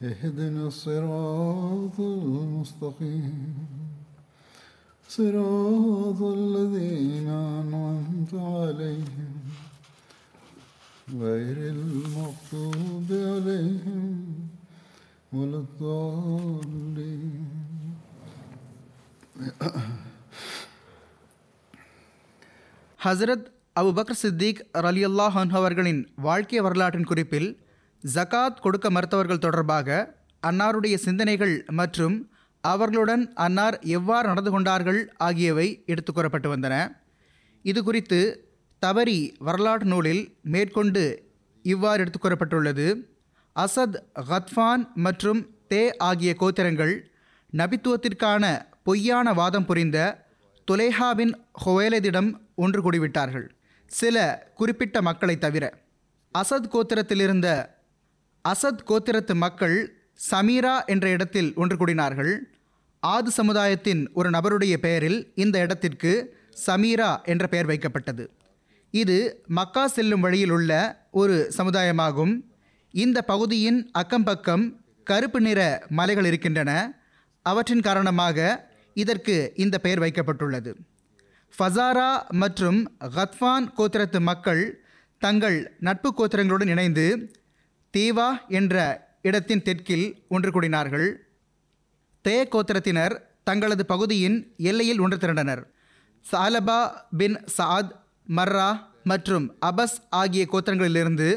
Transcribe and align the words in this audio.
اهدنا 0.00 0.66
الصراط 0.66 2.00
المستقيم 2.00 3.54
صراط 5.10 6.20
الذين 6.38 7.28
أنعمت 7.28 8.32
عليهم 8.34 9.34
غير 11.16 11.56
المغضوب 11.70 13.08
عليهم 13.10 14.04
ولا 15.32 15.58
الضالين 15.58 17.46
ஹசரத் 23.00 23.46
அபுபக்கர் 23.80 24.20
சித்திக் 24.22 24.60
ரலியல்லாஹ் 24.86 25.36
அன்ஹு 25.40 25.56
அவர்களின் 25.56 26.00
வாழ்க்கை 26.18 26.60
வரலாற்றின் 26.60 27.08
குறிப்பில் 27.10 27.48
ஜகாத் 28.03 28.61
கொடுக்க 28.61 28.89
மறுத்தவர்கள் 28.89 29.37
தொடர்பாக 29.37 30.15
அன்னாருடைய 30.47 30.95
சிந்தனைகள் 30.95 31.65
மற்றும் 31.67 32.31
அவர்களுடன் 32.61 33.33
அன்னார் 33.33 33.79
எவ்வாறு 33.79 34.27
நடந்து 34.27 34.51
கொண்டார்கள் 34.51 35.13
ஆகியவை 35.17 35.83
எடுத்து 35.85 36.13
கூறப்பட்டு 36.13 36.57
வந்தன. 36.57 36.75
இது 37.61 37.83
குறித்து 37.83 38.19
தவறி 38.79 39.35
வரலாற்று 39.39 39.87
நூலில் 39.87 40.37
மேற்கொண்டு 40.41 41.31
இவ்வாறு 41.61 41.99
எடுத்து 41.99 42.19
கூறப்பட்டுள்ளது. 42.19 42.85
அசத் 43.55 43.97
ஹத்ஃபான் 44.29 44.83
மற்றும் 44.93 45.41
தே 45.69 45.97
ஆகிய 45.97 46.35
கோத்திரங்கள் 46.39 46.93
நபித்துவத்திற்கான 47.53 48.65
பொய்யான 48.83 49.33
வாதம் 49.33 49.65
புரிந்த 49.65 49.97
துலேஹாவின் 50.71 51.33
ஹொவேலதிடம் 51.65 52.29
ஒன்று 52.55 52.91
கூடிவிட்டார்கள். 52.91 53.47
சில 53.85 54.17
குறிப்பிட்ட 54.55 55.01
மக்களை 55.01 55.37
தவிர 55.37 55.65
அசத் 56.37 56.71
கோத்திரத்திலிருந்த 56.73 57.79
அசத் 58.49 58.83
கோத்திரத்து 58.87 59.33
மக்கள் 59.33 59.95
சமீரா 60.31 60.85
என்ற 60.85 61.09
இடத்தில் 61.09 61.53
ஒன்று 61.55 61.75
கூடினார்கள். 61.75 62.37
ஆது 62.99 63.31
சமுதாயத்தின் 63.31 64.09
ஒரு 64.13 64.29
நபருடைய 64.29 64.77
பெயரில் 64.77 65.31
இந்த 65.35 65.59
இடத்திற்கு 65.59 66.37
சமீரா 66.67 67.23
என்ற 67.23 67.47
பெயர் 67.47 67.65
வைக்கப்பட்டது. 67.65 68.27
இது 68.91 69.43
மக்கா 69.47 69.87
செல்லும் 69.87 70.19
வழியில் 70.19 70.49
உள்ள 70.49 70.71
ஒரு 71.11 71.51
சமுதாயமாகும். 71.57 72.41
இந்த 72.91 73.21
பகுதியின் 73.21 73.91
அக்கம்பக்கம் 73.99 74.75
கருப்பு 75.03 75.41
நிற 75.41 75.83
மலைகள் 75.89 76.25
இருக்கின்றன. 76.25 77.01
அவற்றின் 77.41 77.81
காரணமாக 77.81 78.69
இதற்கு 78.93 79.51
இந்த 79.55 79.79
பெயர் 79.79 79.99
வைக்கப்பட்டுள்ளது. 79.99 80.73
ஃபசாரா 81.59 82.27
மற்றும் 82.29 82.97
ஹத்வான் 83.15 83.67
கோத்திரத்து 83.77 84.19
மக்கள் 84.19 84.83
தங்கள் 85.17 85.75
நட்பு 85.79 86.13
கோத்திரங்களுடன் 86.17 86.67
இணைந்து 86.67 87.35
தீவா 87.97 88.29
என்ற 88.47 88.75
இடத்தின் 89.21 89.61
தெற்கில் 89.61 90.05
ஒன்று 90.29 90.49
கூடினார்கள். 90.51 91.07
தே 92.25 92.35
கோத்திரத்தினர் 92.53 93.15
தங்களது 93.43 93.85
பகுதியின் 93.85 94.37
எல்லையில் 94.57 94.99
ஒன்று 94.99 95.17
திரண்டனர். 95.17 95.61
சாலபா 96.31 96.79
பின் 97.17 97.37
சாத் 97.57 97.91
மர்ரா 98.35 98.69
மற்றும் 99.03 99.45
அபஸ் 99.65 99.97
ஆகிய 100.09 100.47
கோத்திரங்களிலிருந்து 100.51 101.29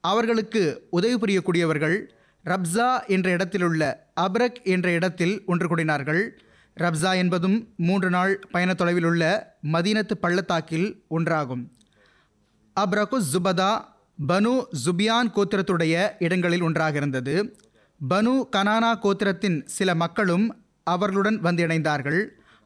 அவர்களுக்கு 0.00 0.86
உதவி 0.90 1.16
புரியக்கூடியவர்கள் 1.16 1.96
ரப்சா 2.44 2.88
என்ற 3.06 3.30
இடத்திலுள்ள 3.30 3.82
அப்ரக் 4.20 4.58
என்ற 4.62 4.90
இடத்தில் 4.90 5.42
ஒன்று 5.46 5.66
கூடினார்கள். 5.68 6.22
ரப்சா 6.76 7.14
என்பதும் 7.16 7.58
மூன்று 7.76 8.10
நாள் 8.10 8.32
பயண 8.50 8.74
தொலைவில் 8.74 9.04
உள்ள 9.04 9.22
மதீனத்து 9.72 10.14
பள்ளத்தாக்கில் 10.14 10.88
ஒன்றாகும். 11.10 11.64
அப்ரகு 12.76 13.18
ஜுபதா 13.32 13.72
பனு 14.18 14.52
ஜுபியான் 14.84 15.30
கோத்திரத்துடைய 15.36 15.94
இடங்களில் 16.18 16.62
ஒன்றாக 16.62 16.96
இருந்தது. 16.96 17.34
பனு 18.00 18.32
கனானா 18.54 18.92
கோத்திரத்தின் 19.04 19.58
சில 19.76 19.88
மக்களும் 19.94 20.46
அவர்களுடன் 20.82 21.38
வந்து 21.40 21.62
இணைந்தார்கள் 21.66 22.20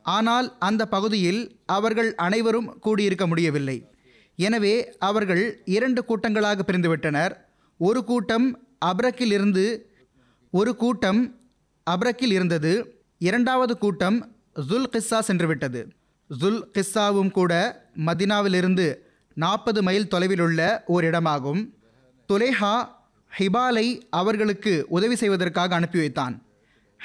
ஆனால் 0.04 0.46
அந்த 0.58 0.82
பகுதியில் 0.86 1.40
அவர்கள் 1.76 2.14
அனைவரும் 2.26 2.68
கூடியிருக்க 2.80 3.24
முடியவில்லை. 3.26 3.76
எனவே 4.38 4.74
அவர்கள் 5.08 5.44
இரண்டு 5.76 6.00
கூட்டங்களாக 6.08 6.64
பிரிந்துவிட்டனர். 6.68 7.32
ஒரு 7.80 8.00
கூட்டம் 8.04 8.46
அப்ரக்கில் 8.90 9.34
இருந்து 9.36 9.66
ஒரு 10.52 10.72
கூட்டம் 10.76 11.20
அப்ரக்கில் 11.86 12.34
இருந்தது. 12.36 12.72
இரண்டாவது 13.18 13.74
கூட்டம் 13.78 14.18
ஜுல் 14.68 14.90
கிஸ்ஸா 14.94 15.18
சென்றுவிட்டது. 15.28 15.80
ஜுல் 16.30 16.62
கிஸ்ஸாவும் 16.74 17.30
கூட 17.30 17.52
மதினாவிலிருந்து 18.08 18.86
நாற்பது 19.34 19.82
மைல் 19.82 20.08
தொலைவில் 20.08 20.40
உள்ள 20.40 20.82
ஓர் 20.86 21.04
இடமாகும் 21.04 21.62
துலேஹா 22.28 22.88
ஹிபாலை 23.38 24.00
அவர்களுக்கு 24.10 24.86
உதவி 24.88 25.16
செய்வதற்காக 25.16 25.74
அனுப்பி 25.74 25.98
வைத்தான். 25.98 26.42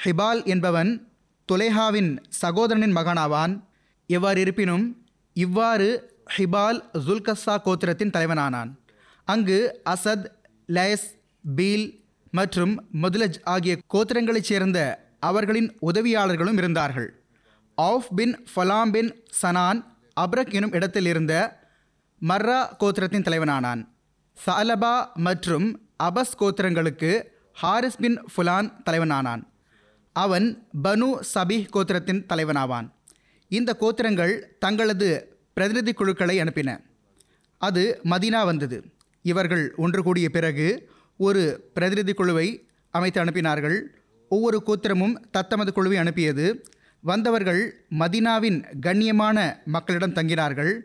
ஹிபால் 0.04 0.44
என்பவன் 0.44 1.08
துலேஹாவின் 1.52 2.18
சகோதரனின் 2.28 2.96
மகனாவான். 2.96 3.62
எவ்வாறு 4.06 4.40
இருப்பினும் 4.40 5.06
இவ்வாறு 5.32 6.14
ஹிபால் 6.36 6.80
ஜுல்கஸ்ஸா 7.06 7.56
கோத்திரத்தின் 7.64 8.10
தலைவனானான். 8.10 8.70
அங்கு 9.24 9.80
அசத் 9.90 10.26
லேஸ் 10.66 11.14
பீல் 11.54 12.04
மற்றும் 12.30 12.88
முதலஜ் 13.02 13.38
ஆகிய 13.44 13.78
கோத்திரங்களைச் 13.94 14.48
சேர்ந்த 14.50 14.78
அவர்களின் 15.20 15.78
உதவியாளர்களும் 15.80 16.56
இருந்தார்கள். 16.56 17.22
ஆஃப் 17.74 18.08
பின் 18.16 18.46
ஃபலாம் 18.54 18.90
பின் 18.90 19.24
சனான் 19.42 19.84
அப்ரக் 20.20 20.52
எனும் 20.52 20.72
இடத்தில் 20.72 21.06
இருந்த 21.06 21.64
மர்ரா 22.20 22.76
கோத்திரத்தின் 22.78 23.22
தலைவனானான். 23.22 23.88
சாலபா 24.46 25.12
மற்றும் 25.14 25.80
அபஸ் 26.02 26.34
கோத்திரங்களுக்கு 26.40 27.22
ஹாரிஸ் 27.52 27.96
பின் 27.96 28.22
ஃபுலான் 28.22 28.72
தலைவனானான். 28.90 29.42
அவன் 30.12 30.66
பனு 30.84 31.18
சபீஹ் 31.34 31.68
கோத்திரத்தின் 31.72 32.24
தலைவனாவான். 32.28 32.90
இந்த 33.48 33.76
கோத்திரங்கள் 33.80 34.40
தங்களது 34.58 35.38
பிரதிநிதி 35.52 35.92
குழுக்களை 35.92 36.40
அனுப்பின. 36.40 36.80
அது 37.58 38.00
மதீனா 38.04 38.44
வந்தது. 38.44 38.84
இவர்கள் 39.22 39.74
ஒன்று 39.76 40.02
கூடிய 40.02 40.30
பிறகு 40.30 40.90
ஒரு 41.16 41.70
பிரதிநிதி 41.74 42.12
குழுவை 42.12 42.68
அமைத்து 42.90 43.24
அனுப்பினார்கள். 43.24 43.80
ஒவ்வொரு 44.28 44.62
கோத்திரமும் 44.66 45.16
தத்தமது 45.30 45.72
குழுவை 45.72 45.98
அனுப்பியது. 45.98 46.66
வந்தவர்கள் 47.00 47.86
மதீனாவின் 47.98 48.64
கண்ணியமான 48.86 49.64
மக்களிடம் 49.64 50.14
தங்கினார்கள். 50.14 50.78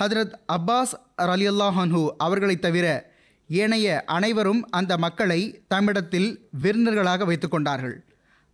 ஹதரத் 0.00 0.32
அப்பாஸ் 0.52 0.92
ரலியல்லாஹன்ஹு 1.22 2.08
அவர்களைத் 2.16 2.62
தவிர 2.62 3.14
ஏனைய 3.48 4.02
அனைவரும் 4.06 4.70
அந்த 4.70 4.96
மக்களை 4.96 5.62
தம்மிடத்தில் 5.74 6.38
விருந்தர்களாக 6.62 7.24
வைத்து 7.24 7.48
கொண்டார்கள். 7.48 8.04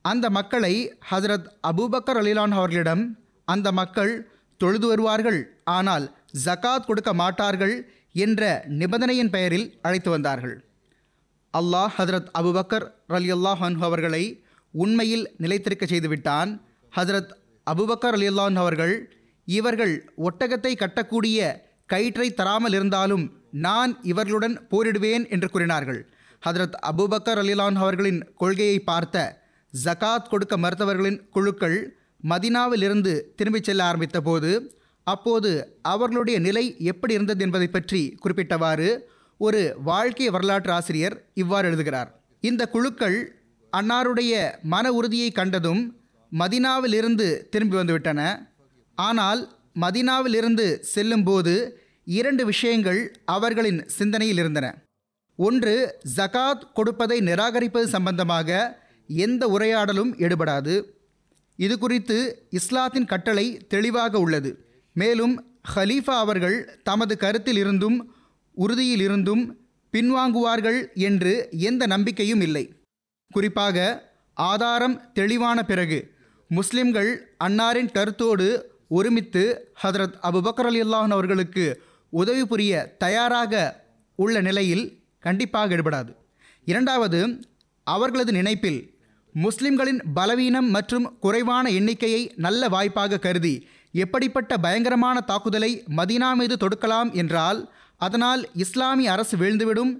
அந்த 0.02 0.30
மக்களை 0.30 0.98
ஹசரத் 1.10 1.46
அபூபக்கர் 1.66 2.18
அலிலான் 2.20 2.50
அவர்களிடம் 2.50 3.18
அந்த 3.44 3.72
மக்கள் 3.72 4.30
தொழுது 4.58 4.86
வருவார்கள் 4.86 5.60
ஆனால் 5.64 6.16
ஜகாத் 6.44 6.86
கொடுக்க 6.86 7.14
மாட்டார்கள் 7.14 7.90
என்ற 8.12 8.64
நிபந்தனையின் 8.68 9.30
பெயரில் 9.30 9.78
அழைத்து 9.82 10.10
வந்தார்கள். 10.10 10.64
அல்லாஹ் 11.58 11.88
ஹதரத் 11.98 12.26
அபுபக்கர் 12.38 12.90
அலி 13.06 13.32
அல்லாஹ் 13.32 13.78
அவர்களை 13.80 14.44
உண்மையில் 14.72 15.34
நிலைத்திருக்க 15.36 15.86
செய்துவிட்டான். 15.86 16.60
ஹதரத் 16.96 17.30
அபுபக்கர் 17.70 18.12
அலி 18.12 18.28
அல்லாஹ் 18.28 18.54
அவர்கள் 18.54 19.16
இவர்கள் 19.44 20.14
ஒட்டகத்தை 20.16 20.72
கட்டக்கூடிய 20.74 21.56
கயிற்றை 21.86 22.34
தராமல் 22.34 22.72
இருந்தாலும் 22.72 23.24
நான் 23.50 23.98
இவர்களுடன் 24.02 24.66
போரிடுவேன் 24.70 25.30
என்று 25.30 25.50
கூறினார்கள். 25.50 26.12
ஹதரத் 26.46 26.76
அபூபக்கர் 26.90 27.40
அலிலான் 27.42 27.74
அவர்களின் 27.74 28.32
கொள்கையை 28.34 28.80
பார்த்த 28.80 29.44
ஜகாத் 29.84 30.28
கொடுக்க 30.28 30.56
மறுத்தவர்களின் 30.56 31.28
குழுக்கள் 31.30 31.96
மதினாவிலிருந்து 32.28 33.20
திரும்பிச் 33.36 33.64
செல்ல 33.64 33.84
ஆரம்பித்த 33.84 34.20
போது 34.20 34.80
அப்போது 35.04 35.78
அவர்களுடைய 35.82 36.38
நிலை 36.38 36.76
எப்படி 36.78 37.14
இருந்தது 37.14 37.44
என்பதை 37.44 37.66
பற்றி 37.66 38.14
குறிப்பிட்டவாறு 38.24 38.98
ஒரு 39.38 39.76
வாழ்க்கை 39.84 40.28
வரலாற்று 40.30 40.72
ஆசிரியர் 40.72 41.24
இவ்வாறு 41.34 41.66
எழுதுகிறார். 41.68 42.20
இந்த 42.40 42.68
குழுக்கள் 42.68 43.36
அன்னாருடைய 43.72 44.54
மன 44.62 44.92
உறுதியை 44.92 45.30
கண்டதும் 45.30 45.96
மதினாவிலிருந்து 46.38 47.48
திரும்பி 47.48 47.76
வந்துவிட்டன. 47.76 48.50
ஆனால் 48.94 49.40
மதினாவிலிருந்து 49.80 50.78
செல்லும்போது 50.78 51.80
இரண்டு 52.04 52.44
விஷயங்கள் 52.44 53.16
அவர்களின் 53.24 53.88
சிந்தனையில் 53.88 54.36
இருந்தன. 54.36 54.84
ஒன்று 55.36 56.00
ஜகாத் 56.16 56.72
கொடுப்பதை 56.72 57.20
நிராகரிப்பது 57.20 57.84
சம்பந்தமாக 57.84 58.80
எந்த 59.06 59.48
உரையாடலும் 59.48 60.12
எடுபடாது 60.18 60.84
இது 61.56 61.78
குறித்து 61.78 62.46
இஸ்லாத்தின் 62.50 63.04
கட்டளை 63.04 63.56
தெளிவாக 63.68 64.18
உள்ளது. 64.18 64.66
மேலும் 64.92 65.34
ஹலீஃபா 65.74 66.16
அவர்கள் 66.24 66.80
தமது 66.82 67.16
கருத்தில் 67.16 67.56
இருந்தும் 67.56 68.14
உறுதியில் 68.54 69.00
இருந்தும் 69.00 69.58
பின்வாங்குவார்கள் 69.92 70.92
என்று 70.94 71.48
எந்த 71.50 71.86
நம்பிக்கையும் 71.86 72.40
இல்லை. 72.40 72.64
குறிப்பாக 73.30 73.76
ஆதாரம் 74.34 75.12
தெளிவான 75.12 75.62
பிறகு 75.62 76.10
முஸ்லிம்கள் 76.48 77.36
அன்னாரின் 77.44 77.90
கருத்தோடு 77.92 78.70
ஒருமித்து 78.98 79.42
ஹதரத் 79.82 80.16
அபுபக்கர் 80.28 80.68
அலி 80.70 80.80
அல்லாஹன் 80.82 81.14
அவர்களுக்கு 81.16 81.64
உதவி 82.12 82.44
புரிய 82.46 82.72
தயாராக 82.98 83.52
உள்ள 84.18 84.40
நிலையில் 84.40 84.84
கண்டிப்பாக 85.24 85.74
எடுபடாது 85.76 86.10
இரண்டாவது 86.66 87.20
அவர்களது 87.86 88.32
நினைப்பில் 88.32 88.80
முஸ்லிம்களின் 89.34 90.00
பலவீனம் 90.14 90.68
மற்றும் 90.70 91.06
குறைவான 91.20 91.66
எண்ணிக்கையை 91.70 92.22
நல்ல 92.36 92.68
வாய்ப்பாக 92.68 93.18
கருதி 93.18 93.54
எப்படிப்பட்ட 93.94 94.52
பயங்கரமான 94.58 95.16
தாக்குதலை 95.30 95.70
மதீனா 95.96 96.30
மீது 96.40 96.56
தொடுக்கலாம் 96.56 97.10
என்றால் 97.12 97.60
அதனால் 97.98 98.42
இஸ்லாமிய 98.64 99.10
அரசு 99.14 99.34
வீழ்ந்துவிடும். 99.36 99.92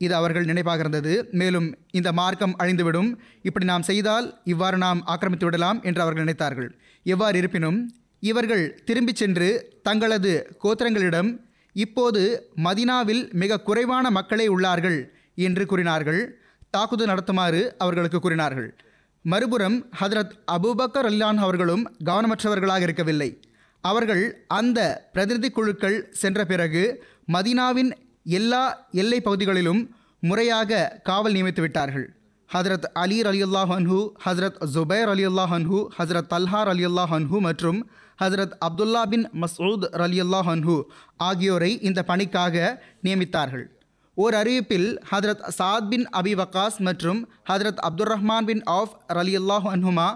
இது 0.00 0.14
அவர்கள் 0.14 0.48
நினைப்பாக 0.50 0.82
இருந்தது. 0.84 1.12
மேலும் 1.40 1.68
இந்த 1.90 2.08
மார்க்கம் 2.18 2.54
அழிந்துவிடும். 2.58 3.08
இப்படி 3.42 3.64
நாம் 3.64 3.86
செய்தால் 3.90 4.26
இவ்வாறு 4.44 4.78
நாம் 4.84 5.00
ஆக்கிரமித்து 5.06 5.46
விடலாம் 5.48 5.78
என்று 5.82 6.00
அவர்கள் 6.04 6.24
நினைத்தார்கள். 6.24 6.68
எவ்வாறு 7.06 7.38
இருப்பினும் 7.38 7.78
இவர்கள் 8.20 8.82
திரும்பிச் 8.84 9.16
சென்று 9.16 9.78
தங்களது 9.82 10.56
கோத்திரங்களிடம் 10.64 11.36
இப்போது 11.72 12.52
மதினாவில் 12.64 13.32
மிக 13.32 13.60
குறைவான 13.60 14.10
மக்களே 14.10 14.48
உள்ளார்கள் 14.48 15.04
என்று 15.34 15.66
கூறினார்கள். 15.66 16.38
தாக்குதல் 16.70 17.06
நடத்துமாறு 17.06 17.70
அவர்களுக்கு 17.78 18.20
கூறினார்கள். 18.20 18.76
மறுபுறம் 19.22 19.86
ஹதரத் 20.00 20.30
அபுபக்கர் 20.52 21.08
அல்லான் 21.10 21.36
அவர்களும் 21.36 21.92
கவனமற்றவர்களாக 22.04 22.80
இருக்கவில்லை. 22.80 23.40
அவர்கள் 23.80 24.44
அந்த 24.46 25.08
பிரதிநிதி 25.12 25.50
குழுக்கள் 25.50 26.08
சென்ற 26.12 26.44
பிறகு 26.44 27.04
மதினாவின் 27.32 27.90
எல்லா 28.24 28.86
எல்லை 28.90 29.20
பகுதிகளிலும் 29.20 29.96
முறையாக 30.20 31.00
காவல் 31.02 31.32
நியமித்து 31.32 31.60
விட்டார்கள். 31.60 32.16
ஹதரத் 32.54 32.88
அலீர் 32.94 33.26
அலி 33.26 33.44
அல்லாஹ் 33.44 33.72
அன்ஹு 33.78 34.10
ஹசரத் 34.24 34.64
ஜுபைர் 34.74 35.08
அலி 35.14 35.26
அல்லாஹ் 35.26 35.86
ஹசரத் 35.98 36.30
தல்ஹார் 36.30 36.68
அலி 36.68 36.86
அல்லாஹ் 36.86 37.40
மற்றும் 37.40 37.90
ஹசரத் 38.20 38.54
அப்துல்லா 38.66 39.02
பின் 39.02 39.26
மசூத் 39.42 39.84
அலி 40.04 40.20
அல்லாஹ் 40.22 40.48
அன்ஹு 40.54 40.76
ஆகியோரை 41.16 41.80
இந்த 41.80 42.02
பணிக்காக 42.02 42.84
நியமித்தார்கள். 43.04 43.66
ஓர் 44.14 44.34
அறிவிப்பில் 44.34 44.88
ஹதரத் 45.10 45.44
சாத் 45.58 45.88
பின் 45.88 46.08
அபி 46.08 46.32
வக்காஸ் 46.40 46.78
மற்றும் 46.78 47.20
ஹதரத் 47.50 47.82
அப்துல் 47.88 48.10
ரஹ்மான் 48.14 48.44
பின் 48.44 48.62
ஆஃப் 48.64 48.94
அலி 49.06 49.36
ஹன்ஹுமா 49.36 49.68
அன்ஹுமா 49.74 50.08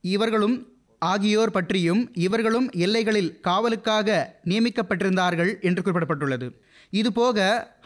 இவர்களும் 0.00 0.56
ஆகியோர் 0.98 1.50
பற்றியும் 1.50 2.02
இவர்களும் 2.14 2.70
எல்லைகளில் 2.70 3.40
காவலுக்காக 3.40 4.08
நியமிக்கப்பட்டிருந்தார்கள் 4.44 5.60
என்று 5.60 5.82
குறிப்பிடப்பட்டுள்ளது. 5.82 6.46
இதுபோக 6.90 7.38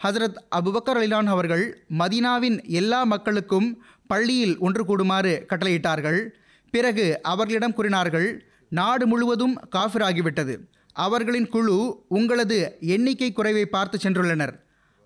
ஹசரத் 0.03 0.37
அபுபக்கர் 0.57 0.99
அலிலான் 1.01 1.31
அவர்கள் 1.35 1.85
மதீனாவின் 1.99 2.57
எல்லா 2.81 3.03
மக்களுக்கும் 3.03 3.69
பள்ளியில் 4.07 4.57
ஒன்று 4.57 4.85
கூடுமாறு 4.85 5.45
கட்டளையிட்டார்கள். 5.49 6.21
பிறகு 6.71 7.05
அவர்களிடம் 7.21 7.73
கூறினார்கள் 7.73 8.29
நாடு 8.69 9.07
முழுவதும் 9.07 9.59
காஃபிராகிவிட்டது. 9.75 10.57
அவர்களின் 10.93 11.49
குழு 11.49 12.05
உங்களது 12.07 12.77
எண்ணிக்கை 12.79 13.31
குறைவை 13.31 13.65
பார்த்து 13.65 13.97
சென்றுள்ளனர். 14.03 14.53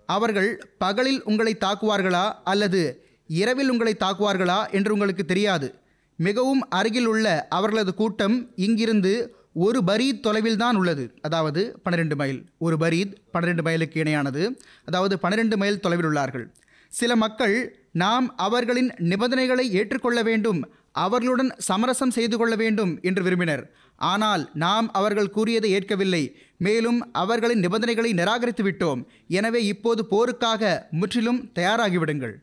அவர்கள் 0.06 0.74
பகலில் 0.78 1.22
உங்களை 1.24 1.56
தாக்குவார்களா 1.60 2.32
அல்லது 2.44 3.06
இரவில் 3.26 3.70
உங்களை 3.70 3.96
தாக்குவார்களா 4.00 4.70
என்று 4.70 4.92
உங்களுக்கு 4.92 5.24
தெரியாது. 5.24 5.74
மிகவும் 6.16 6.70
அருகில் 6.70 7.06
உள்ள 7.06 7.46
அவர்களது 7.48 7.94
கூட்டம் 7.94 8.50
இங்கிருந்து 8.54 9.34
ஒரு 9.54 9.80
பரீத் 9.86 10.20
தொலைவில் 10.20 10.56
தான் 10.56 10.76
உள்ளது. 10.76 11.14
அதாவது 11.20 11.80
பன்னிரெண்டு 11.82 12.16
மைல். 12.16 12.44
ஒரு 12.58 12.76
பரீத் 12.76 13.12
பன்னிரெண்டு 13.32 13.62
மைலுக்கு 13.62 14.02
இணையானது. 14.02 14.56
அதாவது 14.84 15.18
பன்னிரெண்டு 15.18 15.56
மைல் 15.56 15.80
தொலைவில் 15.80 16.06
உள்ளார்கள். 16.06 16.44
சில 16.88 17.16
மக்கள் 17.16 17.78
நாம் 17.92 18.36
அவர்களின் 18.36 18.92
நிபந்தனைகளை 18.98 19.70
ஏற்றுக்கொள்ள 19.70 20.22
வேண்டும். 20.22 20.68
அவர்களுடன் 21.02 21.50
சமரசம் 21.68 22.14
செய்து 22.16 22.36
கொள்ள 22.38 22.54
வேண்டும் 22.62 22.92
என்று 23.02 23.22
விரும்பினர். 23.22 23.64
ஆனால் 23.98 24.42
நாம் 24.64 24.86
அவர்கள் 24.92 25.34
கூறியதை 25.36 25.70
ஏற்கவில்லை. 25.70 26.22
மேலும் 26.66 26.98
அவர்களின் 27.22 27.62
நிபந்தனைகளை 27.64 28.10
நிராகரித்து 28.12 28.64
விட்டோம். 28.66 29.00
எனவே 29.38 29.60
இப்போது 29.72 30.02
போருக்காக 30.12 30.72
முற்றிலும் 31.00 31.40
தயாராகிவிடுங்கள். 31.58 32.34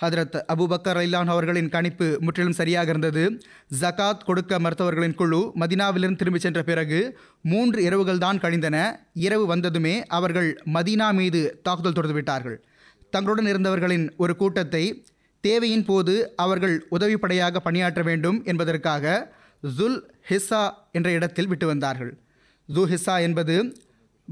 ஹதரத் 0.00 0.36
அபுபக்கர் 0.52 0.98
அலிலான் 1.00 1.30
அவர்களின் 1.32 1.68
கணிப்பு 1.68 2.06
முற்றிலும் 2.20 2.56
சரியாக 2.60 2.90
இருந்தது. 2.92 3.24
ஜகாத் 3.80 4.24
கொடுக்க 4.28 4.58
மருத்துவர்களின் 4.64 5.16
குழு 5.20 5.40
மதினாவிலிருந்து 5.62 6.20
திரும்பிச் 6.22 6.46
சென்ற 6.46 6.60
பிறகு 6.62 7.00
மூன்று 7.52 7.80
இரவுகள் 7.88 8.22
தான் 8.24 8.42
கழிந்தன. 8.44 8.76
இரவு 9.26 9.46
வந்ததுமே 9.46 9.94
அவர்கள் 10.18 10.48
மதீனா 10.76 11.08
மீது 11.20 11.42
தாக்குதல் 11.62 11.96
தொடர்ந்து 11.98 12.18
விட்டார்கள் 12.18 12.58
தங்களுடன் 13.14 13.50
இருந்தவர்களின் 13.52 14.06
ஒரு 14.16 14.32
கூட்டத்தை 14.36 14.84
தேவையின் 15.40 15.84
போது 15.84 16.14
அவர்கள் 16.36 16.86
உதவிப்படையாக 16.90 17.60
பணியாற்ற 17.60 18.02
வேண்டும் 18.02 18.44
என்பதற்காக 18.44 19.32
ஜுல் 19.78 20.00
ஹிஸ்ஸா 20.28 20.70
என்ற 20.92 21.10
இடத்தில் 21.10 21.46
விட்டு 21.46 21.66
வந்தார்கள். 21.66 22.18
ஜு 22.66 22.82
ஹிஸ்ஸா 22.86 23.20
என்பது 23.20 23.76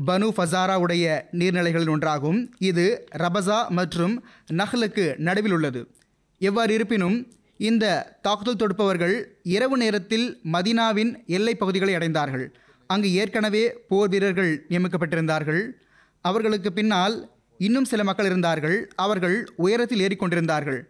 பனு 0.06 0.26
ஃபசாராவுடைய 0.36 1.22
நீர்நிலைகளில் 1.32 1.92
ஒன்றாகும். 1.94 2.50
இது 2.58 3.08
ரபசா 3.18 3.68
மற்றும் 3.68 4.24
நஹ்லுக்கு 4.52 5.18
நடுவில் 5.18 5.52
உள்ளது. 5.52 5.80
எவ்வாறு 6.38 6.74
இருப்பினும் 6.74 7.32
இந்த 7.56 8.18
தாக்குதல் 8.22 8.60
தொடுப்பவர்கள் 8.60 9.24
இரவு 9.42 9.76
நேரத்தில் 9.76 10.40
மதினாவின் 10.52 11.26
எல்லை 11.26 11.54
பகுதிகளை 11.54 11.94
அடைந்தார்கள். 11.94 12.46
அங்கு 12.86 13.12
ஏற்கனவே 13.12 13.64
போர் 13.88 14.08
வீரர்கள் 14.08 14.66
நியமிக்கப்பட்டிருந்தார்கள். 14.68 15.62
அவர்களுக்கு 16.20 16.72
பின்னால் 16.72 17.16
இன்னும் 17.58 17.84
சில 17.84 18.04
மக்கள் 18.04 18.26
இருந்தார்கள். 18.26 18.90
அவர்கள் 18.96 19.36
உயரத்தில் 19.56 20.00
ஏறிக்கொண்டிருந்தார்கள். 20.00 20.80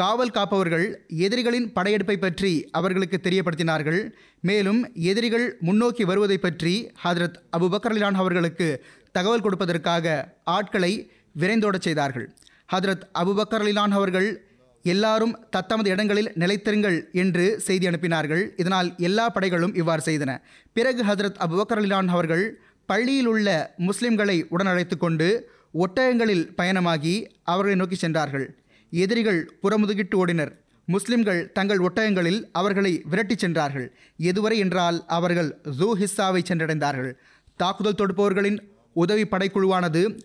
காவல் 0.00 0.30
காப்பவர்கள் 0.30 0.96
எதிரிகளின் 1.08 1.72
படையெடுப்பை 1.72 2.16
பற்றி 2.16 2.68
அவர்களுக்கு 2.70 3.20
தெரியப்படுத்தினார்கள். 3.22 4.10
மேலும் 4.40 4.94
எதிரிகள் 4.94 5.56
முன்னோக்கி 5.60 6.04
வருவதை 6.04 6.38
பற்றி 6.38 6.90
ஹதரத் 7.04 7.38
அபுபக்கர்லான் 7.58 8.18
அவர்களுக்கு 8.22 8.84
தகவல் 9.12 9.40
கொடுப்பதற்காக 9.40 10.24
ஆட்களை 10.44 11.10
விரைந்தோடச் 11.38 11.80
செய்தார்கள். 11.80 12.36
ஹதரத் 12.72 13.06
அபுபக்கர் 13.18 13.62
அலிலான் 13.64 13.90
அவர்கள் 13.90 14.44
எல்லாரும் 14.82 15.38
தத்தமது 15.50 15.90
இடங்களில் 15.90 16.32
நிலைத்திருங்கள் 16.34 17.12
என்று 17.12 17.60
செய்தி 17.60 17.86
அனுப்பினார்கள். 17.86 18.48
இதனால் 18.56 18.94
எல்லா 18.98 19.32
படைகளும் 19.34 19.76
இவ்வாறு 19.76 20.02
செய்தன. 20.04 20.38
பிறகு 20.72 21.02
ஹதரத் 21.02 21.42
அபுபக்கர் 21.46 21.82
அலிலான் 21.82 22.06
அவர்கள் 22.06 22.60
பள்ளியில் 22.86 23.26
உள்ள 23.26 23.74
முஸ்லிம்களை 23.78 24.44
உடனழைத்து 24.50 24.96
கொண்டு 24.96 25.50
ஒட்டகங்களில் 25.78 26.46
பயணமாகி 26.56 27.28
அவர்களை 27.42 27.78
நோக்கி 27.78 27.94
சென்றார்கள். 27.94 28.46
எதிரிகள் 28.90 29.58
புறமுதுகிட்டு 29.62 30.16
ஓடினர். 30.16 30.52
முஸ்லிம்கள் 30.86 31.52
தங்கள் 31.52 31.78
ஒட்டகங்களில் 31.78 32.40
அவர்களை 32.52 33.04
விரட்டிச் 33.10 33.38
சென்றார்கள். 33.38 33.96
எதுவரை 34.18 34.56
என்றால் 34.56 35.04
அவர்கள் 35.06 35.60
ஜூ 35.78 35.96
ஹிஸ்ஸாவை 35.96 36.42
சென்றடைந்தார்கள். 36.48 37.12
தாக்குதல் 37.56 37.98
தொடுப்பவர்களின் 37.98 38.58
உதவி 38.92 39.22
படைக்குழுவானது 39.22 40.18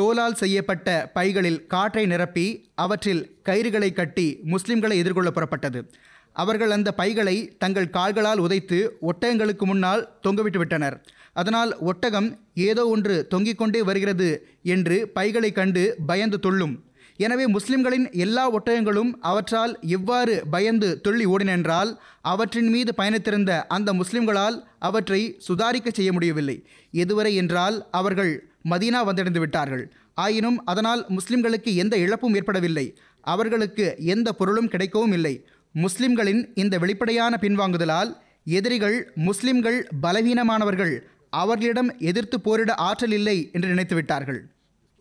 தோலால் 0.00 0.32
செய்யப்பட்ட 0.32 1.10
பைகளில் 1.14 1.66
காற்றை 1.66 2.06
நிரப்பி 2.06 2.70
அவற்றில் 2.74 3.36
கயிறுகளை 3.44 3.92
கட்டி 3.92 4.40
முஸ்லிம்களை 4.50 4.92
எதிர்கொள்ள 4.92 5.30
புறப்பட்டது. 5.30 5.88
அவர்கள் 6.32 6.70
அந்த 6.70 6.94
பைகளை 6.94 7.56
தங்கள் 7.58 7.90
கால்களால் 7.90 8.38
உதைத்து 8.38 8.90
ஒட்டகங்களுக்கு 9.02 9.64
முன்னால் 9.64 10.08
தொங்கவிட்டு 10.22 10.56
விட்டனர். 10.56 11.04
அதனால் 11.32 11.78
ஒட்டகம் 11.78 12.38
ஏதோ 12.54 12.86
ஒன்று 12.86 13.26
தொங்கிக் 13.26 13.58
கொண்டே 13.58 13.82
வருகிறது 13.82 14.48
என்று 14.62 15.08
பைகளை 15.08 15.52
கண்டு 15.52 15.96
பயந்து 16.06 16.40
துள்ளும். 16.40 16.84
எனவே 17.22 17.46
முஸ்லிம்களின் 17.54 18.06
எல்லா 18.24 18.44
ஒட்டகங்களும் 18.56 19.10
அவற்றால் 19.30 19.72
எவ்வாறு 19.96 20.34
பயந்து 20.54 20.88
துள்ளி 21.04 21.24
ஓடினென்றால் 21.32 21.90
அவற்றின் 22.32 22.70
மீது 22.74 22.92
பயணித்திருந்த 23.00 23.52
அந்த 23.76 23.92
முஸ்லிம்களால் 24.00 24.56
அவற்றை 24.88 25.20
சுதாரிக்க 25.46 25.88
செய்ய 25.98 26.10
முடியவில்லை. 26.12 26.56
எதுவரை 27.02 27.32
என்றால் 27.42 27.76
அவர்கள் 28.00 28.32
மதீனா 28.72 29.00
வந்தடைந்து 29.08 29.40
விட்டார்கள். 29.44 29.84
ஆயினும் 30.24 30.58
அதனால் 30.70 31.02
முஸ்லிம்களுக்கு 31.16 31.70
எந்த 31.82 31.94
இழப்பும் 32.04 32.34
ஏற்படவில்லை. 32.38 32.86
அவர்களுக்கு 33.24 33.84
எந்த 34.14 34.28
பொருளும் 34.40 34.70
கிடைக்கவும் 34.72 35.14
இல்லை. 35.18 35.34
முஸ்லிம்களின் 35.74 36.42
இந்த 36.62 36.74
வெளிப்படையான 36.82 37.34
பின்வாங்குதலால் 37.44 38.10
எதிரிகள் 38.56 38.96
முஸ்லிம்கள் 39.28 39.78
பலவீனமானவர்கள் 40.04 40.94
அவர்களிடம் 41.40 41.90
எதிர்த்து 42.10 42.36
போரிட 42.46 42.72
ஆற்றல் 42.86 43.14
இல்லை 43.18 43.36
என்று 43.54 43.68
நினைத்து 43.68 43.94
விட்டார்கள் 43.98 44.40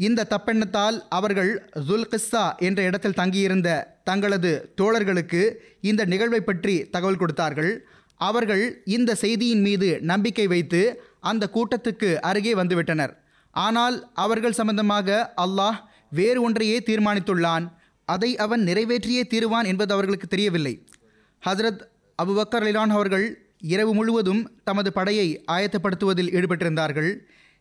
இந்த 0.08 0.26
தப்பெண்ணத்தால் 0.34 0.98
அவர்கள் 1.18 1.50
ஜுல்கிஸ்ஸா 1.88 2.44
என்ற 2.68 2.80
இடத்தில் 2.90 3.18
தங்கியிருந்த 3.20 3.70
தங்களது 4.10 4.52
தோழர்களுக்கு 4.80 5.42
இந்த 5.90 6.02
நிகழ்வை 6.12 6.42
பற்றி 6.50 6.76
தகவல் 6.94 7.20
கொடுத்தார்கள். 7.22 7.72
அவர்கள் 8.30 8.64
இந்த 8.96 9.12
செய்தியின் 9.24 9.64
மீது 9.68 9.90
நம்பிக்கை 10.12 10.46
வைத்து 10.54 10.82
அந்த 11.32 11.44
கூட்டத்துக்கு 11.56 12.10
அருகே 12.30 12.54
வந்துவிட்டனர். 12.62 13.14
ஆனால் 13.56 13.98
அவர்கள் 14.26 14.58
சம்பந்தமாக 14.60 15.18
அல்லாஹ் 15.46 15.78
வேறு 16.20 16.40
ஒன்றையே 16.48 16.78
தீர்மானித்துள்ளான். 16.90 17.66
அதை 18.08 18.30
அவன் 18.46 18.64
நிறைவேற்றியே 18.70 19.24
தீருவான் 19.34 19.70
என்பது 19.72 19.92
அவர்களுக்கு 19.96 20.28
தெரியவில்லை. 20.28 20.74
ஹசரத் 21.44 21.84
அபுபக்கர் 22.20 22.66
அலிலான் 22.66 22.96
அவர்கள் 22.98 23.28
இரவு 23.74 23.92
முழுவதும் 24.00 24.42
தமது 24.70 24.90
படையை 24.98 25.28
ஆயத்தப்படுத்துவதில் 25.56 26.34
ஈடுபட்டிருந்தார்கள். 26.38 27.12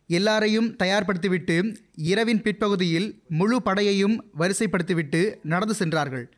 எல்லாரையும் 0.07 0.75
தயார்படுத்திவிட்டு 0.83 1.75
இரவின் 1.95 2.41
பிற்பகுதியில் 2.41 3.23
முழு 3.29 3.61
படையையும் 3.65 4.17
வரிசைப்படுத்திவிட்டு 4.39 5.35
நடந்து 5.43 5.73
சென்றார்கள். 5.73 6.33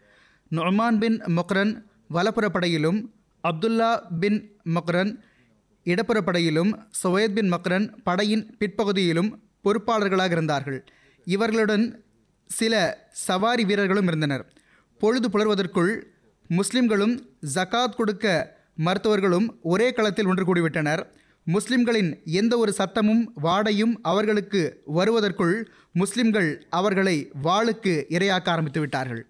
நொமான் 0.51 0.97
பின் 0.97 1.21
மொக்ரன் 1.21 1.83
வலப்புற 2.07 2.49
படையிலும் 2.49 3.13
அப்துல்லா 3.43 4.01
பின் 4.19 4.59
மொக்ரன் 4.65 5.19
இடப்புற 5.83 6.21
படையிலும் 6.21 6.87
பின் 7.33 7.47
மக்ரன் 7.47 8.01
படையின் 8.03 8.55
பிற்பகுதியிலும் 8.59 9.39
பொறுப்பாளர்களாக 9.63 10.31
இருந்தார்கள். 10.31 10.85
இவர்களுடன் 11.25 12.03
சில 12.47 13.07
சவாரி 13.11 13.65
வீரர்களும் 13.65 14.07
இருந்தனர். 14.07 14.53
பொழுது 14.99 15.29
புலர்வதற்குள் 15.29 16.03
முஸ்லிம்களும் 16.47 17.25
ஜகாத் 17.53 17.95
கொடுக்க 17.95 18.57
மருத்துவர்களும் 18.75 19.59
ஒரே 19.61 19.91
களத்தில் 19.91 20.25
ஒன்று 20.25 20.55
கூடிவிட்டனர். 20.55 21.05
முஸ்லிம்களின் 21.45 22.21
எந்த 22.25 22.57
ஒரு 22.57 22.73
சத்தமும் 22.77 23.23
வாடையும் 23.43 23.93
அவர்களுக்கு 24.01 24.81
வருவதற்குள் 24.85 25.71
முஸ்லிம்கள் 25.93 26.67
அவர்களை 26.69 27.31
வாளுக்கு 27.43 28.03
இரையாக்க 28.09 28.49
ஆரம்பித்து 28.49 28.79
விட்டார்கள். 28.79 29.27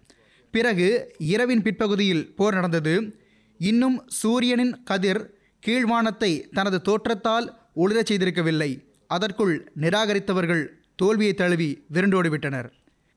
பிறகு 0.50 1.14
இரவின் 1.18 1.62
பிற்பகுதியில் 1.62 2.34
போர் 2.34 2.54
நடந்தது. 2.54 3.18
இன்னும் 3.58 4.04
சூரியனின் 4.06 4.82
கதிர் 4.82 5.30
கீழ்வானத்தை 5.66 6.48
தனது 6.52 6.82
தோற்றத்தால் 6.82 7.60
ஒளிரச் 7.76 8.10
செய்திருக்கவில்லை. 8.10 8.88
அதற்குள் 9.06 9.72
நிராகரித்தவர்கள் 9.80 10.66
தோல்வியை 10.96 11.34
தழுவி 11.34 11.84
விரண்டோடிவிட்டனர். 11.92 12.68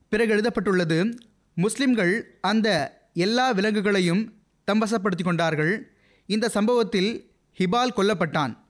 பிறகு 0.09 0.31
எழுதப்பட்டுள்ளது 0.31 1.17
முஸ்லிம்கள் 1.53 2.37
அந்த 2.41 2.67
எல்லா 3.13 3.51
விலங்குகளையும் 3.51 4.33
தம்பசப்படுத்தி 4.71 5.23
கொண்டார்கள். 5.23 5.91
இந்த 6.25 6.49
சம்பவத்தில் 6.49 7.31
ஹிபால் 7.59 7.97
கொல்லப்பட்டான். 7.97 8.65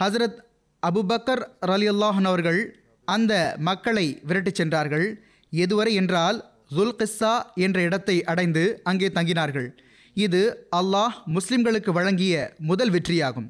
ஹசரத் 0.00 0.38
அபுபக்கர் 0.82 1.42
அலி 1.74 1.86
அல்லாஹன் 1.90 2.28
அவர்கள் 2.30 2.60
அந்த 3.04 3.32
மக்களை 3.58 4.06
விரட்டிச் 4.28 4.58
சென்றார்கள். 4.60 5.06
எதுவரை 5.52 5.92
என்றால் 5.92 6.38
ஜுல்கிஸ்ஸா 6.76 7.34
என்ற 7.54 7.78
இடத்தை 7.80 8.24
அடைந்து 8.24 8.80
அங்கே 8.82 9.08
தங்கினார்கள். 9.08 9.68
இது 10.14 10.42
அல்லாஹ் 10.76 11.16
முஸ்லிம்களுக்கு 11.36 11.90
வழங்கிய 11.90 12.34
முதல் 12.70 12.90
வெற்றியாகும். 12.90 13.48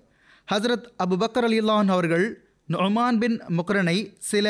ஹசரத் 0.52 0.86
அபுபக்கர் 1.04 1.46
அலி 1.48 1.58
அல்லாஹன் 1.60 1.92
அவர்கள் 1.96 2.26
நொமான் 2.68 3.18
பின் 3.18 3.36
முக்ரனை 3.58 3.98
சில 4.18 4.46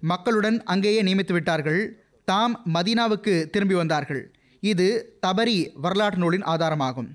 மக்களுடன் 0.00 0.58
அங்கேயே 0.62 1.02
நியமித்து 1.02 1.32
விட்டார்கள். 1.32 1.80
தாம் 2.24 2.56
மதீனாவுக்கு 2.74 3.34
திரும்பி 3.50 3.74
வந்தார்கள். 3.74 4.34
இது 4.60 5.18
தபரி 5.26 5.58
வரலாற்று 5.84 6.18
நூலின் 6.18 6.48
ஆதாரமாகும். 6.54 7.10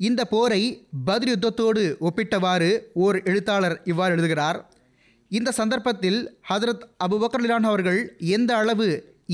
இந்த 0.00 0.22
போரை 0.24 0.62
பத்ர் 1.06 1.30
யுத்தத்தோடு 1.32 1.82
ஒப்பிட்டவாறு 2.00 2.70
ஓர் 3.04 3.22
எழுத்தாளர் 3.22 3.76
இவ்வாறு 3.84 4.14
எழுதுகிறார். 4.16 4.58
இந்த 5.30 5.52
சந்தர்ப்பத்தில் 5.52 6.18
ஹதரத் 6.48 6.84
அபுபக்கர்லான் 7.04 7.66
அவர்கள் 7.70 8.00
எந்த 8.36 8.56
அளவு 8.56 8.88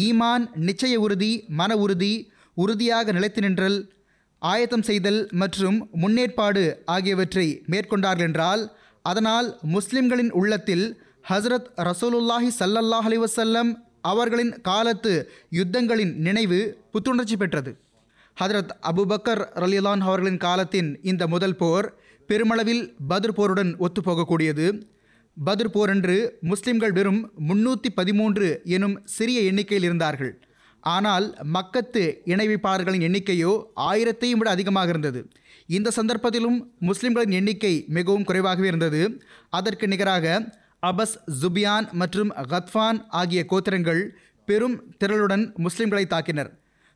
ஈமான் 0.07 0.45
நிச்சய 0.69 0.95
உறுதி 0.97 1.33
மன 1.61 1.77
உறுதி 1.77 2.13
உறுதியாக 2.57 3.13
நிலைத்து 3.13 3.41
நின்றல் 3.41 3.79
ஆயத்தம் 4.43 4.83
செய்தல் 4.83 5.21
மற்றும் 5.33 5.79
முன்னேற்பாடு 6.03 6.63
ஆகியவற்றை 6.85 7.47
மேற்கொண்டார்கள் 7.73 8.29
என்றால் 8.29 8.63
அதனால் 9.03 9.49
முஸ்லிம்களின் 9.75 10.31
உள்ளத்தில் 10.31 10.87
ஹசரத் 11.29 11.69
ரசூலுல்லாஹி 11.89 12.51
சல்லல்லாஹ் 12.61 13.07
அலி 13.11 13.19
வசல்லம் 13.19 13.71
அவர்களின் 14.01 14.61
காலத்து 14.61 15.13
யுத்தங்களின் 15.51 16.13
நினைவு 16.27 16.61
புத்துணர்ச்சி 16.93 17.37
பெற்றது. 17.37 17.73
ஹதரத் 18.41 18.73
அபுபக்கர் 18.91 19.43
ரலிலான் 19.63 20.03
அவர்களின் 20.07 20.39
காலத்தின் 20.45 20.89
இந்த 21.11 21.23
முதல் 21.33 21.57
போர் 21.61 21.87
பெருமளவில் 22.29 22.85
பத்ர் 23.11 23.35
போருடன் 23.39 23.73
ஒத்துப்போகக்கூடியது. 23.87 24.67
பத்ர் 25.37 25.71
போரன்று 25.75 26.17
முஸ்லிம்கள் 26.51 26.95
வெறும் 26.99 27.21
முன்னூற்றி 27.49 27.91
பதிமூன்று 27.99 28.47
எனும் 28.77 28.97
சிறிய 29.17 29.41
எண்ணிக்கையில் 29.51 29.87
இருந்தார்கள். 29.89 30.33
ஆனால் 30.95 31.27
மக்கத்து 31.57 32.03
இணைவிப்பாளர்களின் 32.33 33.05
எண்ணிக்கையோ 33.09 33.53
ஆயிரத்தையும் 33.91 34.41
விட 34.41 34.51
அதிகமாக 34.57 34.91
இருந்தது. 34.95 35.21
இந்த 35.77 35.93
சந்தர்ப்பத்திலும் 35.99 36.59
முஸ்லிம்களின் 36.89 37.37
எண்ணிக்கை 37.41 37.75
மிகவும் 37.99 38.27
குறைவாகவே 38.31 38.71
இருந்தது. 38.73 39.03
அதற்கு 39.59 39.89
நிகராக 39.95 40.35
அபஸ் 40.91 41.17
ஜுபியான் 41.43 41.87
மற்றும் 42.03 42.33
கத்ஃபான் 42.53 43.01
ஆகிய 43.21 43.43
கோத்திரங்கள் 43.53 44.03
பெரும் 44.49 44.77
திரளுடன் 45.01 45.47
முஸ்லிம்களை 45.67 46.05
தாக்கினர். 46.15 46.51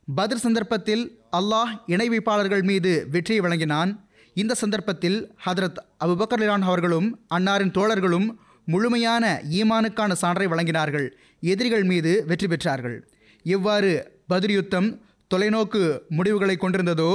பத்ர் 0.07 0.43
சந்தர்ப்பத்தில் 0.43 1.01
அல்லாஹ் 1.37 1.71
இணை 1.93 2.05
வைப்பாளர்கள் 2.11 2.61
மீது 2.69 2.91
வெற்றியை 3.13 3.39
வழங்கினான். 3.45 3.89
இந்த 4.35 4.53
சந்தர்ப்பத்தில் 4.61 5.17
ஹதரத் 5.45 5.79
அபுபக்கர்லான் 6.05 6.63
அவர்களும் 6.67 7.07
அன்னாரின் 7.37 7.73
தோழர்களும் 7.77 8.27
முழுமையான 8.67 9.23
ஈமானுக்கான 9.59 10.11
சான்றை 10.21 10.47
வழங்கினார்கள். 10.53 11.07
எதிரிகள் 11.51 11.85
மீது 11.91 12.11
வெற்றி 12.29 12.47
பெற்றார்கள். 12.47 12.97
எவ்வாறு 13.45 13.91
பத்ர் 14.31 14.53
யுத்தம் 14.55 14.89
தொலைநோக்கு 15.31 15.81
முடிவுகளை 16.17 16.55
கொண்டிருந்ததோ 16.59 17.11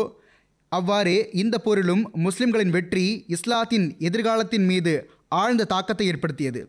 அவ்வாறே 0.73 1.19
இந்த 1.43 1.57
போரிலும் 1.65 2.05
முஸ்லிம்களின் 2.27 2.75
வெற்றி 2.77 3.07
இஸ்லாத்தின் 3.37 3.89
எதிர்காலத்தின் 4.09 4.67
மீது 4.71 4.95
ஆழ்ந்த 5.41 5.69
தாக்கத்தை 5.73 6.07
ஏற்படுத்தியது. 6.13 6.61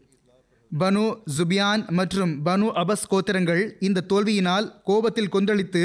பனு 0.82 1.04
ஜுபியான் 1.36 1.82
மற்றும் 1.98 2.32
பனு 2.46 2.68
அபஸ் 2.82 3.10
கோத்திரங்கள் 3.12 3.64
இந்த 3.88 4.04
தோல்வியினால் 4.12 4.68
கோபத்தில் 4.84 5.34
கொந்தளித்து 5.36 5.84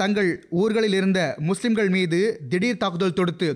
தங்கள் 0.00 0.30
ஊர்களில் 0.60 0.96
இருந்த 0.98 1.20
முஸ்லிம்கள் 1.48 1.88
மீது 1.88 2.18
திடீர் 2.50 2.80
தாக்குதல் 2.82 3.16
தொடுத்து 3.20 3.48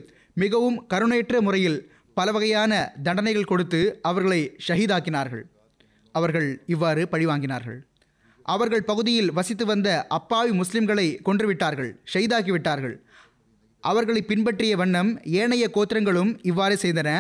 மிகவும் 0.43 0.79
கருணையற்ற 0.87 1.41
முறையில் 1.41 1.79
பல 2.14 2.33
வகையான 2.33 2.73
தண்டனைகள் 3.02 3.50
கொடுத்து 3.50 3.81
அவர்களை 4.02 4.41
ஷஹீதாக்கினார்கள். 4.67 5.45
அவர்கள் 6.14 6.49
இவ்வாறு 6.67 7.02
பழிவாங்கினார்கள். 7.12 7.79
அவர்கள் 8.55 8.88
பகுதியில் 8.91 9.31
வசித்து 9.33 9.67
வந்த 9.67 9.88
அப்பாவி 10.19 10.52
முஸ்லிம்களை 10.61 11.07
கொன்றுவிட்டார்கள் 11.29 11.93
ஷெய்தாக்கிவிட்டார்கள் 12.14 12.97
அவர்களை 13.85 14.21
பின்பற்றிய 14.23 14.75
வண்ணம் 14.76 15.12
ஏனைய 15.41 15.64
கோத்திரங்களும் 15.76 16.33
இவ்வாறு 16.50 16.76
செய்தன. 16.83 17.11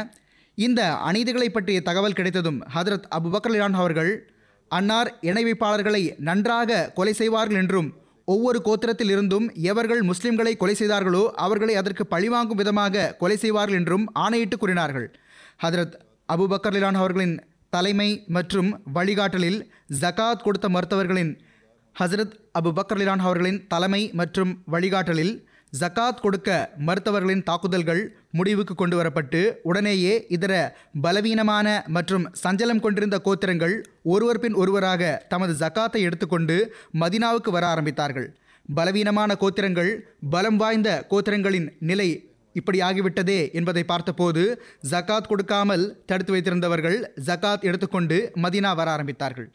இந்த 0.54 0.92
அநீதிகளை 0.92 1.48
பற்றிய 1.48 1.82
தகவல் 1.82 2.12
கிடைத்ததும் 2.12 2.62
ஹதரத் 2.74 3.06
அபுபக்கர்லான் 3.16 3.72
அவர்கள் 3.72 4.32
அன்னார் 4.68 5.16
இணை 5.20 5.44
வைப்பாளர்களை 5.44 6.18
நன்றாக 6.18 6.90
கொலை 6.94 7.12
செய்வார்கள் 7.12 7.56
என்றும் 7.56 8.00
ஒவ்வொரு 8.24 8.62
கோத்திரத்தில் 8.64 9.10
இருந்தும் 9.10 9.52
எவர்கள் 9.54 10.02
முஸ்லிம்களை 10.02 10.56
கொலை 10.56 10.74
செய்தார்களோ 10.74 11.32
அவர்களை 11.34 11.74
அதற்கு 11.74 12.06
பழிவாங்கும் 12.06 12.56
விதமாக 12.56 13.14
கொலை 13.18 13.36
செய்வார்கள் 13.36 13.78
என்றும் 13.78 14.12
ஆணையிட்டு 14.12 14.58
கூறினார்கள். 14.58 15.16
ஹதரத் 15.62 15.94
அபுபக்கர்லான் 16.32 16.94
அவர்களின் 16.94 17.40
தலைமை 17.70 18.24
மற்றும் 18.26 18.82
வழிகாட்டலில் 18.94 19.70
ஜகாத் 20.00 20.42
கொடுத்த 20.42 20.68
மருத்துவர்களின் 20.68 21.32
ஹசரத் 22.00 22.34
அபு 22.58 22.70
பக்ரலிலான் 22.78 23.18
அவர்களின் 23.18 23.66
தலைமை 23.66 24.10
மற்றும் 24.12 24.62
வழிகாட்டலில் 24.70 25.34
ஜகாத் 25.80 26.20
கொடுக்க 26.20 26.48
மறுத்தவர்களின் 26.86 27.42
தாக்குதல்கள் 27.42 28.00
முடிவுக்கு 28.30 28.74
கொண்டு 28.74 28.96
வரப்பட்டு 28.98 29.40
உடனேயே 29.62 30.14
இதர 30.28 30.54
பலவீனமான 31.02 31.68
மற்றும் 31.86 32.24
சஞ்சலம் 32.42 32.82
கொண்டிருந்த 32.84 33.18
கோத்திரங்கள் 33.24 33.74
ஒருவர் 34.14 34.38
பின் 34.38 34.54
ஒருவராக 34.54 35.12
தமது 35.28 35.54
ஜகாத்தை 35.62 36.00
எடுத்துக்கொண்டு 36.08 36.56
மதினாவுக்கு 37.00 37.50
வர 37.50 37.66
ஆரம்பித்தார்கள். 37.74 38.28
பலவீனமான 38.74 39.36
கோத்திரங்கள் 39.40 39.90
பலம் 40.30 40.56
வாய்ந்த 40.56 40.90
கோத்திரங்களின் 41.10 41.68
நிலை 41.90 42.08
இப்படி 42.52 42.78
ஆகிவிட்டதே 42.80 43.40
என்பதை 43.52 43.82
பார்த்தபோது 43.84 44.42
ஜகாத் 44.90 45.28
கொடுக்காமல் 45.28 45.84
தடுத்து 46.06 46.32
வைத்திருந்தவர்கள் 46.34 46.98
ஜகாத் 47.26 47.66
எடுத்துக்கொண்டு 47.68 48.18
மதீனா 48.42 48.70
வர 48.76 48.88
ஆரம்பித்தார்கள். 48.96 49.48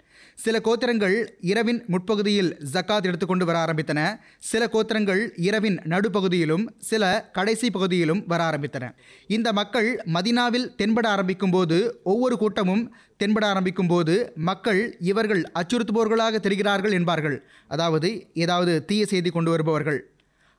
சில 0.44 0.60
கோத்திரங்கள் 0.64 1.16
இரவின் 1.42 1.84
முற்பகுதியில் 1.88 2.50
ஜக்காத் 2.74 3.08
எடுத்துக்கொண்டு 3.10 3.46
வர 3.46 3.58
ஆரம்பித்தன. 3.66 4.20
சில 4.40 4.70
கோத்திரங்கள் 4.74 5.30
இரவின் 5.36 5.78
நடுப்பகுதியிலும் 5.78 6.66
சில 6.78 7.04
கடைசி 7.32 7.72
பகுதியிலும் 7.72 8.22
வர 8.28 8.44
ஆரம்பித்தன. 8.50 8.92
இந்த 9.28 9.54
மக்கள் 9.54 9.90
மதினாவில் 10.14 10.68
தென்பட 10.82 11.08
ஆரம்பிக்கும் 11.08 11.50
போது 11.50 11.78
ஒவ்வொரு 12.04 12.38
கூட்டமும் 12.38 12.84
தென்பட 13.24 13.46
ஆரம்பிக்கும் 13.46 13.88
போது 13.88 14.34
மக்கள் 14.36 14.98
இவர்கள் 15.00 15.44
அச்சுறுத்துபவர்களாக 15.60 16.42
தெரிகிறார்கள் 16.48 16.92
என்பார்கள். 16.92 17.38
அதாவது 17.68 18.12
ஏதாவது 18.34 18.86
தீய 18.86 19.06
செய்தி 19.06 19.30
கொண்டு 19.30 19.50
வருபவர்கள். 19.50 20.00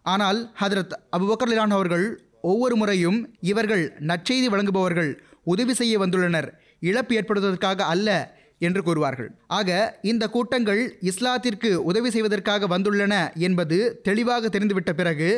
ஆனால் 0.02 0.52
ஹதரத் 0.61 0.97
அபுபக்கர்லான் 1.16 1.76
அவர்கள் 1.78 2.23
ஒவ்வொரு 2.42 2.76
முறையும் 2.76 3.20
இவர்கள் 3.40 3.92
நற்செய்தி 4.06 4.49
வழங்குபவர்கள் 4.49 5.23
உதவி 5.44 5.75
செய்ய 5.75 5.99
வந்துள்ளனர். 5.99 6.49
இழப்பு 6.80 7.14
ஏற்படுவதற்காக 7.14 7.85
அல்ல 7.85 8.37
என்று 8.67 8.81
கூறுவார்கள். 8.87 9.31
ஆக 9.59 9.99
இந்த 10.11 10.25
கூட்டங்கள் 10.35 10.83
இஸ்லாத்திற்கு 11.11 11.71
உதவி 11.91 12.11
செய்வதற்காக 12.11 12.69
வந்துள்ளன 12.75 13.15
என்பது 13.49 13.79
தெளிவாக 14.09 14.49
தெரிந்துவிட்ட 14.49 14.93
பிறகு 15.00 15.29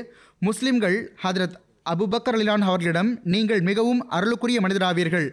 முஸ்லிம்கள் 0.49 0.99
ஹதரத் 1.25 1.57
அபுபக்கர் 1.93 2.37
அலிலான் 2.39 2.67
அவர்களிடம் 2.69 3.11
நீங்கள் 3.35 3.63
மிகவும் 3.69 4.01
அருளுக்குரிய 4.11 4.59
மனிதராவீர்கள். 4.65 5.29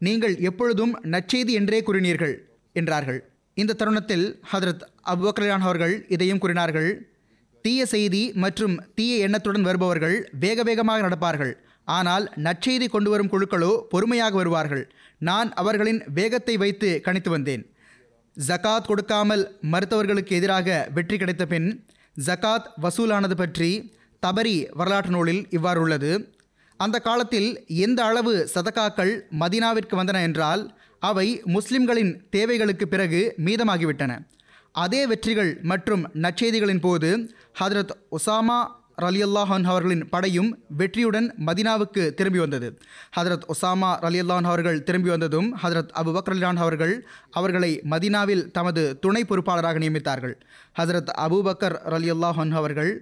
நீங்கள் 0.00 0.34
எப்பொழுதும் 0.48 0.92
நற்செய்தி 1.14 1.52
என்றே 1.60 1.80
கூறினீர்கள் 1.86 2.34
என்றார்கள். 2.72 3.20
இந்த 3.56 3.76
தருணத்தில் 3.80 4.26
ஹதரத் 4.52 4.84
அபுபக்கர் 5.12 5.44
அலிலான் 5.44 5.66
அவர்கள் 5.68 5.94
இதையும் 6.08 6.42
கூறினார்கள். 6.44 6.90
தீய 7.64 7.80
செய்தி 7.86 8.22
மற்றும் 8.42 8.74
தீய 8.98 9.24
எண்ணத்துடன் 9.26 9.66
வருபவர்கள் 9.68 10.16
வேக 10.44 10.62
வேகமாக 10.68 11.02
நடப்பார்கள். 11.08 11.52
ஆனால் 11.88 12.24
நற்செய்தி 12.44 12.86
கொண்டு 12.88 13.10
வரும் 13.10 13.30
குழுக்களோ 13.32 13.72
பொறுமையாக 13.92 14.34
வருவார்கள். 14.40 14.84
நான் 15.28 15.48
அவர்களின் 15.52 16.00
வேகத்தை 16.14 16.56
வைத்து 16.56 16.90
கணித்து 17.06 17.28
வந்தேன். 17.28 17.64
ஜகாத் 18.36 18.86
கொடுக்காமல் 18.86 19.44
மறுத்தவர்களுக்கு 19.72 20.32
எதிராக 20.38 20.88
வெற்றி 20.94 21.16
கிடைத்த 21.18 21.44
பின் 21.46 21.68
ஜகாத் 22.16 22.68
வசூலானது 22.82 23.36
பற்றி 23.36 23.70
தபரி 24.26 24.56
வரலாற்று 24.70 25.10
நூலில் 25.10 25.42
இவ்வாறு 25.50 25.80
உள்ளது. 25.80 26.12
அந்த 26.80 26.96
காலத்தில் 26.98 27.48
எந்த 27.86 28.00
அளவு 28.04 28.34
சதகாக்கள் 28.54 29.12
மதீனாவிற்கு 29.40 29.94
வந்தன 30.00 30.20
என்றால் 30.28 30.62
அவை 31.02 31.28
முஸ்லிம்களின் 31.44 32.12
தேவைகளுக்கு 32.30 32.88
பிறகு 32.88 33.20
மீதமாகிவிட்டன. 33.44 34.12
அதே 34.84 35.02
வெற்றிகள் 35.06 35.52
மற்றும் 35.62 36.02
நற்செய்திகளின் 36.24 36.84
போது 36.86 37.10
ஹதரத் 37.60 37.94
உசாமா 38.18 38.60
ரலியல்லாஹான் 39.00 39.64
அவர்களின் 39.64 40.08
படையும் 40.08 40.58
வெற்றியுடன் 40.76 41.34
மதினாவுக்கு 41.46 42.14
திரும்பி 42.14 42.38
வந்தது. 42.38 42.78
ஹதரத் 43.16 43.46
ஒசாமா 43.52 43.90
ரலியல்லான் 44.06 44.42
அவர்கள் 44.42 44.82
திரும்பி 44.82 45.08
வந்ததும் 45.08 45.56
ஹதரத் 45.62 45.92
அபு 46.02 46.10
பக்ரலான் 46.16 46.56
அவர்கள் 46.56 47.06
அவர்களை 47.30 47.82
மதினாவில் 47.90 48.50
தமது 48.50 48.98
துணை 48.98 49.24
பொறுப்பாளராக 49.24 49.78
நியமித்தார்கள். 49.78 50.34
ஹதரத் 50.78 51.12
அபூபக்கர் 51.18 51.76
ரலியல்லாஹன் 51.94 52.50
அவர்கள் 52.50 52.92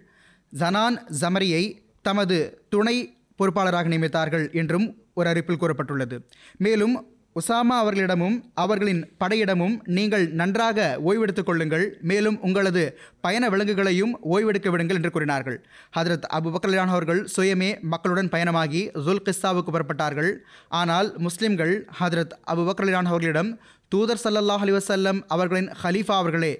ஜனான் 0.50 1.06
ஜமரியை 1.20 1.62
தமது 2.02 2.62
துணை 2.68 2.96
பொறுப்பாளராக 3.38 3.88
நியமித்தார்கள் 3.88 4.52
என்றும் 4.52 4.96
ஒரு 5.14 5.28
அறிப்பில் 5.30 5.60
கூறப்பட்டுள்ளது. 5.60 6.16
மேலும் 6.58 6.94
உசாமா 7.38 7.76
அவர்களிடமும் 7.82 8.36
அவர்களின் 8.54 9.02
படையிடமும் 9.20 9.74
நீங்கள் 9.98 10.24
நன்றாக 10.40 10.98
ஓய்வெடுத்துக் 11.04 11.48
கொள்ளுங்கள். 11.48 11.84
மேலும் 12.02 12.40
உங்களது 12.40 12.98
பயண 13.20 13.48
விலங்குகளையும் 13.48 14.12
ஓய்வெடுக்க 14.32 14.70
விடுங்கள் 14.70 14.96
என்று 14.96 15.10
கூறினார்கள். 15.10 15.58
ஹதரத் 15.96 16.28
அபு 16.38 16.50
பக்கலான் 16.54 16.94
அவர்கள் 16.94 17.28
சுயமே 17.36 17.80
மக்களுடன் 17.94 18.28
பயணமாகி 18.28 18.90
ஜுல் 19.06 19.24
கிஸ்தாவுக்கு 19.24 19.74
புறப்பட்டார்கள். 19.74 20.32
ஆனால் 20.68 21.10
முஸ்லிம்கள் 21.18 21.74
ஹதரத் 22.00 22.34
அபு 22.54 22.64
பக்கலான் 22.70 23.10
அவர்களிடம் 23.12 23.60
தூதர் 23.88 24.24
சல்லல்லாஹ் 24.24 24.64
அலி 24.64 24.72
வசல்லம் 24.72 25.20
அவர்களின் 25.28 25.70
ஹலீஃபா 25.82 26.16
அவர்களே 26.22 26.54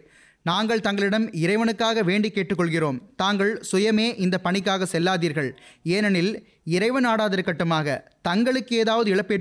நாங்கள் 0.48 0.80
தங்களிடம் 0.80 1.30
இறைவனுக்காக 1.30 2.00
வேண்டி 2.00 2.28
கேட்டுக்கொள்கிறோம். 2.34 2.98
தாங்கள் 3.16 3.52
சுயமே 3.72 4.06
இந்த 4.18 4.38
பணிக்காக 4.38 4.86
செல்லாதீர்கள். 4.92 5.50
ஏனெனில் 5.82 6.48
இறைவன் 6.64 7.06
ஆடாதிருக்கட்டுமாக. 7.06 7.98
தங்களுக்கு 8.22 8.76
ஏதாவது 8.76 9.10
இழப்பு 9.10 9.34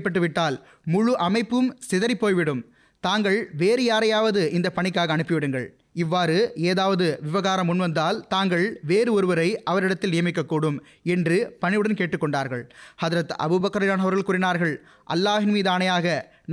முழு 0.84 1.18
அமைப்பும் 1.18 1.78
சிதறிப் 1.90 2.20
போய்விடும். 2.20 2.62
தாங்கள் 3.00 3.50
வேறு 3.56 3.84
யாரையாவது 3.84 4.52
இந்த 4.52 4.70
பணிக்காக 4.70 5.16
அனுப்பிவிடுங்கள். 5.16 5.66
இவ்வாறு 6.02 6.36
ஏதாவது 6.70 7.06
விவகாரம் 7.26 7.68
முன்வந்தால் 7.70 8.18
தாங்கள் 8.32 8.64
வேறு 8.90 9.10
ஒருவரை 9.18 9.46
அவரிடத்தில் 9.70 10.14
நியமிக்கக்கூடும் 10.14 10.78
என்று 11.14 11.36
பணிவுடன் 11.62 11.98
கேட்டுக்கொண்டார்கள். 12.00 12.64
ஹதரத் 13.02 13.34
அபுபக்கரான் 13.44 14.04
அவர்கள் 14.04 14.26
கூறினார்கள் 14.28 14.74
அல்லாஹின் 15.14 15.54
மீது 15.56 15.70
ஆணையாக 15.74 16.06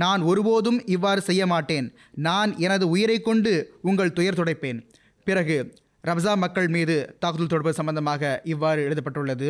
நான் 0.04 0.22
ஒருபோதும் 0.30 0.78
இவ்வாறு 0.96 1.20
செய்ய 1.28 1.42
மாட்டேன். 1.52 1.88
நான் 2.28 2.52
எனது 2.66 2.86
உயிரை 2.94 3.18
கொண்டு 3.20 3.54
உங்கள் 3.90 4.14
துயர் 4.18 4.38
துடைப்பேன். 4.40 4.80
பிறகு 5.26 5.58
ரப்சா 6.08 6.32
மக்கள் 6.42 6.68
மீது 6.74 6.96
தாக்குதல் 7.22 7.52
தொடர்பு 7.52 7.72
சம்பந்தமாக 7.78 8.22
இவ்வாறு 8.52 8.80
எழுதப்பட்டுள்ளது. 8.88 9.48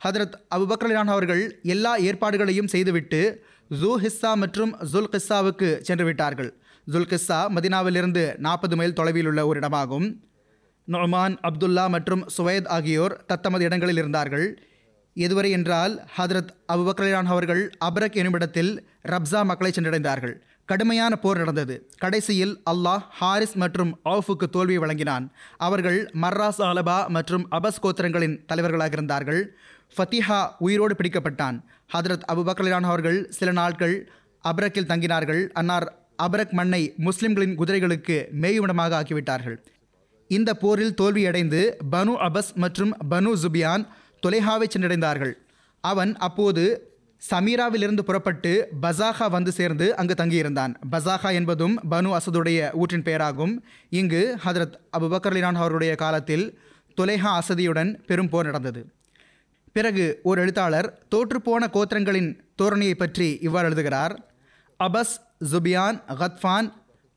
ஹதரத் 0.00 0.36
அபுபக்கரான் 0.56 1.12
அவர்கள் 1.14 1.42
எல்லா 1.74 1.92
ஏற்பாடுகளையும் 2.08 2.72
செய்துவிட்டு 2.74 3.20
ஜூ 3.80 3.90
ஹிஸ்ஸா 4.02 4.30
மற்றும் 4.42 4.72
ஜுல் 4.92 5.10
கிஸ்ஸாவுக்கு 5.14 5.68
சென்று 5.88 6.04
விட்டார்கள் 6.08 6.50
ஜுல்கிஸ்ஸா 6.92 7.48
மதினாவிலிருந்து 7.56 8.38
நாற்பது 8.38 8.76
மைல் 8.76 8.92
தொலைவில் 8.92 9.26
உள்ள 9.26 9.46
ஒரு 9.46 9.60
இடமாகும் 9.60 10.26
நொமான் 10.88 11.36
அப்துல்லா 11.42 11.88
மற்றும் 11.88 12.28
சுவைத் 12.28 12.66
ஆகியோர் 12.66 13.24
தத்தமது 13.26 13.64
இடங்களில் 13.64 13.96
இருந்தார்கள். 13.96 14.62
எதுவரை 15.16 15.50
என்றால் 15.50 16.08
ஹதரத் 16.18 16.48
அபுபக்ரான் 16.72 17.24
அவர்கள் 17.24 17.70
அப்ரக் 17.84 18.14
எனுமிடத்தில் 18.14 18.78
ரப்சா 19.08 19.44
மக்களை 19.44 19.72
சென்றடைந்தார்கள். 19.72 20.34
கடுமையான 20.64 21.16
போர் 21.16 21.36
நடந்தது. 21.36 21.90
கடைசியில் 21.98 22.62
அல்லாஹ் 22.70 23.04
ஹாரிஸ் 23.10 23.54
மற்றும் 23.54 23.98
ஆஃபுக்கு 24.04 24.46
தோல்வி 24.50 24.78
வழங்கினான். 24.78 25.32
அவர்கள் 25.56 26.10
மர்ராஸ் 26.12 26.62
அலபா 26.62 27.08
மற்றும் 27.08 27.50
அபஸ் 27.50 27.80
கோத்திரங்களின் 27.82 28.44
தலைவர்களாக 28.46 28.90
இருந்தார்கள். 28.92 29.56
ஃபத்திஹா 29.96 30.48
உயிரோடு 30.58 30.94
பிடிக்கப்பட்டான். 30.94 31.60
ஹதரத் 31.94 32.26
அபுபக்ரான் 32.32 32.82
அவர்கள் 32.82 33.30
சில 33.30 33.52
நாட்கள் 33.52 34.10
அப்ரக்கில் 34.44 34.90
தங்கினார்கள். 34.92 35.48
அன்னார் 35.48 36.07
அபரக் 36.22 36.50
மண்ணை 36.50 36.94
முஸ்லிம்களின் 36.96 37.58
குதிரைகளுக்கு 37.58 38.16
மேயுமிடமாக 38.40 38.92
ஆக்கிவிட்டார்கள். 39.00 39.56
இந்த 40.28 40.54
போரில் 40.54 40.94
தோல்வியடைந்து 41.00 41.60
பனு 41.92 42.14
அபஸ் 42.26 42.52
மற்றும் 42.54 42.96
பனு 43.10 43.32
ஜுபியான் 43.42 43.86
தொலைஹாவை 44.26 44.66
சென்றடைந்தார்கள். 44.74 45.32
அவன் 45.80 46.16
அப்போது 46.16 46.92
சமீராவிலிருந்து 47.30 48.00
புறப்பட்டு 48.00 48.68
பசாகா 48.82 49.30
வந்து 49.30 49.52
சேர்ந்து 49.52 49.96
அங்கு 49.96 50.14
தங்கியிருந்தான். 50.18 50.74
பசாகா 50.90 51.32
என்பதும் 51.32 51.80
பனு 51.90 52.16
அசதுடைய 52.18 52.70
ஊற்றின் 52.72 53.06
பெயராகும். 53.08 53.54
இங்கு 53.90 54.36
ஹதரத் 54.44 54.76
அபுபக்கர்லினான் 54.98 55.60
அவருடைய 55.62 55.94
காலத்தில் 55.94 56.58
தொலைஹா 57.00 57.40
அசதியுடன் 57.40 57.90
பெரும் 58.06 58.28
போர் 58.28 58.44
நடந்தது. 58.44 58.86
பிறகு 59.72 60.20
ஒரு 60.22 60.40
எழுத்தாளர் 60.40 61.06
தோற்றுப்போன 61.14 61.64
கோத்திரங்களின் 61.74 62.30
தோரணையை 62.62 62.94
பற்றி 62.94 63.38
இவ்வாறு 63.40 63.66
எழுதுகிறார். 63.66 64.14
அபஸ் 64.80 65.16
ஜுபியான் 65.40 65.98
கத்ஃபான் 66.20 66.68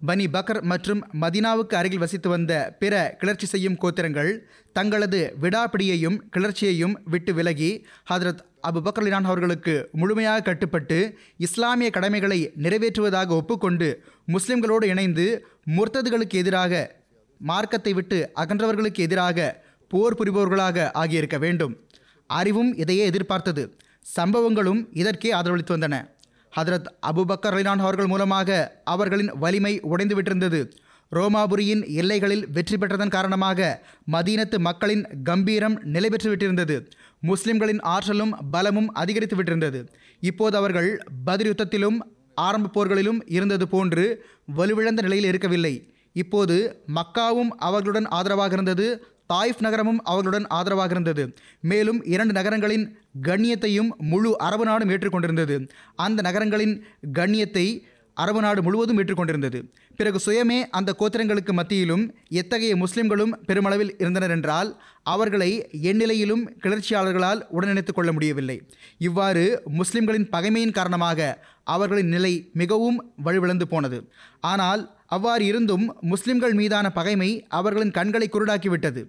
பனி 0.06 0.26
பக்கர் 0.26 0.62
மற்றும் 0.62 1.02
மதினாவுக்கு 1.22 1.76
அருகில் 1.76 2.00
வசித்து 2.00 2.30
வந்த 2.30 2.76
பிற 2.80 3.16
கிளர்ச்சி 3.20 3.46
செய்யும் 3.46 3.78
கோத்திரங்கள் 3.82 4.38
தங்களது 4.74 5.34
விடாப்பிடியையும் 5.42 6.18
கிளர்ச்சியையும் 6.38 6.96
விட்டு 7.04 7.34
விலகி 7.34 7.86
ஹதரத் 8.10 8.42
அபு 8.68 8.80
பக்ரலினான் 8.86 9.24
அவர்களுக்கு 9.24 9.90
முழுமையாக 9.92 10.42
கட்டுப்பட்டு 10.42 11.18
இஸ்லாமிய 11.38 11.90
கடமைகளை 11.90 12.52
நிறைவேற்றுவதாக 12.58 13.28
ஒப்புக்கொண்டு 13.28 14.04
முஸ்லிம்களோடு 14.26 14.88
இணைந்து 14.88 15.48
முர்த்ததுகளுக்கு 15.68 16.40
எதிராக 16.44 16.96
மார்க்கத்தை 17.38 17.94
விட்டு 17.94 18.32
அகன்றவர்களுக்கு 18.36 19.04
எதிராக 19.08 19.66
போர் 19.88 20.18
புரிபவர்களாக 20.20 20.90
ஆகியிருக்க 20.94 21.38
வேண்டும். 21.40 21.74
அறிவும் 22.28 22.76
இதையே 22.76 23.06
எதிர்பார்த்தது. 23.06 23.78
சம்பவங்களும் 24.16 24.88
இதற்கே 24.92 25.34
ஆதரவளித்து 25.34 25.74
வந்தன. 25.78 25.96
ஹதரத் 26.56 26.88
அபுபக்கர் 27.10 27.56
அலினான் 27.58 27.84
அவர்கள் 27.86 28.08
மூலமாக 28.08 28.82
அவர்களின் 28.84 29.32
வலிமை 29.40 29.80
உடைந்துவிட்டிருந்தது 29.80 30.72
ரோமாபுரியின் 31.12 31.94
எல்லைகளில் 31.94 32.50
வெற்றி 32.50 32.78
பெற்றதன் 32.78 33.10
காரணமாக 33.10 33.82
மதீனத்து 34.12 34.58
மக்களின் 34.58 35.08
கம்பீரம் 35.24 35.82
நிலை 35.84 36.10
விட்டிருந்தது. 36.10 36.88
முஸ்லிம்களின் 37.20 37.80
ஆற்றலும் 37.80 38.36
பலமும் 38.52 38.94
அதிகரித்து 38.94 39.36
விட்டிருந்தது. 39.36 39.88
இப்போது 40.20 40.58
அவர்கள் 40.58 41.04
பதிர் 41.26 41.50
யுத்தத்திலும் 41.52 41.98
ஆரம்ப 42.36 42.70
போர்களிலும் 42.76 43.20
இருந்தது 43.26 43.68
போன்று 43.68 44.26
வலுவிழந்த 44.58 45.02
நிலையில் 45.02 45.26
இருக்கவில்லை. 45.26 45.94
இப்போது 46.14 46.84
மக்காவும் 46.96 47.52
அவர்களுடன் 47.58 48.08
ஆதரவாக 48.08 48.54
இருந்தது 48.54 49.06
தாயிஃப் 49.34 49.60
நகரமும் 49.60 50.02
அவர்களுடன் 50.04 50.48
ஆதரவாக 50.48 50.92
இருந்தது. 50.92 51.34
மேலும் 51.62 52.04
இரண்டு 52.04 52.34
நகரங்களின் 52.34 52.98
கண்ணியத்தையும் 53.22 53.90
முழு 53.98 54.38
அரபு 54.38 54.66
நாடும் 54.66 54.90
ஏற்றுக்கொண்டிருந்தது. 54.90 55.70
அந்த 55.96 56.22
நகரங்களின் 56.22 56.84
கண்ணியத்தை 57.14 57.84
அரபு 58.14 58.42
நாடு 58.42 58.64
முழுவதும் 58.64 58.98
ஏற்றுக்கொண்டிருந்தது. 58.98 59.60
பிறகு 59.96 60.20
சுயமே 60.26 60.68
அந்த 60.70 60.96
கோத்திரங்களுக்கு 61.00 61.52
மத்தியிலும் 61.52 62.14
எத்தகைய 62.30 62.76
முஸ்லிம்களும் 62.76 63.34
பெருமளவில் 63.46 63.94
இருந்தனர் 63.98 64.30
என்றால் 64.30 64.82
அவர்களை 65.04 65.70
எந்நிலையிலும் 65.82 66.44
கிளர்ச்சியாளர்களால் 66.64 67.42
உடனடித்துக் 67.50 67.96
கொள்ள 67.96 68.12
முடியவில்லை. 68.12 68.62
இவ்வாறு 68.98 69.62
முஸ்லிம்களின் 69.66 70.30
பகைமையின் 70.32 70.72
காரணமாக 70.72 71.46
அவர்களின் 71.64 72.08
நிலை 72.08 72.50
மிகவும் 72.54 73.14
வலுவிழந்து 73.24 73.68
போனது. 73.68 74.10
ஆனால் 74.42 74.96
அவ்வாறு 75.06 75.46
இருந்தும் 75.46 75.98
முஸ்லிம்கள் 76.02 76.54
மீதான 76.54 76.90
பகைமை 76.92 77.46
அவர்களின் 77.50 77.92
கண்களை 77.92 78.30
குருடாக்கிவிட்டது. 78.32 79.04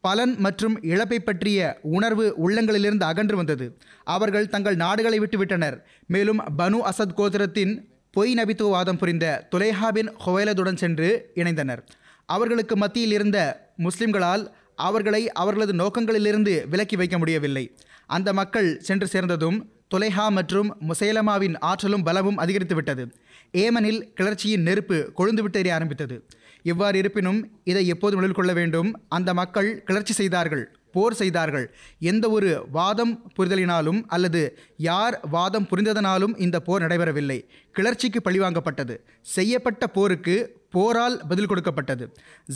பலன் 0.00 0.36
மற்றும் 0.38 0.82
இழப்பை 0.82 1.20
பற்றிய 1.20 1.78
உணர்வு 1.82 2.34
உள்ளங்களிலிருந்து 2.44 3.02
அகன்று 3.02 3.36
வந்தது. 3.36 3.76
அவர்கள் 4.04 4.48
தங்கள் 4.48 4.76
நாடுகளை 4.76 5.20
விட்டுவிட்டனர் 5.20 5.82
மேலும் 6.06 6.40
பனு 6.58 6.78
அசத் 6.90 7.16
கோத்திரத்தின் 7.16 7.74
பொய் 8.10 8.34
நபித்துவவாதம் 8.34 8.98
புரிந்த 8.98 9.48
துலேஹாபின் 9.54 10.10
ஹொவைலதுடன் 10.26 10.74
சென்று 10.74 11.30
இணைந்தனர். 11.34 11.78
அவர்களுக்கு 12.26 12.76
மத்தியில் 12.76 13.12
இருந்த 13.12 13.38
முஸ்லிம்களால் 13.78 14.46
அவர்களை 14.74 15.32
அவர்களது 15.32 15.72
நோக்கங்களிலிருந்து 15.72 16.68
விலக்கி 16.68 16.96
வைக்க 16.96 17.18
முடியவில்லை. 17.18 17.76
அந்த 18.06 18.32
மக்கள் 18.32 18.80
சென்று 18.80 19.06
சேர்ந்ததும் 19.06 19.70
துலைஹா 19.94 20.28
மற்றும் 20.28 20.76
முசைலமாவின் 20.88 21.56
ஆற்றலும் 21.60 22.04
பலமும் 22.04 22.38
அதிகரித்துவிட்டது 22.38 23.10
ஏமனில் 23.52 24.00
கிளர்ச்சியின் 24.20 24.62
நெருப்பு 24.62 25.12
கொழுந்துவிட்டு 25.18 25.72
ஆரம்பித்தது. 25.72 26.16
இவ்வாறு 26.62 26.98
இருப்பினும் 26.98 27.40
இதை 27.64 27.86
எப்போது 27.86 28.14
நினைவில் 28.14 28.36
கொள்ள 28.36 28.52
வேண்டும். 28.52 28.90
அந்த 29.08 29.34
மக்கள் 29.34 29.82
கிளர்ச்சி 29.82 30.12
செய்தார்கள் 30.12 30.76
போர் 30.92 31.14
செய்தார்கள். 31.14 31.74
எந்த 31.98 32.30
ஒரு 32.30 32.66
வாதம் 32.72 33.32
புரிதலினாலும் 33.36 34.02
அல்லது 34.06 34.58
யார் 34.76 35.20
வாதம் 35.30 35.66
புரிந்ததனாலும் 35.70 36.34
இந்த 36.38 36.60
போர் 36.60 36.82
நடைபெறவில்லை. 36.82 37.38
கிளர்ச்சிக்கு 37.72 38.20
பழிவாங்கப்பட்டது 38.24 38.96
செய்யப்பட்ட 39.20 39.86
போருக்கு 39.86 40.56
போரால் 40.70 41.20
பதில் 41.28 41.46
கொடுக்கப்பட்டது. 41.46 42.04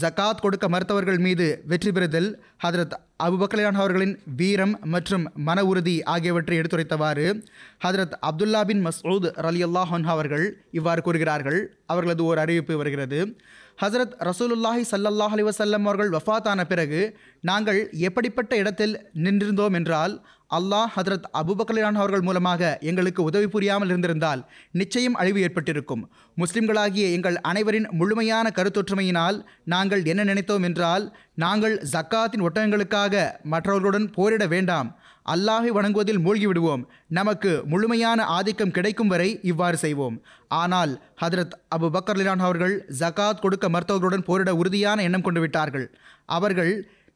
ஜகாத் 0.01 0.41
கொடுக்க 0.41 0.69
மறுத்தவர்கள் 0.69 1.19
மீது 1.19 1.63
வெற்றி 1.67 1.93
பெறுதல் 1.93 2.43
ஹதரத் 2.65 2.93
அபுபக்கலான் 3.25 3.79
அவர்களின் 3.81 4.19
வீரம் 4.37 4.79
மற்றும் 4.83 5.31
மன 5.35 5.65
உறுதி 5.65 6.03
ஆகியவற்றை 6.03 6.59
எடுத்துரைத்தவாறு 6.59 7.45
ஹதரத் 7.85 8.15
அப்துல்லா 8.29 8.65
பின் 8.65 8.87
மசூத் 8.87 9.27
ரலி 9.47 9.63
அல்லாஹன் 9.69 10.05
அவர்கள் 10.05 10.65
இவ்வாறு 10.71 11.03
கூறுகிறார்கள். 11.03 11.77
அவர்களது 11.87 12.25
ஒரு 12.25 12.41
அறிவிப்பு 12.41 12.77
வருகிறது. 12.77 13.37
ஹசரத் 13.83 14.15
ரசூலுல்லாஹி 14.29 14.85
சல்லல்லாஹ் 14.91 15.35
அலி 15.37 15.43
வசல்லம் 15.43 15.89
அவர்கள் 15.89 16.11
வஃபாத்தான 16.11 16.65
பிறகு 16.65 17.19
நாங்கள் 17.41 17.91
எப்படிப்பட்ட 17.91 18.57
இடத்தில் 18.57 19.11
நின்றிருந்தோம் 19.15 19.73
என்றால் 19.73 20.27
அல்லாஹ் 20.51 20.91
ஹதரத் 20.97 21.27
அபுபக்கலான் 21.41 21.99
அவர்கள் 22.03 22.21
மூலமாக 22.21 22.79
எங்களுக்கு 22.81 23.23
உதவி 23.23 23.49
புரியாமல் 23.49 23.89
இருந்திருந்தால் 23.89 24.41
நிச்சயம் 24.73 25.15
அழிவு 25.15 25.41
ஏற்பட்டிருக்கும். 25.41 26.11
முஸ்லிம்களாகிய 26.37 27.13
எங்கள் 27.13 27.41
அனைவரின் 27.41 27.89
முழுமையான 27.91 28.53
கருத்தொற்றுமையினால் 28.55 29.45
நாங்கள் 29.65 30.05
என்ன 30.05 30.25
நினைத்தோம் 30.25 30.63
என்றால் 30.63 31.17
நாங்கள் 31.35 31.75
ஜக்காத்தின் 31.93 32.45
ஒட்டகங்களுக்காக 32.47 33.15
மற்றவர்களுடன் 33.43 34.09
போரிட 34.17 34.47
வேண்டாம். 34.47 34.89
அல்லாஹை 35.33 35.71
வணங்குவதில் 35.77 36.21
மூழ்கிவிடுவோம். 36.25 36.83
நமக்கு 37.19 37.51
முழுமையான 37.67 38.25
ஆதிக்கம் 38.37 38.71
கிடைக்கும் 38.71 39.11
வரை 39.13 39.29
இவ்வாறு 39.43 39.77
செய்வோம். 39.77 40.17
ஆனால் 40.49 40.93
ஹதரத் 41.23 41.55
அபு 41.77 41.89
பக்கர்லிலான் 41.97 42.43
அவர்கள் 42.47 42.75
ஜகாத் 43.01 43.43
கொடுக்க 43.45 43.69
மருத்துவர்களுடன் 43.69 44.27
போரிட 44.29 44.53
உறுதியான 44.57 45.03
எண்ணம் 45.03 45.23
கொண்டு 45.23 45.41
விட்டார்கள். 45.41 45.87
அவர்கள் 46.25 46.73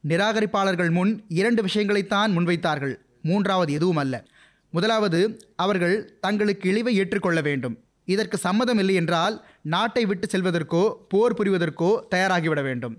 நிராகரிப்பாளர்கள் 0.08 0.90
முன் 0.90 1.12
இரண்டு 1.28 1.62
விஷயங்களைத்தான் 1.62 2.32
முன்வைத்தார்கள். 2.36 2.94
மூன்றாவது 3.22 3.72
எதுவும் 3.72 3.96
அல்ல 3.96 4.24
முதலாவது 4.70 5.20
அவர்கள் 5.56 5.96
தங்களுக்கு 6.20 6.68
இழிவை 6.70 6.94
ஏற்றுக்கொள்ள 6.96 7.40
வேண்டும். 7.40 7.76
இதற்கு 8.04 8.36
சம்மதம் 8.36 8.78
இல்லை 8.78 8.94
என்றால் 8.94 9.44
நாட்டை 9.74 10.04
விட்டு 10.04 10.26
செல்வதற்கோ 10.32 10.82
போர் 11.08 11.34
புரிவதற்கோ 11.34 11.90
தயாராகிவிட 12.14 12.62
வேண்டும். 12.62 12.96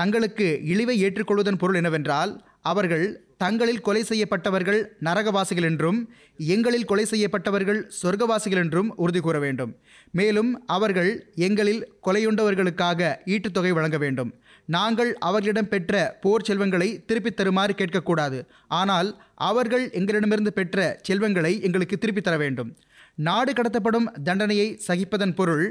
தங்களுக்கு 0.00 0.46
இழிவை 0.64 0.94
ஏற்றுக்கொள்வதன் 1.04 1.60
பொருள் 1.62 1.78
என்னவென்றால் 1.80 2.32
அவர்கள் 2.70 3.04
தங்களில் 3.36 3.80
கொலை 3.80 4.02
செய்யப்பட்டவர்கள் 4.02 4.80
நரகவாசிகள் 5.04 5.66
என்றும் 5.68 5.98
எங்களில் 6.36 6.84
கொலை 6.84 7.04
செய்யப்பட்டவர்கள் 7.04 7.80
சொர்க்கவாசிகள் 8.02 8.60
என்றும் 8.62 8.90
உறுதி 8.96 9.20
கூற 9.20 9.38
வேண்டும். 9.38 9.72
மேலும் 10.10 10.50
அவர்கள் 10.66 11.10
எங்களில் 11.46 11.80
கொலையுண்டவர்களுக்காக 12.06 13.10
ஈட்டுத்தொகை 13.34 13.72
வழங்க 13.78 13.98
வேண்டும். 13.98 14.30
நாங்கள் 14.68 15.10
அவர்களிடம் 15.18 15.68
பெற்ற 15.68 15.94
போர் 16.20 16.46
செல்வங்களை 16.48 16.88
திருப்பித் 17.06 17.36
தருமாறு 17.36 17.74
கேட்கக்கூடாது. 17.74 18.38
ஆனால் 18.80 19.10
அவர்கள் 19.48 19.86
எங்களிடமிருந்து 19.90 20.52
பெற்ற 20.52 20.98
செல்வங்களை 21.02 21.52
எங்களுக்கு 21.62 21.98
திருப்பித் 21.98 22.24
தர 22.24 22.36
வேண்டும். 22.36 22.70
நாடு 23.14 23.52
கடத்தப்படும் 23.52 24.08
தண்டனையை 24.24 24.68
சகிப்பதன் 24.88 25.34
பொருள் 25.34 25.66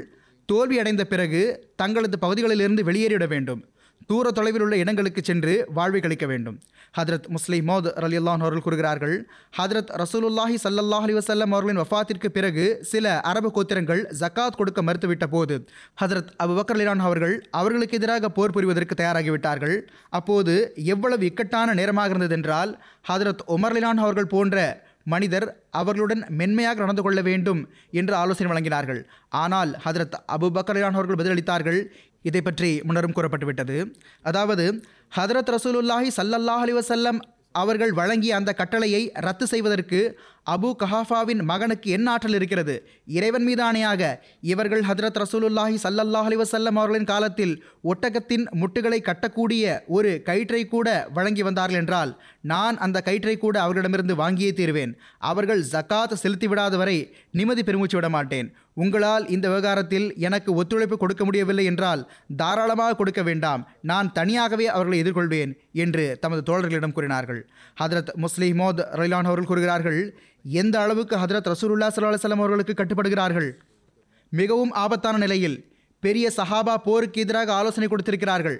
தோல்வியடைந்த 0.48 1.04
பிறகு 1.04 1.42
தங்களது 1.76 2.18
பகுதிகளிலிருந்து 2.18 2.82
வெளியேறிவிட 2.82 3.26
வேண்டும். 3.28 3.62
தூர 4.10 4.30
தொலைவில் 4.36 4.62
உள்ள 4.64 4.76
இடங்களுக்கு 4.82 5.20
சென்று 5.26 5.52
வாழ்வை 5.76 6.00
கழிக்க 6.00 6.26
வேண்டும். 6.30 6.56
ஹதரத் 6.98 7.26
முஸ்லிம் 7.34 7.66
மோத் 7.68 7.88
ரலியல்லான் 8.04 8.42
அவர்கள் 8.44 8.64
கூறுகிறார்கள் 8.64 9.14
ஹதரத் 9.58 9.92
ரசூலுல்லாஹி 10.02 10.56
சல்லல்லாஹ் 10.64 11.06
அலி 11.06 11.14
வசல்லம் 11.18 11.52
அவர்களின் 11.54 11.80
வஃத்திற்கு 11.82 12.30
பிறகு 12.36 12.64
சில 12.92 13.14
அரபு 13.32 13.50
கோத்திரங்கள் 13.56 14.02
ஜக்காத் 14.22 14.58
கொடுக்க 14.60 14.82
மறுத்துவிட்ட 14.88 15.28
போது 15.36 15.56
ஹதரத் 16.02 16.34
அபு 16.44 16.56
பக்கர் 16.58 16.78
அலிலான் 16.78 17.06
அவர்கள் 17.08 17.36
அவர்களுக்கு 17.60 17.98
எதிராக 18.00 18.32
போர் 18.38 18.56
புரிவதற்கு 18.56 19.00
தயாராகிவிட்டார்கள். 19.02 19.76
அப்போது 20.18 20.54
எவ்வளவு 20.94 21.24
இக்கட்டான 21.30 21.74
நேரமாக 21.80 22.14
இருந்ததென்றால் 22.14 22.72
ஹதரத் 23.10 23.44
உமர் 23.56 23.74
அலிலான் 23.74 24.04
அவர்கள் 24.06 24.32
போன்ற 24.36 24.56
மனிதர் 25.12 25.46
அவர்களுடன் 25.80 26.22
மென்மையாக 26.38 26.80
நடந்து 26.84 27.02
கொள்ள 27.04 27.20
வேண்டும் 27.28 27.60
என்று 28.00 28.14
ஆலோசனை 28.14 28.48
வழங்கினார்கள். 28.50 28.98
ஆனால் 29.42 29.70
ஹதரத் 29.84 30.16
அபு 30.34 30.48
பக்கரான் 30.56 30.96
அவர்கள் 30.98 31.18
பதிலளித்தார்கள் 31.20 31.80
இதை 32.28 32.40
பற்றி 32.42 32.70
முன்னரும் 32.88 33.16
கூறப்பட்டுவிட்டது. 33.16 33.76
அதாவது 34.22 34.64
ஹதரத் 35.18 35.52
ரசூலுல்லாஹி 35.56 36.10
சல்லல்லாஹ் 36.18 36.64
அலி 36.64 36.74
வசல்லம் 36.80 37.20
அவர்கள் 37.52 37.92
வழங்கிய 37.92 38.32
அந்த 38.36 38.50
கட்டளையை 38.52 39.00
ரத்து 39.26 39.46
செய்வதற்கு 39.46 40.00
அபு 40.46 40.68
கஹாஃபாவின் 40.78 41.42
மகனுக்கு 41.42 41.90
என்ன 41.90 42.10
ஆற்றல் 42.10 42.34
இருக்கிறது? 42.34 42.88
இறைவன் 43.06 43.46
மீதானையாக 43.46 44.18
இவர்கள் 44.40 44.80
ஹதரத் 44.80 45.20
ரசூலுல்லாஹி 45.22 45.76
சல்லல்லாஹ் 45.82 46.28
அலிவசல்லம் 46.28 46.78
அவர்களின் 46.80 47.04
காலத்தில் 47.04 47.64
ஒட்டகத்தின் 47.84 48.44
முட்டுகளை 48.60 49.00
கட்டக்கூடிய 49.00 49.80
ஒரு 49.86 50.22
கயிற்றை 50.22 50.66
கூட 50.66 51.08
வழங்கி 51.12 51.42
வந்தார்கள் 51.42 51.80
என்றால் 51.80 52.22
நான் 52.40 52.78
அந்த 52.78 53.00
கயிற்றை 53.00 53.36
கூட 53.36 53.60
அவர்களிடமிருந்து 53.60 54.14
வாங்கியே 54.14 54.52
தீருவேன். 54.52 54.98
அவர்கள் 55.18 55.62
ஜக்காத் 55.72 56.12
செலுத்தி 56.12 56.48
விடாத 56.48 56.76
வரை 56.76 57.14
நிம்மதி 57.30 57.62
பெருமூச்சு 57.62 57.96
விட 57.96 58.08
மாட்டேன். 58.08 58.54
உங்களால் 58.74 59.28
இந்த 59.28 59.48
விவகாரத்தில் 59.48 60.14
எனக்கு 60.16 60.54
ஒத்துழைப்பு 60.54 60.96
கொடுக்க 60.96 61.24
முடியவில்லை 61.24 61.64
என்றால் 61.64 62.10
தாராளமாக 62.36 62.96
கொடுக்க 62.96 63.22
வேண்டாம். 63.22 63.68
நான் 63.82 64.12
தனியாகவே 64.12 64.66
அவர்களை 64.66 65.02
எதிர்கொள்வேன் 65.02 65.52
என்று 65.72 66.18
தமது 66.20 66.42
தோழர்களிடம் 66.46 66.92
கூறினார்கள். 66.92 67.50
ஹதரத் 67.82 68.12
முஸ்லிமோத் 68.16 68.82
ரயிலான் 69.00 69.28
அவர்கள் 69.30 69.44
கூறுகிறார்கள் 69.44 70.18
எந்த 70.44 70.80
அளவுக்கு 70.80 71.16
ஹதரத் 71.16 71.50
ரசூலுல்லா 71.52 71.88
சல்லா 71.94 72.10
அலுவலம் 72.12 72.42
அவர்களுக்கு 72.42 72.74
கட்டுப்படுகிறார்கள்? 72.76 73.50
மிகவும் 74.32 74.72
ஆபத்தான 74.72 75.18
நிலையில் 75.18 75.56
பெரிய 76.00 76.26
சஹாபா 76.36 76.74
போருக்கு 76.84 77.20
எதிராக 77.20 77.52
ஆலோசனை 77.52 77.88
கொடுத்திருக்கிறார்கள். 77.88 78.58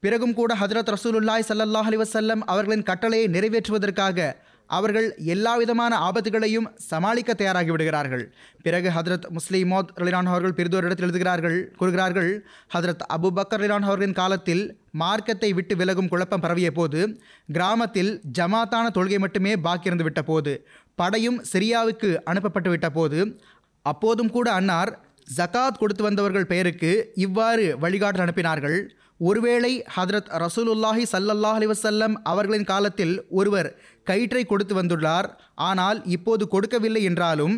பிறகும் 0.00 0.34
கூட 0.34 0.54
ஹதரத் 0.54 0.90
ரசூலுல்லாய் 0.94 1.46
சல்லல்லாஹ் 1.48 1.88
அலிவசல்லம் 1.90 2.42
அவர்களின் 2.52 2.88
கட்டளையை 2.90 3.28
நிறைவேற்றுவதற்காக 3.28 4.34
அவர்கள் 4.70 5.06
எல்லா 5.34 5.56
விதமான 5.56 5.92
ஆபத்துகளையும் 6.08 6.68
சமாளிக்க 6.90 7.34
தயாராகி 7.34 7.70
விடுகிறார்கள். 7.70 8.22
பிறகு 8.62 8.88
ஹதரத் 8.88 9.26
மோத் 9.70 9.90
ரலிலான் 10.00 10.30
அவர்கள் 10.32 10.54
பெரிதோர் 10.58 10.84
இடத்தில் 10.84 11.06
எழுதுகிறார்கள் 11.06 11.58
கூறுகிறார்கள் 11.76 12.30
ஹதரத் 12.74 13.04
அபு 13.16 13.30
பக்கர் 13.38 13.60
ரலிலான் 13.62 13.86
அவர்களின் 13.88 14.12
காலத்தில் 14.12 14.78
மார்க்கத்தை 14.90 15.52
விட்டு 15.52 15.76
விலகும் 15.76 16.08
குழப்பம் 16.08 16.40
பரவிய 16.40 16.72
போது 16.72 17.00
கிராமத்தில் 17.52 18.12
ஜமாத்தான 18.38 18.92
தொழுகை 18.96 19.18
மட்டுமே 19.18 19.54
பாக்கியிருந்து 19.54 20.02
விட்ட 20.02 20.22
போது 20.22 20.52
படையும் 21.00 21.38
சிரியாவுக்கு 21.52 22.10
அனுப்பப்பட்டு 22.30 22.70
விட்ட 22.70 22.88
போது 22.90 23.20
அப்போதும் 23.82 24.30
கூட 24.36 24.48
அன்னார் 24.52 24.92
ஜகாத் 25.38 25.80
கொடுத்து 25.80 26.02
வந்தவர்கள் 26.02 26.50
பெயருக்கு 26.50 26.90
இவ்வாறு 27.14 27.64
வழிகாட்டல் 27.82 28.24
அனுப்பினார்கள். 28.24 28.78
ஒருவேளை 29.20 29.70
ஹதரத் 29.96 30.30
ரசூலுல்லாஹி 30.44 31.04
சல்லல்லாஹ் 31.12 31.58
அலிவசல்லம் 31.60 32.14
அவர்களின் 32.30 32.68
காலத்தில் 32.72 33.14
ஒருவர் 33.30 33.68
கயிற்றை 34.10 34.42
கொடுத்து 34.44 34.74
வந்துள்ளார். 34.82 35.28
ஆனால் 35.68 35.98
இப்போது 36.16 36.44
கொடுக்கவில்லை 36.48 37.02
என்றாலும் 37.10 37.56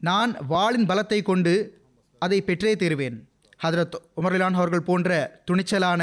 நான் 0.00 0.32
வாளின் 0.52 0.88
பலத்தை 0.90 1.20
கொண்டு 1.22 1.54
அதை 2.22 2.38
பெற்றே 2.48 2.72
தீருவேன். 2.82 3.16
ஹதரத் 3.64 3.96
உமர்லான் 4.20 4.58
அவர்கள் 4.58 4.88
போன்ற 4.88 5.10
துணிச்சலான 5.50 6.02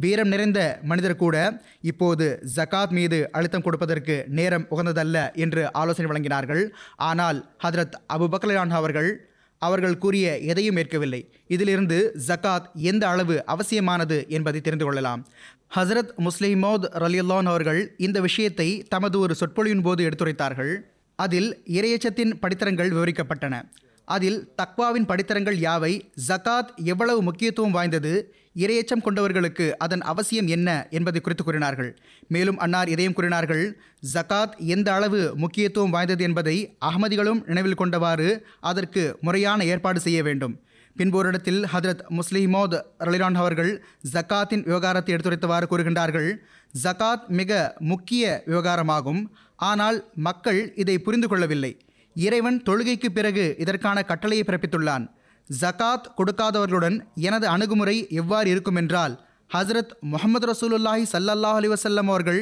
வீரம் 0.00 0.28
நிறைந்த 0.28 0.78
மனிதர் 0.82 1.16
கூட 1.16 1.62
இப்போது 1.80 2.42
ஜகாத் 2.54 2.90
மீது 2.90 3.32
அழுத்தம் 3.32 3.62
கொடுப்பதற்கு 3.62 4.24
நேரம் 4.28 4.66
உகந்ததல்ல 4.70 5.34
என்று 5.34 5.72
ஆலோசனை 5.72 6.10
வழங்கினார்கள். 6.10 6.68
ஆனால் 6.96 7.38
ஹதரத் 7.64 7.96
அபுபக்லான் 8.14 8.68
அவர்கள் 8.68 9.28
அவர்கள் 9.58 9.98
கூறிய 9.98 10.38
எதையும் 10.38 10.76
ஏற்கவில்லை. 10.76 11.30
இதிலிருந்து 11.46 12.16
ஜக்காத் 12.26 12.66
எந்த 12.74 13.08
அளவு 13.08 13.44
அவசியமானது 13.46 14.26
என்பதை 14.28 14.60
தெரிந்து 14.60 14.84
கொள்ளலாம். 14.84 15.28
ஹசரத் 15.76 16.12
முஸ்லிமோத் 16.18 16.84
ரலியுல்லான் 16.94 17.44
அவர்கள் 17.44 17.94
இந்த 17.96 18.20
விஷயத்தை 18.20 18.82
தமது 18.88 19.18
ஒரு 19.18 19.34
சொற்பொழிவின் 19.40 19.82
போது 19.82 20.08
எடுத்துரைத்தார்கள். 20.08 20.74
அதில் 21.16 21.62
இரையச்சத்தின் 21.68 22.34
படித்தரங்கள் 22.40 22.90
விவரிக்கப்பட்டன. 22.90 23.62
அதில் 24.04 24.54
தக்வாவின் 24.62 25.06
படித்தரங்கள் 25.06 25.56
யாவை? 25.56 26.00
ஜகாத் 26.28 26.74
எவ்வளவு 26.76 27.22
முக்கியத்துவம் 27.22 27.70
வாய்ந்தது? 27.70 28.34
இரையச்சம் 28.56 29.02
கொண்டவர்களுக்கு 29.04 29.70
அதன் 29.70 30.00
அவசியம் 30.00 30.46
என்ன 30.46 30.86
என்பதை 30.90 31.20
குறித்து 31.20 31.44
கூறினார்கள். 31.44 31.98
மேலும் 32.28 32.58
அன்னார் 32.58 32.88
இதையும் 32.88 33.12
கூறினார்கள் 33.12 33.80
ஜகாத் 34.12 34.56
எந்த 34.58 34.94
அளவு 34.94 35.32
முக்கியத்துவம் 35.36 35.90
வாய்ந்தது 35.90 36.24
என்பதை 36.24 36.76
அகமதிகளும் 36.84 37.46
நினைவில் 37.46 37.78
கொண்டவாறு 37.78 38.40
அதற்கு 38.60 39.18
முறையான 39.20 39.64
ஏற்பாடு 39.64 40.00
செய்ய 40.00 40.22
வேண்டும். 40.22 40.60
பின்போரிடத்தில் 40.96 41.64
ஹதரத் 41.72 42.18
முஸ்லிமோத் 42.18 42.82
ரலிரான் 42.98 43.34
அவர்கள் 43.34 43.84
ஜக்காத்தின் 44.12 44.62
விவகாரத்தை 44.64 45.14
எடுத்துரைத்தவாறு 45.14 45.62
கூறுகின்றார்கள் 45.70 46.34
ஜகாத் 46.82 47.26
மிக 47.26 47.74
முக்கிய 47.78 48.42
விவகாரமாகும் 48.46 49.24
ஆனால் 49.56 50.10
மக்கள் 50.14 50.74
இதை 50.74 50.98
புரிந்து 50.98 51.28
கொள்ளவில்லை. 51.28 51.83
இறைவன் 52.16 52.58
தொழுகைக்கு 52.68 53.08
பிறகு 53.18 53.44
இதற்கான 53.64 53.98
கட்டளையை 54.02 54.44
பிறப்பித்துள்ளான். 54.46 55.04
ஜகாத் 55.50 56.06
கொடுக்காதவர்களுடன் 56.18 56.96
எனது 57.28 57.46
அணுகுமுறை 57.48 57.96
எவ்வாறு 58.20 58.50
இருக்கும் 58.50 58.78
என்றால் 58.82 59.14
ஹசரத் 59.50 59.92
முகமது 60.12 60.46
ரசூலுல்லாஹி 60.52 61.04
சல்லல்லாஹ் 61.12 61.58
அலி 61.60 61.68
வசல்லம் 61.72 62.08
அவர்கள் 62.12 62.40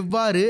எவ்வாறு 0.00 0.42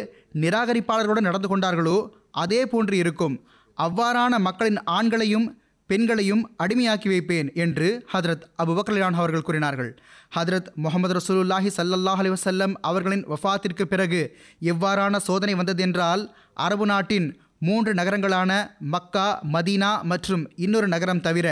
நிராகரிப்பாளர்களுடன் 0.42 1.28
நடந்து 1.28 1.48
கொண்டார்களோ 1.52 1.98
அதே 2.42 2.60
போன்று 2.72 2.96
இருக்கும். 2.96 3.36
அவ்வாறான 3.78 4.38
மக்களின் 4.38 4.80
ஆண்களையும் 4.96 5.46
பெண்களையும் 5.90 6.42
அடிமையாக்கி 6.62 7.08
வைப்பேன் 7.12 7.48
என்று 7.54 7.88
ஹதரத் 8.12 8.44
அபுபக்கலான் 8.62 9.16
அவர்கள் 9.20 9.46
கூறினார்கள். 9.46 9.90
ஹதரத் 10.36 10.68
முகமது 10.84 11.14
ரசூலுல்லாஹி 11.18 11.70
சல்லல்லாஹ் 11.78 12.20
அலி 12.22 12.30
வசல்லம் 12.34 12.74
அவர்களின் 12.90 13.24
வஃபாத்திற்கு 13.32 13.82
பிறகு 13.82 14.20
எவ்வாறான 14.72 15.16
சோதனை 15.28 15.54
வந்ததென்றால் 15.54 16.22
அரபு 16.66 16.86
நாட்டின் 16.92 17.28
மூன்று 17.66 17.90
நகரங்களான 17.94 18.50
மக்கா 18.94 19.26
மதீனா 19.52 19.90
மற்றும் 20.12 20.42
இன்னொரு 20.64 20.88
நகரம் 20.88 21.24
தவிர 21.26 21.48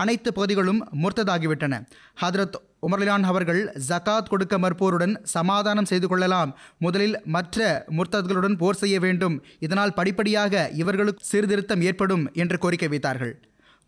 அனைத்து 0.00 0.30
பகுதிகளும் 0.32 0.80
முர்த்ததாகிவிட்டன. 1.02 1.74
ஹதரத் 2.22 2.58
உமர்லான் 2.86 3.24
அவர்கள் 3.30 3.60
ஜகாத் 3.88 4.30
கொடுக்க 4.30 4.54
மறுப்போருடன் 4.58 5.14
சமாதானம் 5.36 5.90
செய்து 5.90 6.08
கொள்ளலாம். 6.08 6.50
முதலில் 6.78 7.16
மற்ற 7.36 7.84
முர்த்தத்களுடன் 7.96 8.56
போர் 8.62 8.80
செய்ய 8.82 8.96
வேண்டும். 9.00 9.36
இதனால் 9.58 9.96
படிப்படியாக 9.98 10.68
இவர்களுக்கு 10.82 11.24
சீர்திருத்தம் 11.24 11.84
ஏற்படும் 11.88 12.24
என்று 12.32 12.58
கோரிக்கை 12.58 12.88
வைத்தார்கள். 12.88 13.34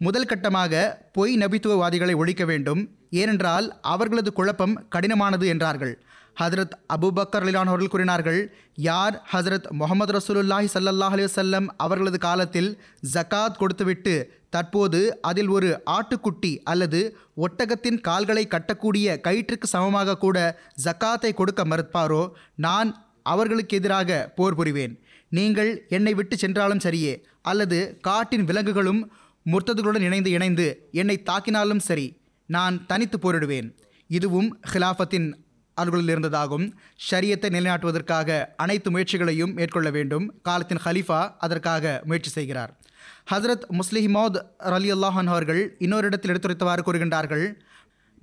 முதல் 0.01 0.31
கட்டமாக 0.31 0.73
பொய் 1.12 1.35
நபித்துவவாதிகளை 1.39 2.15
ஒழிக்க 2.17 2.45
வேண்டும். 2.45 2.81
ஏனென்றால் 3.21 3.67
அவர்களது 3.93 4.33
குழப்பம் 4.33 4.75
கடினமானது 4.95 5.47
என்றார்கள். 5.47 5.95
ஹசரத் 6.40 6.75
அபுபக்கர் 6.94 7.44
அலிலான் 7.44 7.70
அவர்கள் 7.70 7.92
கூறினார்கள் 7.92 8.40
யார் 8.88 9.14
ஹசரத் 9.33 9.68
முகமது 9.81 10.12
ரசூலுல்லாஹி 10.16 10.68
சல்லல்லாஹ் 10.75 11.14
அலி 11.16 11.25
வல்லம் 11.29 11.68
அவர்களது 11.85 12.18
காலத்தில் 12.27 12.70
ஜக்காத் 13.14 13.59
கொடுத்துவிட்டு 13.61 14.14
தற்போது 14.55 15.01
அதில் 15.31 15.51
ஒரு 15.57 15.70
ஆட்டுக்குட்டி 15.96 16.53
அல்லது 16.72 17.01
ஒட்டகத்தின் 17.46 17.99
கால்களை 18.09 18.44
கட்டக்கூடிய 18.55 19.16
கயிற்றுக்கு 19.27 19.68
சமமாக 19.75 20.18
கூட 20.25 20.38
ஜக்காத்தை 20.85 21.33
கொடுக்க 21.40 21.64
மறுப்பாரோ 21.72 22.22
நான் 22.66 22.90
அவர்களுக்கு 23.33 23.77
எதிராக 23.81 24.11
போர் 24.38 24.59
புரிவேன். 24.59 24.92
நீங்கள் 25.33 25.70
என்னை 25.96 26.12
விட்டு 26.18 26.35
சென்றாலும் 26.42 26.85
சரியே 26.85 27.14
அல்லது 27.51 27.79
காட்டின் 28.09 28.46
விலங்குகளும் 28.51 29.01
முர்த்ததுகளுடன் 29.46 30.07
இணைந்து 30.09 30.31
இணைந்து 30.37 30.66
என்னை 31.01 31.16
தாக்கினாலும் 31.31 31.83
சரி 31.88 32.07
நான் 32.49 32.77
தனித்து 32.90 33.18
போரிடுவேன். 33.18 33.68
இதுவும் 34.11 34.49
ஹிலாஃபத்தின் 34.72 35.29
அருள்களில் 35.81 36.12
இருந்ததாகும் 36.15 36.67
ஷரியத்தை 37.09 37.51
நிலைநாட்டுவதற்காக 37.57 38.39
அனைத்து 38.57 38.91
முயற்சிகளையும் 38.91 39.53
மேற்கொள்ள 39.59 39.91
வேண்டும். 39.91 40.27
காலத்தின் 40.43 40.83
ஹலீஃபா 40.85 41.21
அதற்காக 41.39 42.01
முயற்சி 42.05 42.31
செய்கிறார். 42.31 42.73
ஹசரத் 43.33 43.67
முஸ்லிஹிமோத் 43.79 44.39
அலி 44.77 44.91
அல்லாஹன் 44.93 45.31
அவர்கள் 45.35 45.62
இன்னொரு 45.79 46.07
இடத்தில் 46.07 46.33
எடுத்துரைத்தவாறு 46.33 46.83
கூறுகின்றார்கள் 46.87 47.47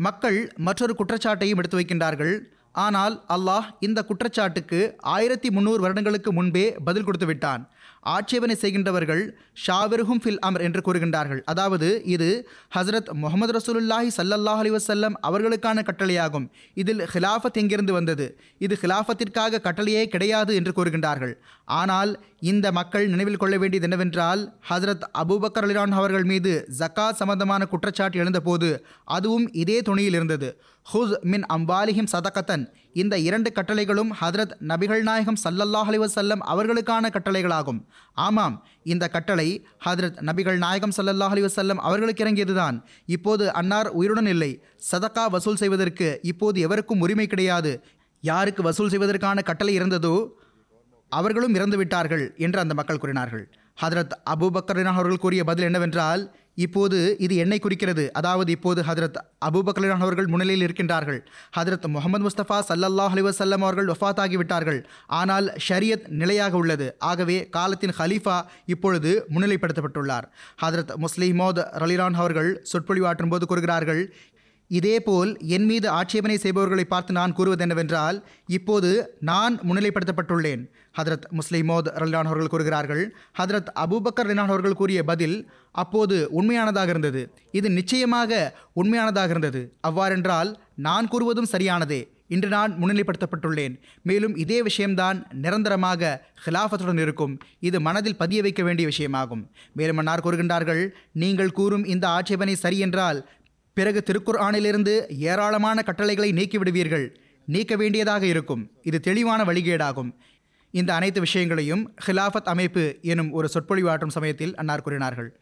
மக்கள் 0.06 0.38
மற்றொரு 0.68 0.94
குற்றச்சாட்டையும் 1.00 1.60
எடுத்து 1.62 1.80
வைக்கின்றார்கள். 1.80 2.36
ஆனால் 2.72 3.16
அல்லாஹ் 3.36 3.66
இந்த 3.80 4.00
குற்றச்சாட்டுக்கு 4.10 4.80
ஆயிரத்தி 5.16 5.50
முந்நூறு 5.50 5.82
வருடங்களுக்கு 5.82 6.32
முன்பே 6.34 6.63
பதில் 6.88 7.04
கொடுத்து 7.04 7.26
விட்டான். 7.26 7.63
ஆட்சேபனை 8.13 8.56
செய்கின்றவர்கள் 8.62 9.24
ஷாவிர்ஹும் 9.66 10.22
ஃபில் 10.24 10.39
அமர் 10.48 10.63
என்று 10.68 10.82
கூறுகின்றார்கள். 10.86 11.42
அதாவது 11.52 11.89
இது 12.06 12.30
ஹசரத் 12.76 13.10
முகமது 13.24 13.54
ரசூலுல்லாஹி 13.60 14.10
சல்லல்லாஹ் 14.18 14.62
அலி 14.63 14.72
வசல்லம் 14.76 15.16
அவர்களுக்கான 15.28 15.84
கட்டளையாகும். 15.89 16.50
இதில் 16.74 17.04
ஹிலாஃபத் 17.13 17.60
எங்கிருந்து 17.62 17.94
வந்தது? 17.94 18.28
இது 18.58 18.78
ஹிலாஃபத்திற்காக 18.82 19.62
கட்டளையே 19.68 20.04
கிடையாது 20.06 20.56
என்று 20.56 20.74
கூறுகின்றார்கள். 20.78 21.34
ஆனால் 21.80 22.12
இந்த 22.39 22.68
மக்கள் 22.72 23.06
நினைவில் 23.08 23.42
கொள்ள 23.42 23.58
வேண்டியது 23.58 23.88
என்னவென்றால் 23.89 24.42
ஹசரத் 24.70 25.06
அபூபக்கர் 25.22 25.66
அலிரான் 25.68 25.98
அவர்கள் 26.00 26.24
மீது 26.24 26.54
ஜக்கா 26.80 27.08
சம்பந்தமான 27.22 27.66
குற்றச்சாட்டு 27.66 28.20
எழுந்தபோது 28.20 28.70
அதுவும் 29.18 29.52
இதே 29.63 29.82
துணியில் 29.82 30.13
இருந்தது. 30.13 30.50
ஹுஸ் 30.91 31.13
மின் 31.32 31.46
அம்பாலிஹிம் 31.56 32.10
சதகத்தன். 32.12 32.63
இந்த 33.02 33.15
இரண்டு 33.19 33.50
கட்டளைகளும் 33.56 34.10
ஹதரத் 34.22 34.54
நபிகள் 34.72 35.02
நாயகம் 35.02 35.38
சல்லல்லாஹ் 35.43 35.89
அலிவசல்லம் 35.91 36.41
அவர்களுக்கான 36.54 37.12
கட்டளைகளாகும். 37.15 37.80
ஆமாம் 38.13 38.56
இந்த 38.84 39.08
கட்டளை 39.08 39.48
ஹதரத் 39.86 40.19
நபிகள் 40.30 40.58
நாயகம் 40.58 40.96
சல்லல்லாஹ் 40.98 41.34
அலிவசல்லம் 41.36 41.82
அவர்களுக்கு 41.88 42.24
இறங்கியதுதான். 42.26 42.78
இப்போது 43.06 43.54
அன்னார் 43.54 43.88
உயிருடன் 43.88 44.26
இல்லை. 44.26 44.52
சதக்கா 44.91 45.26
வசூல் 45.30 45.62
செய்வதற்கு 45.63 46.19
இப்போது 46.22 46.60
எவருக்கும் 46.60 47.00
உரிமை 47.00 47.28
கிடையாது. 47.28 47.74
யாருக்கு 48.22 48.63
வசூல் 48.63 48.89
செய்வதற்கான 48.89 49.41
கட்டளை 49.41 49.80
இருந்ததோ 49.80 50.15
அவர்களும் 51.12 51.56
இறந்து 51.56 51.78
விட்டார்கள் 51.78 52.26
என்று 52.38 52.60
அந்த 52.60 52.74
மக்கள் 52.74 53.02
கூறினார்கள். 53.02 53.46
ஹதரத் 53.78 54.13
அபூபக்கரின் 54.34 54.91
அவர்கள் 54.91 55.22
கூறிய 55.24 55.43
பதில் 55.43 55.65
என்னவென்றால் 55.65 56.24
இப்போது 56.56 57.16
இது 57.20 57.36
என்னை 57.36 57.60
குறிக்கிறது. 57.60 58.13
அதாவது 58.13 58.52
இப்போது 58.52 58.82
ஹதரத் 58.82 59.18
அபூபக்கரின் 59.46 59.89
அவர்கள் 59.89 60.28
முன்னிலையில் 60.28 60.68
இருக்கின்றார்கள். 60.68 61.20
ஹதரத் 61.58 61.88
முகமது 61.88 62.30
முஸ்தபா 62.30 62.62
சல்லல்லாஹ் 62.70 63.16
அலிவசல்லம் 63.16 63.63
அவர்கள் 63.68 63.86
வஃத் 63.86 64.20
ஆகிவிட்டார்கள் 64.20 64.84
ஆனால் 65.08 65.54
ஷரியத் 65.70 66.08
நிலையாக 66.08 66.58
உள்ளது. 66.58 67.00
ஆகவே 67.00 67.50
காலத்தின் 67.50 67.94
ஹலீஃபா 67.98 68.42
இப்பொழுது 68.66 69.26
முன்னிலைப்படுத்தப்பட்டுள்ளார். 69.30 70.24
ஹதரத் 70.62 71.06
முஸ்லிமோத் 71.06 71.63
ரலிரான் 71.84 72.13
அவர்கள் 72.13 72.68
சொற்பொழிவாற்றும் 72.74 73.30
போது 73.30 73.46
கூறுகிறார்கள் 73.46 74.13
இதேபோல் 74.68 75.38
என் 75.39 75.66
மீது 75.66 75.89
ஆட்சேபனை 75.89 76.38
செய்பவர்களை 76.38 76.84
பார்த்து 76.84 77.13
நான் 77.13 77.34
கூறுவது 77.34 77.62
என்னவென்றால் 77.62 78.24
இப்போது 78.48 79.18
நான் 79.20 79.60
முன்னிலைப்படுத்தப்பட்டுள்ளேன். 79.60 80.66
ஹதரத் 80.97 81.27
முஸ்லிமோத் 81.32 81.89
ரல்டான் 82.01 82.29
அவர்கள் 82.29 82.47
கூறுகிறார்கள் 82.47 83.15
ஹதரத் 83.39 83.71
அபூபக்கர் 83.75 84.27
ரினான் 84.29 84.51
அவர்கள் 84.53 84.73
கூறிய 84.73 85.03
பதில் 85.03 85.51
அப்போது 85.71 86.27
உண்மையானதாக 86.32 86.89
இருந்தது. 86.89 87.21
இது 87.51 87.69
நிச்சயமாக 87.69 88.32
உண்மையானதாக 88.73 89.29
இருந்தது. 89.29 89.62
அவ்வாறென்றால் 89.82 90.60
நான் 90.75 91.08
கூறுவதும் 91.08 91.51
சரியானதே. 91.51 92.01
இன்று 92.27 92.49
நான் 92.49 92.71
முன்னிலைப்படுத்தப்பட்டுள்ளேன். 92.82 93.79
மேலும் 94.03 94.36
இதே 94.36 94.62
விஷயம்தான் 94.62 95.27
நிரந்தரமாக 95.34 96.21
ஹிலாஃபத்துடன் 96.45 96.99
இருக்கும். 96.99 97.39
இது 97.60 97.82
மனதில் 97.82 98.17
பதிய 98.17 98.41
வைக்க 98.41 98.63
வேண்டிய 98.63 98.88
விஷயமாகும். 98.88 99.43
மேலும் 99.73 99.97
அன்னார் 99.97 100.23
கூறுகின்றார்கள் 100.23 100.89
நீங்கள் 101.13 101.51
கூறும் 101.51 101.86
இந்த 101.86 102.08
ஆட்சேபனை 102.08 102.56
சரி 102.56 102.79
என்றால் 102.79 103.29
பிறகு 103.73 104.03
திருக்குர் 104.06 104.41
ஆணிலிருந்து 104.45 105.10
ஏராளமான 105.17 105.82
கட்டளைகளை 105.82 106.32
நீக்கிவிடுவீர்கள். 106.32 107.08
நீக்க 107.45 107.75
வேண்டியதாக 107.75 108.25
இருக்கும். 108.25 108.71
இது 108.82 108.99
தெளிவான 108.99 109.43
வழிகேடாகும். 109.43 110.12
இந்த 110.80 110.94
அனைத்து 110.94 111.20
விஷயங்களையும் 111.20 111.82
ஹிலாஃபத் 112.06 112.52
அமைப்பு 112.54 112.84
எனும் 113.02 113.32
ஒரு 113.32 113.50
சொற்பொழிவாற்றும் 113.54 114.14
சமயத்தில் 114.16 114.56
அன்னார் 114.56 114.82
கூறினார்கள். 114.82 115.40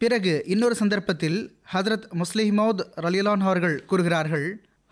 பிறகு 0.00 0.42
இன்னொரு 0.46 0.74
சந்தர்ப்பத்தில் 0.74 1.38
ஹசரத் 1.72 2.06
முஸ்லிமோத் 2.20 2.82
ரலிலான் 2.96 3.42
அவர்கள் 3.48 3.84
கூறுகிறார்கள் 3.84 4.46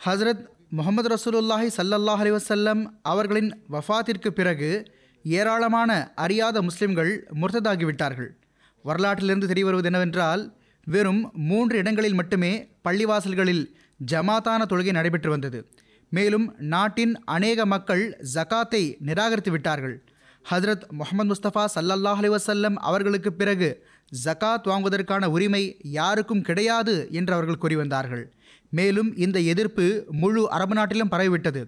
ஹசரத் 0.06 0.42
முகமது 0.70 1.08
ரசூலுல்லாஹி 1.08 1.68
சல்லல்லாஹ் 1.76 2.22
அலி 2.24 2.30
வசல்லம் 2.30 2.82
அவர்களின் 3.02 3.50
வஃத்திற்கு 3.72 4.28
பிறகு 4.28 4.70
ஏராளமான 5.24 6.12
அறியாத 6.14 6.62
முஸ்லிம்கள் 6.62 7.12
முர்த்ததாகிவிட்டார்கள். 7.40 8.30
வரலாற்றிலிருந்து 8.84 9.50
தெரிய 9.52 9.64
வருவது 9.64 9.88
என்னவென்றால் 9.92 10.42
வெறும் 10.86 11.22
மூன்று 11.50 11.78
இடங்களில் 11.78 12.14
மட்டுமே 12.14 12.52
பள்ளிவாசல்களில் 12.88 13.64
ஜமாத்தான 14.10 14.60
தொழுகை 14.72 14.92
நடைபெற்று 14.92 15.30
வந்தது. 15.30 15.58
மேலும் 16.10 16.46
நாட்டின் 16.58 17.12
அநேக 17.24 17.66
மக்கள் 17.66 18.04
ஜகாத்தை 18.34 18.82
நிராகரித்து 19.08 19.50
விட்டார்கள். 19.50 19.96
ஹஜரத் 20.50 20.84
முகமது 20.90 21.30
முஸ்தபா 21.30 21.64
சல்லல்லாஹ் 21.74 22.20
அலிவசல்லம் 22.22 22.76
அவர்களுக்கு 22.88 23.32
பிறகு 23.32 23.68
ஜகாத் 24.24 24.68
வாங்குவதற்கான 24.68 25.24
உரிமை 25.26 25.62
யாருக்கும் 25.82 26.42
கிடையாது 26.42 26.94
என்று 27.10 27.32
அவர்கள் 27.34 27.62
கூறி 27.64 27.76
வந்தார்கள். 27.76 28.24
மேலும் 28.72 29.16
இந்த 29.16 29.38
எதிர்ப்பு 29.52 29.86
முழு 30.10 30.50
அரபு 30.50 30.74
நாட்டிலும் 30.74 31.10
பரவிவிட்டது. 31.10 31.62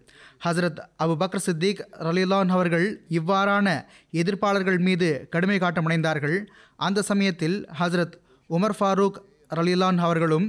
ஹசரத் 0.44 0.81
அபு 1.05 1.14
பக்ர் 1.22 1.44
சித்திக் 1.46 1.83
ரலிலான் 2.00 2.48
அவர்கள் 2.48 2.87
இவ்வாறான 3.11 3.68
எதிர்ப்பாளர்கள் 4.12 4.78
மீது 4.78 5.28
கடுமை 5.31 5.59
காட்ட 5.59 5.81
முனைந்தார்கள் 5.83 6.37
அந்த 6.76 7.02
சமயத்தில் 7.02 7.57
ஹசரத் 7.81 8.16
உமர் 8.50 8.76
ஃபாரூக் 8.81 9.18
ரலிலான் 9.55 9.98
அவர்களும் 9.98 10.46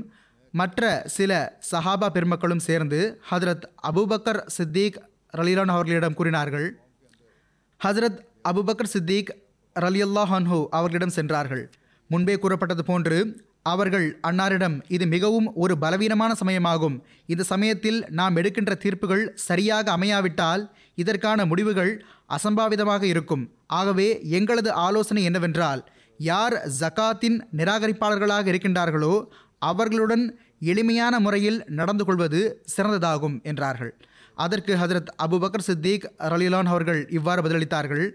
மற்ற 0.60 0.82
சில 1.06 1.32
சஹாபா 1.72 2.08
பெருமக்களும் 2.16 2.66
சேர்ந்து 2.66 3.00
ஹதரத் 3.30 3.64
அபுபக்கர் 3.90 4.42
சித்திக் 4.58 4.98
ரலிலான் 5.38 5.72
அவர்களிடம் 5.76 6.14
கூறினார்கள். 6.14 6.68
ஹசரத் 7.82 8.20
அபுபக்கர் 8.50 8.92
சித்திக் 8.94 9.32
ரலியல்லா 9.76 10.24
ஹன்ஹு 10.32 10.60
அவர்களிடம் 10.70 11.16
சென்றார்கள். 11.18 11.64
முன்பே 12.10 12.36
கூறப்பட்டது 12.36 12.84
போன்று 12.86 13.18
அவர்கள் 13.72 14.20
அன்னாரிடம் 14.28 14.76
இது 14.88 15.06
மிகவும் 15.06 15.48
ஒரு 15.56 15.78
பலவீனமான 15.78 16.32
சமயமாகும். 16.46 16.98
இந்த 17.26 17.44
சமயத்தில் 17.44 18.00
நாம் 18.20 18.36
எடுக்கின்ற 18.36 18.74
தீர்ப்புகள் 18.76 19.24
சரியாக 19.48 19.98
அமையாவிட்டால் 19.98 20.64
இதற்கான 20.96 21.46
முடிவுகள் 21.46 21.92
அசம்பாவிதமாக 22.38 23.04
இருக்கும். 23.14 23.44
ஆகவே 23.80 24.10
எங்களது 24.38 24.72
ஆலோசனை 24.88 25.24
என்னவென்றால் 25.24 25.84
யார் 26.18 26.56
ஜகாத்தின் 26.80 27.38
நிராகரிப்பாளர்களாக 27.58 28.46
இருக்கின்றார்களோ 28.52 29.16
அவர்களுடன் 29.70 30.26
எளிமையான 30.72 31.14
முறையில் 31.26 31.60
நடந்து 31.80 32.04
கொள்வது 32.06 32.42
சிறந்ததாகும் 32.74 33.36
என்றார்கள். 33.52 33.94
அதற்கு 34.38 34.74
ஹசரத் 34.82 35.12
அபுபக்கர் 35.26 35.68
சித்திக் 35.68 36.06
ரலிலான் 36.32 36.70
அவர்கள் 36.74 37.02
இவ்வாறு 37.18 37.42
பதிலளித்தார்கள். 37.46 38.06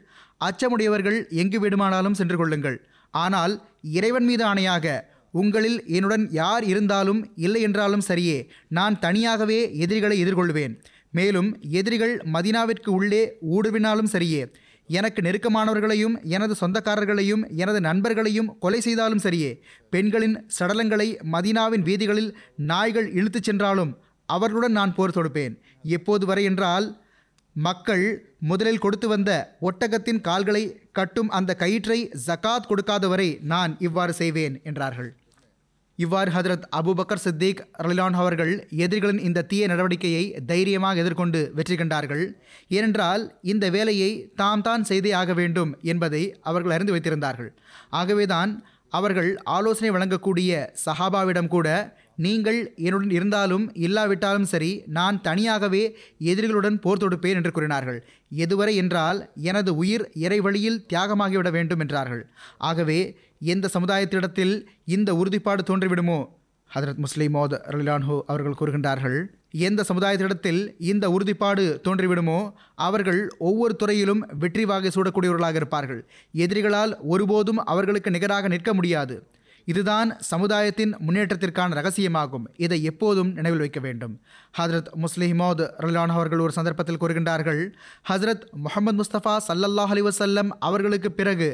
அச்சமுடையவர்கள் 0.40 1.18
எங்கு 1.42 1.58
வேண்டுமானாலும் 1.60 2.18
சென்று 2.20 2.36
கொள்ளுங்கள். 2.36 2.78
ஆனால் 3.14 3.54
இறைவன் 3.98 4.26
மீது 4.30 4.44
ஆணையாக 4.50 4.86
உங்களில் 5.34 5.78
என்னுடன் 5.96 6.24
யார் 6.40 6.64
இருந்தாலும் 6.72 7.20
இல்லை 7.46 7.60
என்றாலும் 7.66 8.06
சரியே 8.08 8.38
நான் 8.78 8.94
தனியாகவே 9.04 9.58
எதிரிகளை 9.84 10.16
எதிர்கொள்வேன். 10.24 10.74
மேலும் 11.18 11.50
எதிரிகள் 11.80 12.14
மதினாவிற்கு 12.34 12.90
உள்ளே 12.98 13.22
ஊடுவினாலும் 13.56 14.10
சரியே 14.14 14.42
எனக்கு 14.88 15.22
நெருக்கமானவர்களையும் 15.22 16.22
எனது 16.22 16.54
சொந்தக்காரர்களையும் 16.60 17.56
எனது 17.56 17.80
நண்பர்களையும் 17.80 18.58
கொலை 18.58 18.80
செய்தாலும் 18.80 19.18
சரியே. 19.18 19.60
பெண்களின் 19.90 20.46
சடலங்களை 20.58 21.08
மதினாவின் 21.32 21.82
வீதிகளில் 21.82 22.36
நாய்கள் 22.56 23.12
இழுத்துச் 23.12 23.42
சென்றாலும் 23.42 23.98
அவர்களுடன் 24.26 24.72
நான் 24.72 24.94
போர் 24.94 25.10
தொடுப்பேன். 25.10 25.54
எப்போது 25.82 26.26
வரை 26.26 26.44
என்றால் 26.44 27.00
மக்கள் 27.52 28.36
முதலில் 28.40 28.78
கொடுத்து 28.78 29.08
வந்த 29.08 29.56
ஒட்டகத்தின் 29.60 30.20
கால்களை 30.20 30.80
கட்டும் 30.92 31.28
அந்த 31.28 31.54
கயிற்றை 31.54 32.10
ஜகாத் 32.26 32.68
கொடுக்காதவரை 32.68 33.42
நான் 33.42 33.76
இவ்வாறு 33.78 34.12
செய்வேன் 34.12 34.60
என்றார்கள். 34.64 35.17
இவ்வாறு 35.98 36.30
ஹதரத் 36.34 36.66
அபுபக்கர் 36.78 37.22
சித்திக் 37.22 37.60
ரலிலான் 37.84 38.16
அவர்கள் 38.20 38.52
எதிரிகளின் 38.84 39.22
இந்த 39.28 39.44
தீய 39.50 39.62
நடவடிக்கையை 39.72 40.24
தைரியமாக 40.50 41.02
எதிர்கொண்டு 41.02 41.40
வெற்றி 41.58 41.76
கண்டார்கள். 41.76 42.24
ஏனென்றால் 42.76 43.22
இந்த 43.52 43.64
வேலையை 43.76 44.10
தாம் 44.40 44.64
தான் 44.68 44.88
செய்தே 44.90 45.12
ஆக 45.20 45.34
வேண்டும் 45.40 45.72
என்பதை 45.92 46.22
அவர்கள் 46.50 46.74
அறிந்து 46.76 46.94
வைத்திருந்தார்கள். 46.94 47.50
ஆகவேதான் 48.00 48.52
அவர்கள் 48.98 49.30
ஆலோசனை 49.56 49.90
வழங்கக்கூடிய 49.94 50.50
சஹாபாவிடம் 50.84 51.50
கூட 51.54 51.68
நீங்கள் 52.26 52.60
என்னுடன் 52.86 53.12
இருந்தாலும் 53.16 53.64
இல்லாவிட்டாலும் 53.86 54.46
சரி 54.52 54.70
நான் 54.96 55.16
தனியாகவே 55.26 55.82
எதிரிகளுடன் 56.30 56.78
போர் 56.84 57.02
தொடுப்பேன் 57.02 57.38
என்று 57.40 57.52
கூறினார்கள். 57.56 57.98
எதுவரை 58.44 58.74
என்றால் 58.82 59.18
எனது 59.50 59.70
உயிர் 59.82 60.04
இறைவழியில் 60.24 60.80
தியாகமாகிவிட 60.92 61.50
வேண்டும் 61.56 61.82
என்றார்கள். 61.84 62.22
ஆகவே 62.70 63.00
எந்த 63.40 63.68
சமுதாயத்திடத்தில் 63.78 64.66
இந்த 64.84 65.14
உறுதிப்பாடு 65.14 65.62
தோன்றிவிடுமோ? 65.62 66.26
ஹதரத் 66.74 66.96
முஸ்லீம் 66.96 67.34
மோத் 67.34 67.60
ரலிலான்ஹோ 67.68 68.20
அவர்கள் 68.26 68.56
கூறுகின்றார்கள் 68.60 69.24
எந்த 69.50 69.84
சமுதாயத்திடத்தில் 69.88 70.74
இந்த 70.78 71.10
உறுதிப்பாடு 71.10 71.80
தோன்றிவிடுமோ 71.84 72.52
அவர்கள் 72.74 73.30
ஒவ்வொரு 73.38 73.76
துறையிலும் 73.76 74.26
வெற்றி 74.38 74.64
வாகை 74.64 74.90
சூடக்கூடியவர்களாக 74.94 75.54
இருப்பார்கள். 75.54 76.06
எதிரிகளால் 76.34 76.96
ஒருபோதும் 77.02 77.58
அவர்களுக்கு 77.58 78.10
நிகராக 78.10 78.48
நிற்க 78.48 78.74
முடியாது. 78.74 79.26
இதுதான் 79.72 80.10
சமுதாயத்தின் 80.20 80.92
முன்னேற்றத்திற்கான 81.06 81.76
ரகசியமாகும். 81.78 82.44
இதை 82.56 82.82
எப்போதும் 82.82 83.30
நினைவில் 83.32 83.58
வைக்க 83.58 83.80
வேண்டும். 83.80 84.14
ஹஜரத் 84.58 84.90
முஸ்லிமோத் 85.02 85.62
ரலான் 85.84 86.14
அவர்கள் 86.16 86.38
ஒரு 86.38 86.52
சந்தர்ப்பத்தில் 86.52 87.00
கூறுகின்றார்கள் 87.00 87.62
ஹசரத் 88.08 88.44
முகமது 88.64 88.98
முஸ்தபா 89.00 89.34
சல்லல்லாஹ் 89.48 89.92
அலி 89.94 90.02
வசல்லம் 90.02 90.50
அவர்களுக்கு 90.58 91.10
பிறகு 91.12 91.48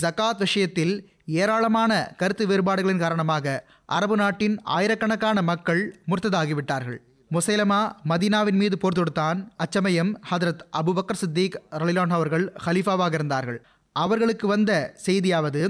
ஜகாத் 0.00 0.38
விஷயத்தில் 0.38 0.94
ஏராளமான 1.26 1.92
கருத்து 2.16 2.46
வேறுபாடுகளின் 2.46 2.98
காரணமாக 2.98 3.66
அரபு 3.84 4.16
நாட்டின் 4.16 4.56
ஆயிரக்கணக்கான 4.76 5.42
மக்கள் 5.42 5.82
முர்த்ததாகிவிட்டார்கள். 6.10 6.98
முசைலமா 7.30 7.80
மதீனாவின் 8.08 8.58
மீது 8.62 8.78
போர் 8.78 8.98
தொடுத்தான் 8.98 9.40
அச்சமயம் 9.56 10.12
ஹதரத் 10.30 10.62
அபுபக்கர் 10.80 11.20
சித்திக் 11.22 11.58
ரலிலான் 11.70 12.16
அவர்கள் 12.18 12.46
ஹலீஃபாவாக 12.66 13.14
இருந்தார்கள். 13.20 13.60
அவர்களுக்கு 13.96 14.46
வந்த 14.46 14.72
செய்தியாவது 15.06 15.62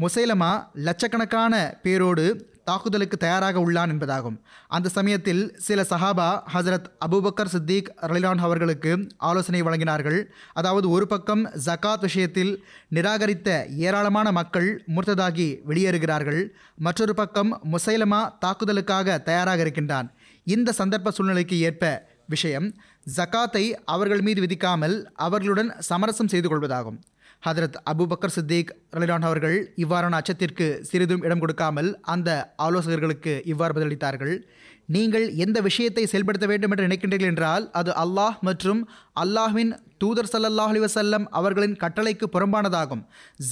முசைலமா 0.00 0.50
லட்சக்கணக்கான 0.86 1.54
பேரோடு 1.82 2.24
தாக்குதலுக்கு 2.64 3.16
தயாராக 3.16 3.60
உள்ளான் 3.60 3.90
என்பதாகும். 3.92 4.36
அந்த 4.68 4.88
சமயத்தில் 4.88 5.42
சில 5.66 5.82
சஹாபா 5.90 6.28
ஹசரத் 6.54 6.88
அபுபக்கர் 7.06 7.50
சித்திக் 7.54 7.90
ரலிலான் 8.02 8.42
அவர்களுக்கு 8.46 8.92
ஆலோசனை 9.16 9.62
வழங்கினார்கள். 9.62 10.18
அதாவது 10.52 10.90
ஒரு 10.90 11.06
பக்கம் 11.06 11.42
ஜக்காத் 11.66 12.00
விஷயத்தில் 12.00 12.52
நிராகரித்த 12.94 13.66
ஏராளமான 13.86 14.32
மக்கள் 14.32 14.84
முர்த்ததாகி 14.96 15.48
வெளியேறுகிறார்கள். 15.68 16.42
மற்றொரு 16.76 17.14
பக்கம் 17.14 17.60
முசைலமா 17.72 18.22
தாக்குதலுக்காக 18.46 19.22
தயாராக 19.22 19.60
இருக்கின்றான். 19.60 20.10
இந்த 20.46 20.74
சந்தர்ப்ப 20.78 21.08
சூழ்நிலைக்கு 21.08 21.58
ஏற்ப 21.60 21.84
விஷயம் 22.26 22.74
ஜக்காத்தை 23.16 23.64
அவர்கள் 23.84 24.20
மீது 24.20 24.40
விதிக்காமல் 24.42 25.04
அவர்களுடன் 25.26 25.72
சமரசம் 25.78 26.28
செய்து 26.28 26.48
கொள்வதாகும். 26.48 27.00
ஹதரத் 27.46 27.76
அபுபக்கர் 27.90 28.32
சித்திக் 28.34 28.70
ரலிலான் 28.94 29.26
அவர்கள் 29.28 29.54
இவ்வாறான 29.82 30.16
அச்சத்திற்கு 30.20 30.66
சிறிதும் 30.88 31.22
இடம் 31.22 31.38
கொடுக்காமல் 31.38 31.88
அந்த 32.14 32.54
ஆலோசகர்களுக்கு 32.64 33.32
இவ்வாறு 33.52 33.74
பதிலளித்தார்கள். 33.76 34.34
நீங்கள் 34.86 35.24
எந்த 35.44 35.58
விஷயத்தை 35.60 36.04
செயல்படுத்த 36.06 36.46
வேண்டும் 36.46 36.70
என்று 36.70 36.86
நினைக்கின்றீர்கள் 36.86 37.30
என்றால் 37.32 37.64
அது 37.80 37.90
அல்லாஹ் 38.02 38.36
மற்றும் 38.48 38.80
அல்லாஹ்வின் 39.22 39.72
தூதர் 40.02 40.30
சல்லல்லாஹ் 40.32 40.72
அலி 40.72 40.80
வசல்லம் 40.80 41.24
அவர்களின் 41.38 41.76
கட்டளைக்கு 41.82 42.26
புறம்பானதாகும். 42.34 43.02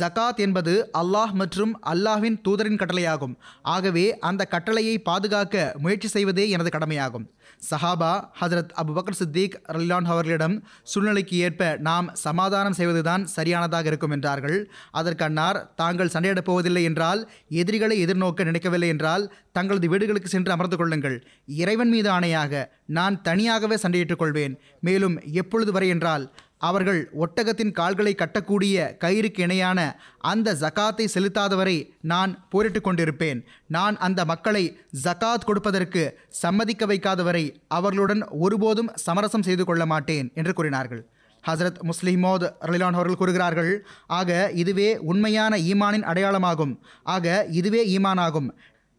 ஜகாத் 0.01 0.40
என்பது 0.46 0.74
அல்லாஹ் 0.98 1.33
மற்றும் 1.33 1.72
அல்லாஹ்வின் 1.92 2.38
தூதரின் 2.48 2.81
கட்டளையாகும். 2.83 3.35
ஆகவே 3.62 4.07
அந்த 4.31 4.44
கட்டளையை 4.44 4.98
பாதுகாக்க 4.98 5.74
முயற்சி 5.79 6.09
செய்வதே 6.09 6.46
எனது 6.51 6.70
கடமையாகும். 6.70 7.27
சஹாபா 7.71 8.11
ஹதரத் 8.40 8.73
அபுபக்கர் 8.81 9.16
சித்திக் 9.18 9.57
ரல்லான் 9.73 10.09
அவர்களிடம் 10.12 10.55
சூழ்நிலைக்கு 10.83 11.37
ஏற்ப 11.37 11.77
நாம் 11.81 12.11
சமாதானம் 12.12 12.73
செய்வதுதான் 12.73 13.25
சரியானதாக 13.25 13.87
இருக்கும் 13.87 14.11
என்றார்கள். 14.11 14.59
அதற்கன்னார் 14.92 15.75
தாங்கள் 15.75 16.12
சண்டையிடப் 16.14 16.49
போவதில்லை 16.51 16.83
என்றால் 16.83 17.31
எதிரிகளை 17.49 17.97
எதிர்நோக்க 18.05 18.44
நினைக்கவில்லை 18.44 18.88
என்றால் 18.88 19.25
தங்களது 19.53 19.88
வீடுகளுக்கு 19.88 20.29
சென்று 20.29 20.53
அமர்ந்து 20.53 20.77
கொள்ளுங்கள். 20.77 21.16
இறைவன் 21.47 21.88
மீது 21.88 22.11
ஆணையாக 22.11 22.64
நான் 22.87 23.23
தனியாகவே 23.23 23.77
சண்டையிட்டுக் 23.83 24.23
கொள்வேன். 24.23 24.55
மேலும் 24.81 25.16
எப்பொழுது 25.33 25.73
வரை 25.73 25.88
என்றால் 25.88 26.27
அவர்கள் 26.59 27.11
ஒட்டகத்தின் 27.21 27.73
கால்களை 27.73 28.14
கட்டக்கூடிய 28.18 28.97
கயிறுக்கு 29.05 29.40
இணையான 29.40 30.01
அந்த 30.18 30.55
ஜகாத்தை 30.55 31.09
செலுத்தாதவரை 31.14 31.90
நான் 32.01 32.49
போரிட்டு 32.49 32.81
கொண்டிருப்பேன். 32.81 33.44
நான் 33.66 33.97
அந்த 33.97 34.25
மக்களை 34.25 34.79
ஜகாத் 35.03 35.44
கொடுப்பதற்கு 35.44 36.21
சம்மதிக்க 36.29 36.87
வைக்காதவரை 36.87 37.55
அவர்களுடன் 37.68 38.29
ஒருபோதும் 38.29 38.90
சமரசம் 38.94 39.42
செய்து 39.42 39.64
கொள்ள 39.64 39.87
மாட்டேன் 39.87 40.31
என்று 40.35 40.53
கூறினார்கள். 40.53 41.09
ஹசரத் 41.47 41.90
முஸ்லிமோத் 41.90 42.53
ரலிலான் 42.61 42.99
அவர்கள் 42.99 43.16
கூறுகிறார்கள் 43.16 43.87
ஆக 44.07 44.51
இதுவே 44.55 44.97
உண்மையான 44.99 45.57
ஈமானின் 45.57 46.09
அடையாளமாகும். 46.11 46.79
ஆக 47.03 47.47
இதுவே 47.51 47.99
ஈமானாகும். 47.99 48.51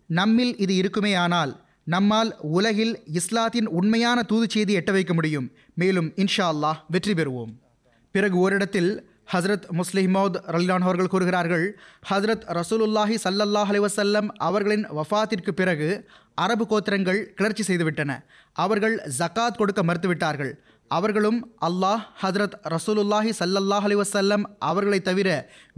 நம்மில் 0.10 0.54
இது 0.58 0.76
இருக்குமே 0.76 1.14
ஆனால் 1.14 1.68
நம்மால் 1.94 2.32
உலகில் 2.56 2.94
இஸ்லாத்தின் 3.20 3.68
உண்மையான 3.80 4.24
தூது 4.24 4.48
செய்தி 4.50 4.74
எட்ட 4.78 4.92
வைக்க 4.92 5.14
முடியும். 5.14 5.48
மேலும் 5.74 6.10
இன்ஷா 6.16 6.46
அல்லாஹ் 6.54 6.80
வெற்றி 6.90 7.14
பெறுவோம். 7.14 7.52
பிறகு 8.12 8.36
ஓரிடத்தில் 8.38 8.92
ஹசரத் 9.34 9.66
முஸ்லிமோத் 9.80 10.38
ரலிலான் 10.48 10.86
அவர்கள் 10.88 11.12
கூறுகிறார்கள் 11.14 11.66
ஹசரத் 12.10 12.46
ரசூலுல்லாஹி 12.58 13.18
சல்லல்லாஹ் 13.24 13.72
அலிவசல்லம் 13.74 14.28
அவர்களின் 14.48 14.86
வஃத்திற்கு 14.90 15.52
பிறகு 15.52 15.90
அரபு 16.36 16.66
கோத்திரங்கள் 16.70 17.22
கிளர்ச்சி 17.40 17.64
செய்துவிட்டன. 17.70 18.12
அவர்கள் 18.54 18.96
ஜக்காத் 19.20 19.60
கொடுக்க 19.62 19.84
மறுத்துவிட்டார்கள். 19.84 20.54
அவர்களும் 20.98 21.40
அல்லாஹ் 21.68 22.04
ஹதரத் 22.22 22.56
ரசூலுல்லாஹி 22.74 23.32
சல்லல்லாஹ் 23.40 23.86
அலி 23.88 23.96
வசல்லம் 24.02 24.44
அவர்களை 24.70 25.00
தவிர 25.08 25.30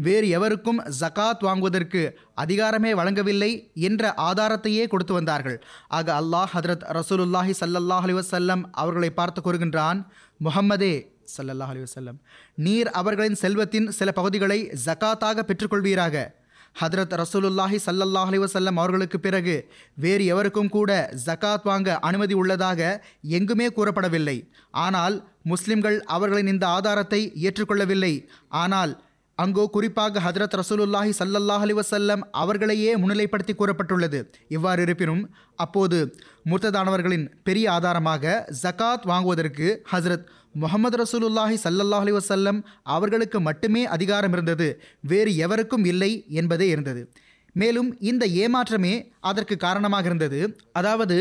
வேறு 0.05 0.27
எவருக்கும் 0.37 0.79
ஜகாத் 0.99 1.43
வாங்குவதற்கு 1.47 2.01
அதிகாரமே 2.43 2.91
வழங்கவில்லை 2.99 3.51
என்ற 3.87 4.13
ஆதாரத்தையே 4.29 4.83
கொடுத்து 4.87 5.13
வந்தார்கள். 5.13 5.57
ஆக 5.97 6.07
அல்லாஹ் 6.21 6.51
ஹதரத் 6.55 6.85
ரசூலுல்லாஹி 6.99 7.55
சல்லல்லாஹ் 7.61 8.05
அலி 8.07 8.17
வசல்லம் 8.19 8.63
அவர்களை 8.83 9.09
பார்த்து 9.19 9.41
கூறுகின்றான் 9.47 10.01
முகம்மதே 10.47 10.93
சல்லல்லாஹ் 11.37 11.73
அலி 11.73 11.83
வசல்லம் 11.87 12.17
நீர் 12.65 12.89
அவர்களின் 13.01 13.41
செல்வத்தின் 13.43 13.89
சில 13.97 14.11
பகுதிகளை 14.11 14.59
ஜகாத்தாக 14.85 15.43
பெற்றுக்கொள்வீராக. 15.49 16.15
ஹதரத் 16.75 17.13
ரசூலுல்லாஹி 17.21 17.77
சல்லல்லாஹ் 17.85 18.29
அலிவசல்லம் 18.31 18.79
அவர்களுக்கு 18.81 19.17
பிறகு 19.19 19.55
வேறு 20.03 20.23
எவருக்கும் 20.33 20.71
கூட 20.75 20.91
ஜகாத் 21.25 21.67
வாங்க 21.69 21.99
அனுமதி 22.09 22.35
உள்ளதாக 22.41 22.81
எங்குமே 23.37 23.67
கூறப்படவில்லை. 23.67 24.37
ஆனால் 24.85 25.15
முஸ்லிம்கள் 25.51 25.97
அவர்களின் 26.15 26.51
இந்த 26.53 26.65
ஆதாரத்தை 26.77 27.21
ஏற்றுக்கொள்ளவில்லை. 27.47 28.13
ஆனால் 28.63 28.93
அங்கோ 29.37 29.63
குறிப்பாக 29.75 30.21
ஹதரத் 30.25 30.55
ரசூலுல்லாஹி 30.61 31.11
சல்லல்லாஹ் 31.19 31.63
அலிவசல்லம் 31.67 32.23
அவர்களையே 32.41 32.91
முன்னிலைப்படுத்தி 33.01 33.53
கூறப்பட்டுள்ளது. 33.57 34.19
இவ்வாறு 34.55 34.81
இருப்பினும் 34.81 35.23
அப்போது 35.65 35.97
முர்த்ததானவர்களின் 36.51 37.25
பெரிய 37.43 37.65
ஆதாரமாக 37.71 38.33
ஜக்காத் 38.63 39.07
வாங்குவதற்கு 39.11 39.67
ஹசரத் 39.93 40.27
முகமது 40.55 40.97
ரசூலுல்லாஹி 41.03 41.57
சல்லல்லாஹ் 41.63 42.03
அலி 42.05 42.13
வசல்லம் 42.19 42.59
அவர்களுக்கு 42.95 43.39
மட்டுமே 43.39 43.83
அதிகாரம் 43.95 44.33
இருந்தது 44.33 44.67
வேறு 45.11 45.31
எவருக்கும் 45.45 45.85
இல்லை 45.85 46.11
என்பதே 46.41 46.67
இருந்தது. 46.67 47.01
மேலும் 47.55 47.89
இந்த 48.09 48.23
ஏமாற்றமே 48.43 48.93
அதற்கு 49.29 49.55
காரணமாக 49.57 50.05
இருந்தது. 50.05 50.39
அதாவது 50.71 51.17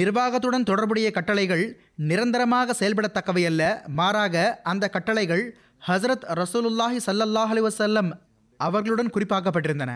நிர்வாகத்துடன் 0.00 0.66
தொடர்புடைய 0.70 1.10
கட்டளைகள் 1.10 1.64
நிரந்தரமாக 2.10 2.74
செயல்படத்தக்கவை 2.80 3.44
அல்ல 3.50 3.62
மாறாக 4.00 4.44
அந்த 4.72 4.84
கட்டளைகள் 4.96 5.44
ஹசரத் 5.88 6.26
ரசூலுல்லாஹி 6.42 6.98
சல்லல்லாஹ் 7.06 7.52
அலி 7.54 7.62
வசல்லம் 7.68 8.10
அவர்களுடன் 8.60 9.12
குறிப்பாக்கப்பட்டிருந்தன. 9.14 9.92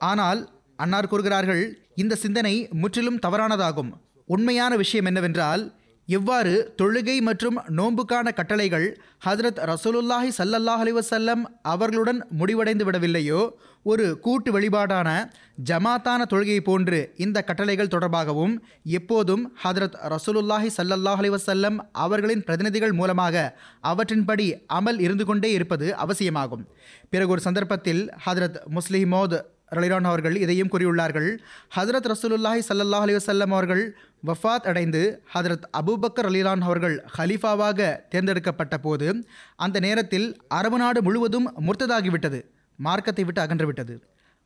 ஆனால் 0.00 0.40
அன்னார் 0.78 1.10
கூறுகிறார்கள் 1.12 1.62
இந்த 2.02 2.14
சிந்தனை 2.24 2.54
முற்றிலும் 2.82 3.22
தவறானதாகும். 3.26 3.90
உண்மையான 4.28 4.72
விஷயம் 4.82 5.08
என்னவென்றால் 5.10 5.62
இவ்வாறு 6.16 6.54
தொழுகை 6.80 7.14
மற்றும் 7.28 7.58
நோன்புக்கான 7.78 8.28
கட்டளைகள் 8.38 8.86
ஹதரத் 9.26 9.60
ரசூலுல்லாஹி 9.70 10.30
சல்லல்லாஹ் 10.38 10.82
அலைஹி 10.84 11.34
அவர்களுடன் 11.72 12.20
முடிவடைந்து 12.40 12.84
விடவில்லையோ? 12.88 13.42
ஒரு 13.90 14.06
கூட்டு 14.24 14.50
வழிபாடான 14.54 15.08
ஜமாத்தான 15.68 16.20
தொழுகை 16.32 16.58
போன்று 16.68 16.98
இந்த 17.24 17.38
கட்டளைகள் 17.48 17.92
தொடர்பாகவும் 17.94 18.54
எப்போதும் 18.98 19.44
ஹதரத் 19.64 19.96
ரசூலுல்லாஹி 20.14 20.68
சல்லல்லாஹ் 20.78 21.20
அலைஹி 21.22 21.78
அவர்களின் 22.04 22.44
பிரதிநிதிகள் 22.48 22.98
மூலமாக 23.00 23.44
அவற்றின்படி 23.92 24.48
அமல் 24.78 25.00
இருந்து 25.06 25.26
கொண்டே 25.30 25.50
இருப்பது 25.58 25.88
அவசியமாகும். 26.04 26.66
பிறகு 27.14 27.32
ஒரு 27.36 27.44
சந்தர்ப்பத்தில் 27.48 28.04
ஹதரத் 28.26 28.60
முஸ்லிமோத் 28.76 29.38
ரலிரான் 29.76 30.08
அவர்கள் 30.10 30.34
இதையும் 30.44 30.70
கூறியுள்ளார்கள். 30.72 31.28
ஹஜரத் 31.76 32.08
ரசூலுல்லாஹி 32.12 32.62
சல்லாஹ் 32.68 33.04
அலி 33.06 33.14
வஸல்லம் 33.18 33.52
அவர்கள் 33.56 33.84
வஃபாத் 34.24 34.66
அடைந்து 34.70 35.00
ஹதரத் 35.34 35.64
அபூபக்கர் 35.78 36.28
அலிலான் 36.30 36.60
அவர்கள் 36.60 36.94
ஹலீஃபாவாக 37.18 37.80
தேர்ந்தெடுக்கப்பட்ட 38.08 38.76
போது 38.78 39.24
அந்த 39.56 39.80
நேரத்தில் 39.80 40.26
அரபு 40.58 40.78
நாடு 40.78 41.00
முழுவதும் 41.02 41.48
முர்த்ததாகிவிட்டது 41.66 42.40
மார்க்கத்தை 42.78 43.24
விட்டு 43.24 43.40
அகன்று 43.40 43.66
விட்டது 43.66 43.94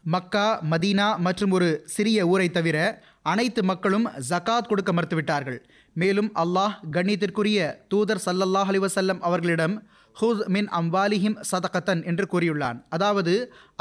மக்கா 0.04 0.46
மதீனா 0.70 1.08
மற்றும் 1.18 1.50
ஒரு 1.50 1.68
சிறிய 1.86 2.26
ஊரை 2.26 2.48
தவிர 2.50 2.78
அனைத்து 3.22 3.60
மக்களும் 3.64 4.06
ஜகாத் 4.28 4.68
கொடுக்க 4.68 4.90
மறுத்துவிட்டார்கள். 4.92 5.58
மேலும் 5.92 6.30
அல்லாஹ் 6.42 6.74
கண்ணியத்திற்குரிய 6.92 7.60
தூதர் 7.88 8.22
சல்லல்லாஹ் 8.26 8.70
அலிவசல்லம் 8.72 9.20
அவர்களிடம் 9.20 9.74
ஹூஸ் 10.20 10.42
மின் 10.54 10.68
அம்பாலிஹிம் 10.78 11.38
சதகத்தன் 11.50 12.02
என்று 12.10 12.24
கூறியுள்ளான். 12.32 12.78
அதாவது 12.96 13.34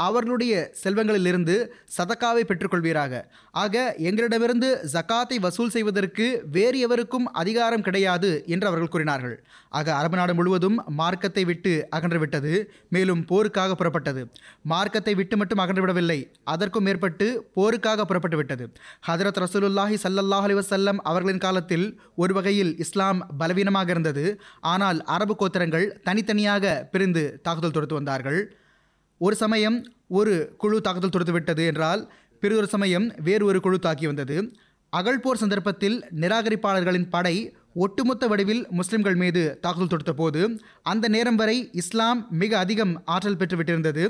அவர்களுடைய 0.06 0.54
செல்வங்களிலிருந்து 0.80 1.54
சதக்காவை 1.96 2.42
பெற்றுக்கொள்வீராக. 2.48 3.20
ஆக 3.62 3.84
எங்களிடமிருந்து 4.08 4.68
ஜகாத்தை 4.94 5.36
வசூல் 5.44 5.72
செய்வதற்கு 5.74 6.26
வேறு 6.56 6.78
எவருக்கும் 6.86 7.26
அதிகாரம் 7.42 7.84
கிடையாது 7.86 8.30
என்று 8.54 8.68
அவர்கள் 8.70 8.92
கூறினார்கள். 8.94 9.36
ஆக 9.78 9.88
அரபு 10.00 10.16
நாடு 10.18 10.32
முழுவதும் 10.38 10.76
மார்க்கத்தை 11.00 11.44
விட்டு 11.50 11.72
அகன்றுவிட்டது 11.98 12.52
மேலும் 12.96 13.22
போருக்காக 13.30 13.76
புறப்பட்டது. 13.80 14.24
மார்க்கத்தை 14.72 15.14
விட்டு 15.20 15.36
மட்டும் 15.40 15.62
அகன்று 15.64 15.84
விடவில்லை 15.84 16.18
அதற்கும் 16.54 16.86
மேற்பட்டு 16.88 17.28
போருக்காக 17.58 18.06
புறப்பட்டு 18.10 18.40
விட்டது 18.40 18.66
ஹதரத் 19.08 19.40
ரசூலுல்லாஹி 19.44 19.98
சல்லல்லாஹ் 20.04 20.46
அலி 20.48 20.58
வசல்லம் 20.60 21.00
அவர்களின் 21.12 21.42
காலத்தில் 21.46 21.86
ஒரு 22.22 22.34
வகையில் 22.40 22.74
இஸ்லாம் 22.86 23.20
பலவீனமாக 23.40 23.90
இருந்தது. 23.96 24.26
ஆனால் 24.74 25.00
அரபு 25.16 25.36
கோத்திரங்கள் 25.40 25.88
தனி 26.08 26.24
தனித்தனியாக 26.26 26.68
பிரிந்து 26.92 27.22
தாக்குதல் 27.44 27.74
தொடுத்து 27.74 27.96
வந்தார்கள். 27.98 28.38
ஒரு 29.20 29.34
சமயம் 29.42 29.76
ஒரு 30.18 30.32
குழு 30.62 30.76
தாக்குதல் 30.86 31.12
தொடுத்து 31.14 31.34
விட்டது 31.34 31.62
என்றால் 31.70 32.00
பிறொரு 32.42 32.66
சமயம் 32.72 33.06
வேறு 33.26 33.44
ஒரு 33.44 33.58
குழு 33.60 33.78
தாக்கி 33.78 34.06
வந்தது. 34.06 34.36
அகழ்போர் 34.92 35.40
சந்தர்ப்பத்தில் 35.42 35.96
நிராகரிப்பாளர்களின் 36.22 37.08
படை 37.14 37.34
ஒட்டுமொத்த 37.84 38.26
வடிவில் 38.32 38.62
முஸ்லிம்கள் 38.78 39.18
மீது 39.22 39.42
தாக்குதல் 39.64 39.92
தொடுத்த 39.92 40.12
போது 40.12 40.42
அந்த 40.92 41.06
நேரம் 41.08 41.38
வரை 41.42 41.56
இஸ்லாம் 41.82 42.20
மிக 42.42 42.52
அதிகம் 42.58 42.94
ஆற்றல் 43.14 43.38
பெற்றுவிட்டிருந்தது 43.40 44.04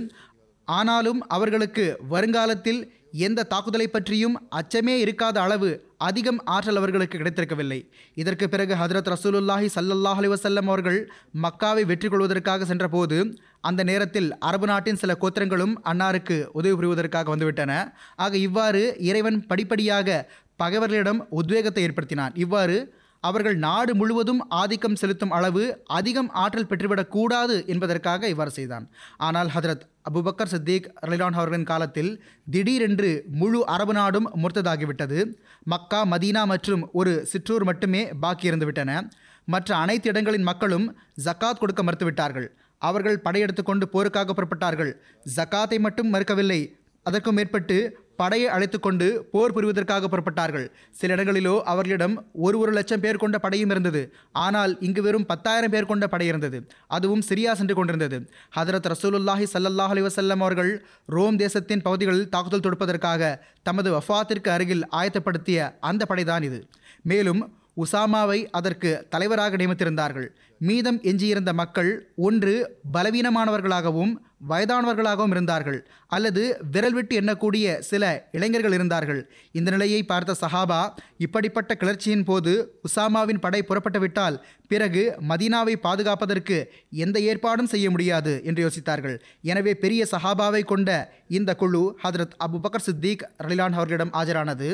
ஆனாலும் 0.68 1.20
அவர்களுக்கு 1.36 1.86
வருங்காலத்தில் 2.14 2.80
எந்த 3.12 3.42
தாக்குதலை 3.42 3.88
பற்றியும் 3.88 4.48
அச்சமே 4.50 4.94
இருக்காத 5.04 5.36
அளவு 5.38 5.88
அதிகம் 5.98 6.44
ஆற்றல் 6.44 6.76
அவர்களுக்கு 6.76 7.18
கிடைத்திருக்கவில்லை. 7.18 7.90
இதற்கு 8.14 8.48
பிறகு 8.48 8.74
ஹதரத் 8.74 9.10
ரசூலுல்லாஹி 9.14 9.68
சல்லல்லாஹ் 9.74 10.18
அலிவசல்லம் 10.22 10.66
அவர்கள் 10.66 11.12
மக்காவை 11.42 11.84
வெற்றி 11.86 12.08
கொள்வதற்காக 12.08 12.64
சென்றபோது 12.64 13.40
அந்த 13.60 13.82
நேரத்தில் 13.82 14.38
அரபு 14.38 14.66
நாட்டின் 14.66 14.96
சில 14.96 15.16
கோத்திரங்களும் 15.20 15.74
அன்னாருக்கு 15.84 16.46
உதவி 16.52 16.74
புரிவதற்காக 16.74 17.36
வந்துவிட்டன. 17.36 17.92
ஆக 18.16 18.36
இவ்வாறு 18.36 18.96
இறைவன் 18.98 19.46
படிப்படியாக 19.46 20.28
பகைவர்களிடம் 20.62 21.26
உத்வேகத்தை 21.30 21.84
ஏற்படுத்தினான். 21.84 22.30
இவ்வாறு 22.34 22.94
அவர்கள் 23.20 23.56
நாடு 23.56 23.94
முழுவதும் 23.94 24.48
ஆதிக்கம் 24.48 24.96
செலுத்தும் 24.96 25.30
அளவு 25.30 25.82
அதிகம் 25.86 26.30
ஆற்றல் 26.30 26.66
பெற்றுவிடக்கூடாது 26.66 27.66
என்பதற்காக 27.66 28.28
இவ்வாறு 28.28 28.50
செய்தான். 28.50 28.90
ஆனால் 29.16 29.50
ஹதரத் 29.54 29.80
அபுபக்கர் 30.10 30.52
சித்திக் 30.52 30.92
ரலிலான் 31.06 31.38
அவர்களின் 31.38 31.64
காலத்தில் 31.64 32.24
திடீரென்று 32.50 33.24
முழு 33.32 33.66
அரபு 33.66 33.92
நாடும் 33.92 34.30
முர்த்ததாகிவிட்டது. 34.34 35.36
மக்கா 35.62 36.04
மதீனா 36.04 36.44
மற்றும் 36.44 36.88
ஒரு 36.92 37.26
சிற்றூர் 37.26 37.64
மட்டுமே 37.64 38.12
பாக்கி 38.20 38.50
இருந்துவிட்டன. 38.50 39.08
மற்ற 39.44 39.76
அனைத்து 39.76 40.08
இடங்களின் 40.08 40.42
மக்களும் 40.42 40.96
ஜக்காத் 41.24 41.58
கொடுக்க 41.58 41.82
மறுத்துவிட்டார்கள். 41.82 42.46
அவர்கள் 42.78 43.20
படையெடுத்து 43.20 43.62
கொண்டு 43.62 43.88
போருக்காக 43.92 44.30
புறப்பட்டார்கள். 44.32 44.92
ஜக்காத்தை 45.36 45.78
மட்டும் 45.78 46.12
மறுக்கவில்லை. 46.12 46.72
அதற்கும் 47.02 47.34
மேற்பட்டு 47.34 47.98
படையை 48.16 48.48
அழைத்து 48.48 48.80
கொண்டு 48.80 49.06
போர் 49.32 49.54
புரிவதற்காக 49.56 50.08
புறப்பட்டார்கள். 50.12 50.66
சில 50.90 51.14
இடங்களிலோ 51.14 51.60
அவர்களிடம் 51.72 52.14
ஒரு 52.32 52.58
ஒரு 52.58 52.72
லட்சம் 52.72 53.00
பேர் 53.00 53.16
கொண்ட 53.16 53.38
படையும் 53.38 53.70
இருந்தது. 53.70 54.02
ஆனால் 54.32 54.72
இங்கு 54.80 55.02
வெறும் 55.02 55.26
பத்தாயிரம் 55.26 55.70
பேர் 55.70 55.90
கொண்ட 55.90 56.06
படை 56.06 56.26
இருந்தது. 56.26 56.60
அதுவும் 56.86 57.22
சிரியா 57.28 57.52
சென்று 57.52 57.74
கொண்டிருந்தது. 57.74 58.18
ஹதரத் 58.56 58.88
ரசூலுல்லாஹி 58.94 59.46
சல்லாஹ் 59.54 59.94
அலிவசல்லம் 59.96 60.44
அவர்கள் 60.46 60.72
ரோம் 61.06 61.36
தேசத்தின் 61.36 61.82
பகுதிகளில் 61.82 62.28
தாக்குதல் 62.28 62.64
தொடுப்பதற்காக 62.66 63.38
தமது 63.62 63.90
வஃபாத்திற்கு 63.98 64.48
அருகில் 64.48 64.88
ஆயத்தப்படுத்திய 64.92 65.70
அந்த 65.80 66.04
படைதான் 66.06 66.42
இது. 66.42 66.60
மேலும் 67.02 67.42
உசாமாவை 67.84 68.38
அதற்கு 68.50 68.90
தலைவராக 69.08 69.56
நியமித்திருந்தார்கள். 69.56 70.28
மீதம் 70.58 70.98
எஞ்சியிருந்த 71.02 71.52
மக்கள் 71.52 71.90
ஒன்று 72.16 72.54
பலவீனமானவர்களாகவும் 72.94 74.12
வயதானவர்களாகவும் 74.48 75.30
இருந்தார்கள். 75.30 75.88
அல்லது 76.06 76.42
விரல் 76.70 76.92
விட்டு 76.92 77.20
எண்ணக்கூடிய 77.20 77.78
சில 77.78 78.28
இளைஞர்கள் 78.32 78.72
இருந்தார்கள். 78.72 79.30
இந்த 79.52 79.70
நிலையை 79.70 80.04
பார்த்த 80.04 80.36
சஹாபா 80.40 80.80
இப்படிப்பட்ட 81.16 81.74
கிளர்ச்சியின் 81.74 82.24
போது 82.24 82.52
உசாமாவின் 82.88 83.40
படை 83.40 83.62
புறப்பட்டுவிட்டால் 83.62 84.44
பிறகு 84.68 85.14
மதீனாவை 85.28 85.74
பாதுகாப்பதற்கு 85.86 86.58
எந்த 86.90 87.20
ஏற்பாடும் 87.20 87.66
செய்ய 87.66 87.90
முடியாது 87.90 88.40
என்று 88.44 88.62
யோசித்தார்கள். 88.66 89.16
எனவே 89.42 89.74
பெரிய 89.74 90.06
சஹாபாவை 90.10 90.64
கொண்ட 90.64 90.90
இந்த 91.28 91.54
குழு 91.54 91.98
ஹதரத் 92.04 92.36
அபு 92.46 92.60
பக்கர் 92.64 92.86
சித்திக் 92.88 93.24
ரலிலான் 93.42 93.78
அவர்களிடம் 93.78 94.12
ஆஜரானது. 94.12 94.70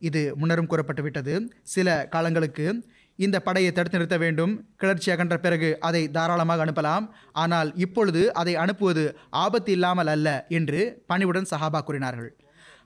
இது 0.00 0.34
முன்னரும் 0.40 0.70
கூறப்பட்டுவிட்டது. 0.70 1.34
சில 1.62 2.06
காலங்களுக்கு 2.10 2.84
இந்த 3.18 3.36
படையை 3.40 3.72
தடுத்து 3.72 3.98
நிறுத்த 3.98 4.18
வேண்டும். 4.24 4.52
கிளர்ச்சி 4.76 5.10
அகன்ற 5.14 5.36
பிறகு 5.38 5.68
அதை 5.80 6.02
தாராளமாக 6.10 6.64
அனுப்பலாம். 6.64 7.04
ஆனால் 7.32 7.70
இப்பொழுது 7.76 8.34
அதை 8.42 8.54
அனுப்புவது 8.54 9.04
ஆபத்து 9.30 9.72
இல்லாமல் 9.72 10.12
அல்ல 10.14 10.28
என்று 10.48 11.02
பணிவுடன் 11.06 11.50
சஹாபா 11.52 11.82
கூறினார்கள். 11.88 12.30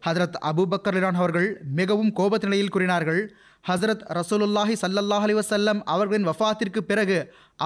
ஹசரத் 0.06 0.36
அபுபக்கர்லான் 0.50 1.20
அவர்கள் 1.20 1.48
மிகவும் 1.78 2.12
கோபத்து 2.18 2.46
நிலையில் 2.48 2.74
கூறினார்கள். 2.74 3.22
ஹசரத் 3.68 4.04
ரசூலுல்லாஹி 4.18 4.74
சல்லல்லாஹ் 4.82 5.24
அலி 5.26 5.34
வசல்லம் 5.38 5.80
அவர்களின் 5.92 6.28
வஃத்திற்கு 6.28 6.80
பிறகு 6.90 7.16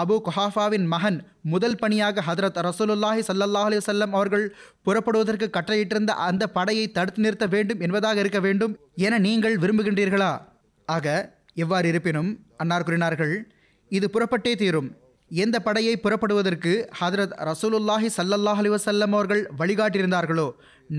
அபு 0.03 0.15
குஹாஃபாவின் 0.27 0.87
மகன் 0.93 1.19
முதல் 1.53 1.77
பணியாக 1.83 2.23
ஹதரத் 2.29 2.59
ரசூலுல்லாஹி 2.69 3.23
சல்லல்லாஹ் 3.29 3.67
அலி 3.69 3.79
வசல்லம் 3.81 4.15
அவர்கள் 4.19 4.47
புறப்படுவதற்கு 4.83 5.49
கட்டளையிட்டிருந்த 5.57 6.15
அந்த 6.29 6.47
படையை 6.57 6.87
தடுத்து 6.91 7.25
நிறுத்த 7.27 7.47
வேண்டும் 7.47 7.81
என்பதாக 7.81 8.21
இருக்க 8.21 8.41
வேண்டும் 8.41 8.73
என 8.95 9.19
நீங்கள் 9.19 9.59
விரும்புகின்றீர்களா? 9.65 10.33
ஆக 10.89 11.07
எவ்வாறு 11.55 11.89
இருப்பினும் 11.89 12.31
அன்னார் 12.63 12.87
கூறினார்கள் 12.89 13.35
இது 13.91 14.07
புறப்பட்டே 14.15 14.53
தீரும். 14.63 14.91
எந்த 15.31 15.57
படையை 15.67 15.93
புறப்படுவதற்கு 16.05 16.73
ஹதரத் 17.01 17.35
ரசூலுல்லாஹி 17.51 18.09
சல்லல்லாஹ் 18.17 18.61
அலி 18.63 18.71
வசல்லம் 18.75 19.15
அவர்கள் 19.17 19.43
வழிகாட்டியிருந்தார்களோ 19.61 20.49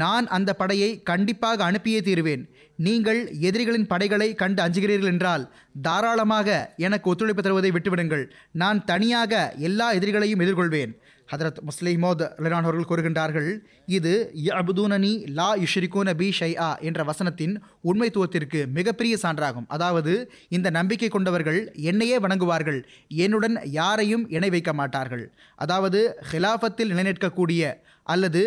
நான் 0.01 0.25
அந்த 0.37 0.51
படையை 0.61 0.89
கண்டிப்பாக 1.09 1.63
அனுப்பியே 1.69 1.99
தீருவேன். 2.07 2.43
நீங்கள் 2.85 3.19
எதிரிகளின் 3.47 3.89
படைகளை 3.91 4.29
கண்டு 4.41 4.59
அஞ்சுகிறீர்கள் 4.65 5.11
என்றால் 5.13 5.43
தாராளமாக 5.87 6.47
எனக்கு 6.85 7.09
ஒத்துழைப்பு 7.11 7.43
தருவதை 7.45 7.71
விட்டுவிடுங்கள். 7.75 8.23
நான் 8.61 8.79
தனியாக 8.91 9.43
எல்லா 9.69 9.87
எதிரிகளையும் 9.97 10.43
எதிர்கொள்வேன். 10.45 10.93
ஹதரத் 11.31 11.59
முஸ்லிமோத் 11.67 12.23
லிரான் 12.43 12.65
அவர்கள் 12.67 12.87
கூறுகின்றார்கள் 12.89 13.49
இது 13.85 14.13
அபுதூனனி 14.59 15.11
லா 15.37 15.47
யுஷ்ரிகூன 15.63 16.13
பி 16.13 16.27
ஷைஆ 16.39 16.67
என்ற 16.87 17.03
வசனத்தின் 17.03 17.53
உண்மைத்துவத்திற்கு 17.89 18.59
மிகப்பெரிய 18.77 19.17
சான்றாகும். 19.21 19.67
அதாவது 19.67 20.13
இந்த 20.49 20.69
நம்பிக்கை 20.69 21.09
கொண்டவர்கள் 21.09 21.59
என்னையே 21.91 22.19
வணங்குவார்கள் 22.19 22.79
என்னுடன் 23.07 23.57
யாரையும் 23.79 24.25
இணை 24.29 24.49
வைக்க 24.49 24.73
மாட்டார்கள். 24.73 25.25
அதாவது 25.55 26.01
ஹிலாஃபத்தில் 26.31 26.91
நிலைநிற்கக்கூடிய 26.93 27.73
அல்லது 28.03 28.43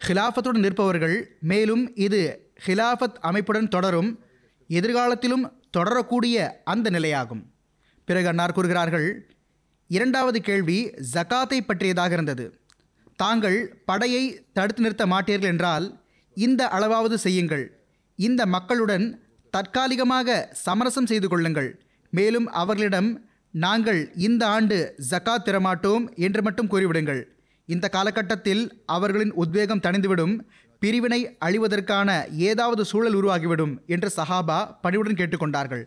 ஹிலாஃபத்துடன் 0.00 0.64
நிற்பவர்கள் 0.66 1.16
மேலும் 1.52 1.84
இது 2.06 2.22
ஹிலாஃபத் 2.66 3.20
அமைப்புடன் 3.30 3.68
தொடரும் 3.68 4.10
எதிர்காலத்திலும் 4.70 5.44
தொடரக்கூடிய 5.76 6.36
அந்த 6.72 6.90
நிலையாகும். 6.90 7.44
பிறகு 8.08 8.28
அன்னார் 8.28 8.52
கூறுகிறார்கள் 8.52 9.08
இரண்டாவது 9.96 10.38
கேள்வி 10.48 10.78
ஜகாத்தை 11.14 11.58
பற்றியதாக 11.66 12.12
இருந்தது. 12.16 12.46
தாங்கள் 13.22 13.58
படையை 13.88 14.24
தடுத்து 14.56 14.82
நிறுத்த 14.84 15.04
மாட்டீர்கள் 15.12 15.52
என்றால் 15.54 15.86
இந்த 16.36 16.62
அளவாவது 16.76 17.16
செய்யுங்கள். 17.26 17.64
இந்த 18.18 18.42
மக்களுடன் 18.54 19.06
தற்காலிகமாக 19.54 20.36
சமரசம் 20.64 21.08
செய்து 21.10 21.28
கொள்ளுங்கள். 21.28 21.70
மேலும் 22.12 22.48
அவர்களிடம் 22.62 23.10
நாங்கள் 23.54 24.00
இந்த 24.28 24.42
ஆண்டு 24.54 24.78
ஜக்காத் 25.10 25.46
திறமாட்டோம் 25.46 26.04
என்று 26.26 26.40
மட்டும் 26.46 26.70
கூறிவிடுங்கள். 26.72 27.22
இந்த 27.68 27.86
காலகட்டத்தில் 27.96 28.62
அவர்களின் 28.96 29.32
உத்வேகம் 29.42 29.84
தணிந்துவிடும். 29.86 30.34
பிரிவினை 30.82 31.18
அழிவதற்கான 31.46 32.08
ஏதாவது 32.48 32.82
சூழல் 32.90 33.16
உருவாகிவிடும் 33.20 33.74
என்று 33.94 34.08
சஹாபா 34.16 34.58
பணிவுடன் 34.84 35.18
கேட்டுக்கொண்டார்கள். 35.20 35.84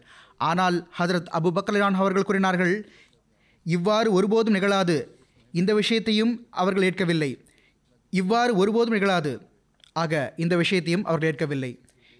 ஆனால் 0.49 0.77
ஹதரத் 0.97 1.29
அபு 1.37 1.49
பக்கலான் 1.57 1.99
அவர்கள் 2.01 2.27
கூறினார்கள் 2.29 2.73
இவ்வாறு 3.75 4.09
ஒருபோதும் 4.11 4.55
நிகழாது. 4.57 4.97
இந்த 5.53 5.71
விஷயத்தையும் 5.73 6.33
அவர்கள் 6.61 6.83
ஏற்கவில்லை. 6.83 7.31
இவ்வாறு 8.13 8.51
ஒருபோதும் 8.55 8.95
நிகழாது. 8.97 9.31
ஆக 10.01 10.13
இந்த 10.37 10.55
விஷயத்தையும் 10.55 11.05
அவர்கள் 11.05 11.29
ஏற்கவில்லை. 11.29 11.71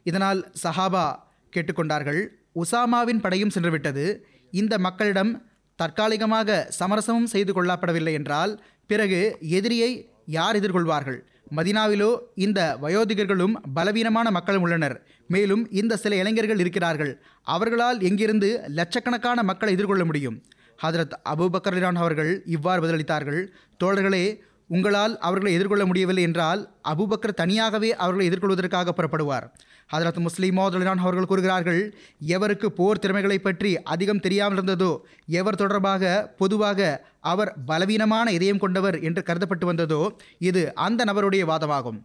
இதனால் 0.05 0.39
சஹாபா 0.63 1.05
கேட்டுக்கொண்டார்கள் 1.53 2.21
உசாமாவின் 2.55 3.23
படையும் 3.25 3.53
சென்றுவிட்டது. 3.55 4.05
இந்த 4.53 4.73
மக்களிடம் 4.77 5.31
தற்காலிகமாக 5.79 6.57
சமரசமும் 6.79 7.31
செய்து 7.33 7.51
கொள்ளப்படவில்லை 7.53 8.13
என்றால் 8.19 8.53
பிறகு 8.89 9.19
எதிரியை 9.57 9.91
யார் 10.37 10.57
எதிர்கொள்வார்கள்? 10.59 11.19
மதினாவிலோ 11.55 12.11
இந்த 12.45 12.59
வயோதிகர்களும் 12.81 13.53
பலவீனமான 13.73 14.27
மக்களும் 14.31 14.61
உள்ளனர். 14.61 14.95
மேலும் 15.27 15.63
இந்த 15.71 15.93
சில 16.03 16.15
இளைஞர்கள் 16.15 16.59
இருக்கிறார்கள். 16.59 17.13
அவர்களால் 17.47 17.99
எங்கிருந்து 18.01 18.49
லட்சக்கணக்கான 18.79 19.43
மக்களை 19.43 19.73
எதிர்கொள்ள 19.73 20.05
முடியும். 20.05 20.37
ஹதரத் 20.84 21.15
அபூபக்கர்லான் 21.30 21.95
அவர்கள் 21.95 22.43
இவ்வாறு 22.45 22.88
பதிலளித்தார்கள் 22.88 23.47
தோழர்களே 23.84 24.39
உங்களால் 24.67 25.17
அவர்களை 25.17 25.53
எதிர்கொள்ள 25.53 25.86
முடியவில்லை 25.86 26.23
என்றால் 26.23 26.71
அபுபக்கர் 26.89 27.39
தனியாகவே 27.41 27.95
அவர்களை 27.95 28.30
எதிர்கொள்வதற்காக 28.30 28.93
புறப்படுவார். 28.97 29.45
ஹதரத் 29.93 30.19
முஸ்லிம் 30.19 30.57
மோதலான் 30.57 30.97
அவர்கள் 30.97 31.25
கூறுகிறார்கள் 31.25 31.95
எவருக்கு 32.28 32.65
போர் 32.65 32.99
திறமைகளை 32.99 33.39
பற்றி 33.39 33.82
அதிகம் 33.84 34.19
தெரியாமல் 34.19 34.57
இருந்ததோ 34.57 34.99
எவர் 35.25 35.55
தொடர்பாக 35.55 36.34
பொதுவாக 36.38 37.05
அவர் 37.19 37.53
பலவீனமான 37.65 38.32
இதயம் 38.32 38.57
கொண்டவர் 38.57 38.99
என்று 38.99 39.23
கருதப்பட்டு 39.23 39.65
வந்ததோ 39.65 40.17
இது 40.38 40.75
அந்த 40.75 41.03
நபருடைய 41.03 41.45
வாதமாகும். 41.45 42.01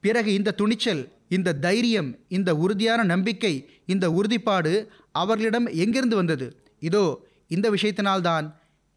பிறகு 0.00 0.32
இந்த 0.34 0.50
துணிச்சல் 0.50 1.12
இந்த 1.28 1.52
தைரியம் 1.52 2.18
இந்த 2.28 2.56
உறுதியான 2.56 3.02
நம்பிக்கை 3.02 3.68
இந்த 3.86 4.10
உறுதிப்பாடு 4.10 4.88
அவர்களிடம் 5.12 5.66
எங்கிருந்து 5.66 6.16
வந்தது? 6.16 6.56
இதோ 6.78 7.26
இந்த 7.54 7.66
விஷயத்தினால்தான் 7.74 8.46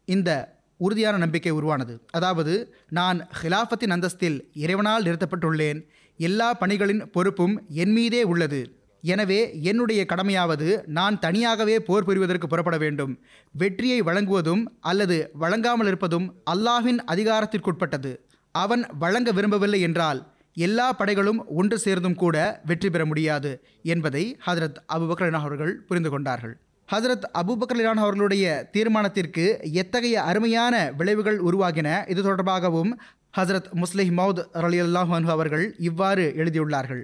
இந்த 0.08 0.30
உறுதியான 0.80 1.16
நம்பிக்கை 1.22 1.52
உருவானது. 1.58 1.94
அதாவது 2.16 2.54
நான் 2.98 3.18
ஹிலாஃபத்தின் 3.40 3.94
அந்தஸ்தில் 3.94 4.38
இறைவனால் 4.64 5.06
நிறுத்தப்பட்டுள்ளேன். 5.06 5.80
எல்லா 6.20 6.48
பணிகளின் 6.60 7.02
பொறுப்பும் 7.14 7.54
என் 7.82 7.94
மீதே 7.96 8.22
உள்ளது. 8.32 8.60
எனவே 9.04 9.40
என்னுடைய 9.70 10.00
கடமையாவது 10.12 10.68
நான் 10.98 11.16
தனியாகவே 11.24 11.76
போர் 11.88 12.06
புரிவதற்கு 12.06 12.46
புறப்பட 12.52 12.76
வேண்டும். 12.84 13.12
வெற்றியை 13.54 13.98
வழங்குவதும் 14.08 14.62
அல்லது 14.90 15.18
வழங்காமல் 15.42 15.88
இருப்பதும் 15.90 16.26
அல்லாஹின் 16.52 17.00
அதிகாரத்திற்குட்பட்டது. 17.12 18.12
அவன் 18.54 18.82
வழங்க 19.02 19.32
விரும்பவில்லை 19.32 19.80
என்றால் 19.88 20.20
எல்லா 20.66 20.86
படைகளும் 21.00 21.40
ஒன்று 21.58 21.76
சேர்ந்தும் 21.78 22.18
கூட 22.22 22.36
வெற்றி 22.70 22.88
பெற 22.90 23.02
முடியாது 23.06 23.50
என்பதை 23.92 24.24
ஹதரத் 24.46 24.80
அபுபக்கரன் 24.94 25.38
அவர்கள் 25.40 25.74
புரிந்து 25.88 26.10
கொண்டார்கள். 26.10 26.54
ஹசரத் 26.92 27.24
அபுபக்கர்லான் 27.40 28.00
அவர்களுடைய 28.02 28.70
தீர்மானத்திற்கு 28.72 29.72
எத்தகைய 29.72 30.22
அருமையான 30.22 30.92
விளைவுகள் 30.96 31.38
உருவாகின? 31.40 32.08
இது 32.08 32.20
தொடர்பாகவும் 32.22 32.92
ஹசரத் 33.38 33.68
முஸ்லிஹ் 33.82 34.12
மௌத் 34.20 34.40
அலி 34.52 34.82
அல்லாஹ் 34.82 35.28
அவர்கள் 35.28 35.74
இவ்வாறு 35.78 36.32
எழுதியுள்ளார்கள். 36.36 37.02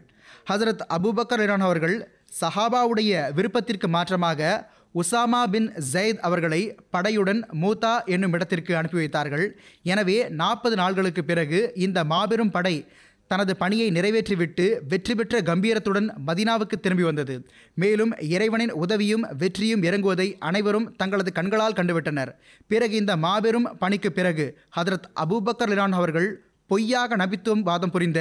ஹசரத் 0.51 0.85
அபுபக்கர் 0.97 1.43
இரான் 1.47 1.67
அவர்கள் 1.69 1.97
சஹாபாவுடைய 2.41 3.33
விருப்பத்திற்கு 3.33 3.89
மாற்றமாக 3.89 4.69
உசாமா 5.03 5.45
பின் 5.51 5.73
ஜெயத் 5.93 6.19
அவர்களை 6.19 6.77
படையுடன் 6.97 7.41
மூத்தா 7.63 8.05
என்னும் 8.05 8.33
இடத்திற்கு 8.33 8.77
அனுப்பி 8.77 8.97
வைத்தார்கள். 8.97 9.59
எனவே 9.83 10.29
நாற்பது 10.29 10.77
நாள்களுக்கு 10.77 11.23
பிறகு 11.23 11.73
இந்த 11.75 12.05
மாபெரும் 12.05 12.51
படை 12.51 12.89
தனது 13.35 13.53
பணியை 13.63 13.87
நிறைவேற்றிவிட்டு 13.97 14.67
வெற்றி 14.91 15.15
பெற்ற 15.15 15.41
கம்பீரத்துடன் 15.51 16.09
மதினாவுக்கு 16.27 16.77
திரும்பி 16.85 17.05
வந்தது. 17.09 17.37
மேலும் 17.83 18.13
இறைவனின் 18.35 18.73
உதவியும் 18.85 19.25
வெற்றியும் 19.43 19.85
இறங்குவதை 19.89 20.29
அனைவரும் 20.49 20.89
தங்களது 21.01 21.33
கண்களால் 21.39 21.79
கண்டுவிட்டனர். 21.79 22.33
பிறகு 22.73 22.95
இந்த 23.03 23.15
மாபெரும் 23.25 23.69
பணிக்கு 23.83 24.13
பிறகு 24.19 24.47
ஹதரத் 24.77 25.09
அபூபக்கர் 25.25 25.73
லிரான் 25.73 25.97
அவர்கள் 26.01 26.29
பொய்யாக 26.71 27.17
நபித்துவம் 27.23 27.65
வாதம் 27.71 27.93
புரிந்த 27.95 28.21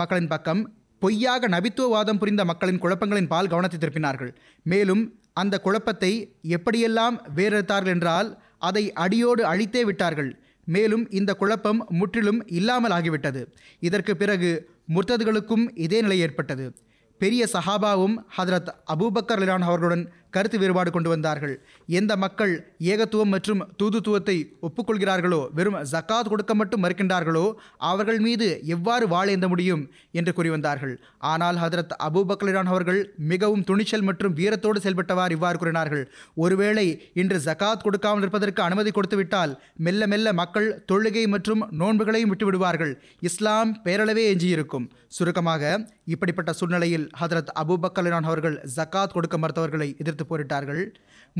மக்களின் 0.00 0.30
பக்கம் 0.32 0.60
பொய்யாக 1.02 1.48
நபித்துவவாதம் 1.54 2.18
புரிந்த 2.22 2.42
மக்களின் 2.50 2.82
குழப்பங்களின் 2.82 3.30
பால் 3.32 3.50
கவனத்தை 3.52 3.78
திருப்பினார்கள். 3.78 4.30
மேலும் 4.62 5.02
அந்த 5.40 5.54
குழப்பத்தை 5.66 6.12
எப்படியெல்லாம் 6.56 7.16
வேறெடுத்தார்கள் 7.36 7.94
என்றால் 7.96 8.28
அதை 8.68 8.84
அடியோடு 9.04 9.42
அழித்தே 9.52 9.82
விட்டார்கள். 9.88 10.30
மேலும் 10.74 11.04
இந்த 11.20 11.30
குழப்பம் 11.40 11.80
முற்றிலும் 12.00 12.40
இல்லாமல் 12.58 12.94
ஆகிவிட்டது. 12.98 13.42
இதற்கு 13.88 14.12
பிறகு 14.22 14.50
முர்த்ததுகளுக்கும் 14.94 15.64
இதே 15.86 16.00
நிலை 16.00 16.18
ஏற்பட்டது. 16.20 16.66
பெரிய 17.22 17.42
சஹாபாவும் 17.52 18.16
ஹதரத் 18.38 18.70
அபூபக்கர் 18.94 19.40
லிரான் 19.42 19.68
அவர்களுடன் 19.68 20.04
கருத்து 20.34 20.58
வேறுபாடு 20.62 20.90
கொண்டு 20.94 21.08
வந்தார்கள். 21.12 21.54
எந்த 21.98 22.12
மக்கள் 22.24 22.52
ஏகத்துவம் 22.92 23.32
மற்றும் 23.34 23.62
தூதுத்துவத்தை 23.82 24.36
ஒப்புக்கொள்கிறார்களோ 24.66 25.40
வெறும் 25.58 25.78
ஜக்காத் 25.92 26.30
கொடுக்க 26.32 26.54
மட்டும் 26.60 26.82
மறுக்கின்றார்களோ 26.84 27.44
அவர்கள் 27.90 28.20
மீது 28.26 28.48
எவ்வாறு 28.74 29.06
வாழேந்த 29.14 29.48
முடியும் 29.52 29.82
என்று 30.20 30.34
கூறி 30.38 30.50
வந்தார்கள். 30.56 30.94
ஆனால் 31.32 31.58
ஹதரத் 31.62 31.94
அபூபக்கர் 32.08 32.38
அவர்கள் 32.74 33.00
மிகவும் 33.32 33.64
துணிச்சல் 33.70 34.06
மற்றும் 34.08 34.36
வீரத்தோடு 34.40 34.78
செயல்பட்டவார் 34.84 35.34
இவ்வாறு 35.36 35.58
கூறினார்கள். 35.58 36.04
ஒருவேளை 36.44 36.86
இன்று 37.22 37.38
ஜக்காத் 37.48 37.84
கொடுக்காமல் 37.86 38.24
இருப்பதற்கு 38.24 38.62
அனுமதி 38.68 38.90
கொடுத்துவிட்டால் 38.90 39.52
மெல்ல 39.86 40.06
மெல்ல 40.12 40.32
மக்கள் 40.40 40.68
தொழுகை 40.92 41.24
மற்றும் 41.34 41.62
நோன்புகளையும் 41.80 42.32
விட்டுவிடுவார்கள் 42.32 42.92
இஸ்லாம் 43.28 43.72
பேரளவே 43.84 44.24
எஞ்சியிருக்கும். 44.32 44.88
சுருக்கமாக 45.16 45.62
இப்படிப்பட்ட 46.14 46.50
சூழ்நிலையில் 46.58 47.06
ஹதரத் 47.20 47.52
அபூபக்கர் 47.62 48.08
அவர்கள் 48.30 48.56
ஜக்காத் 48.76 49.14
கொடுக்க 49.16 49.36
மறுத்தவர்களை 49.42 49.88
எதிர்த்து 50.02 50.19
போரிட்டார்கள். 50.30 50.82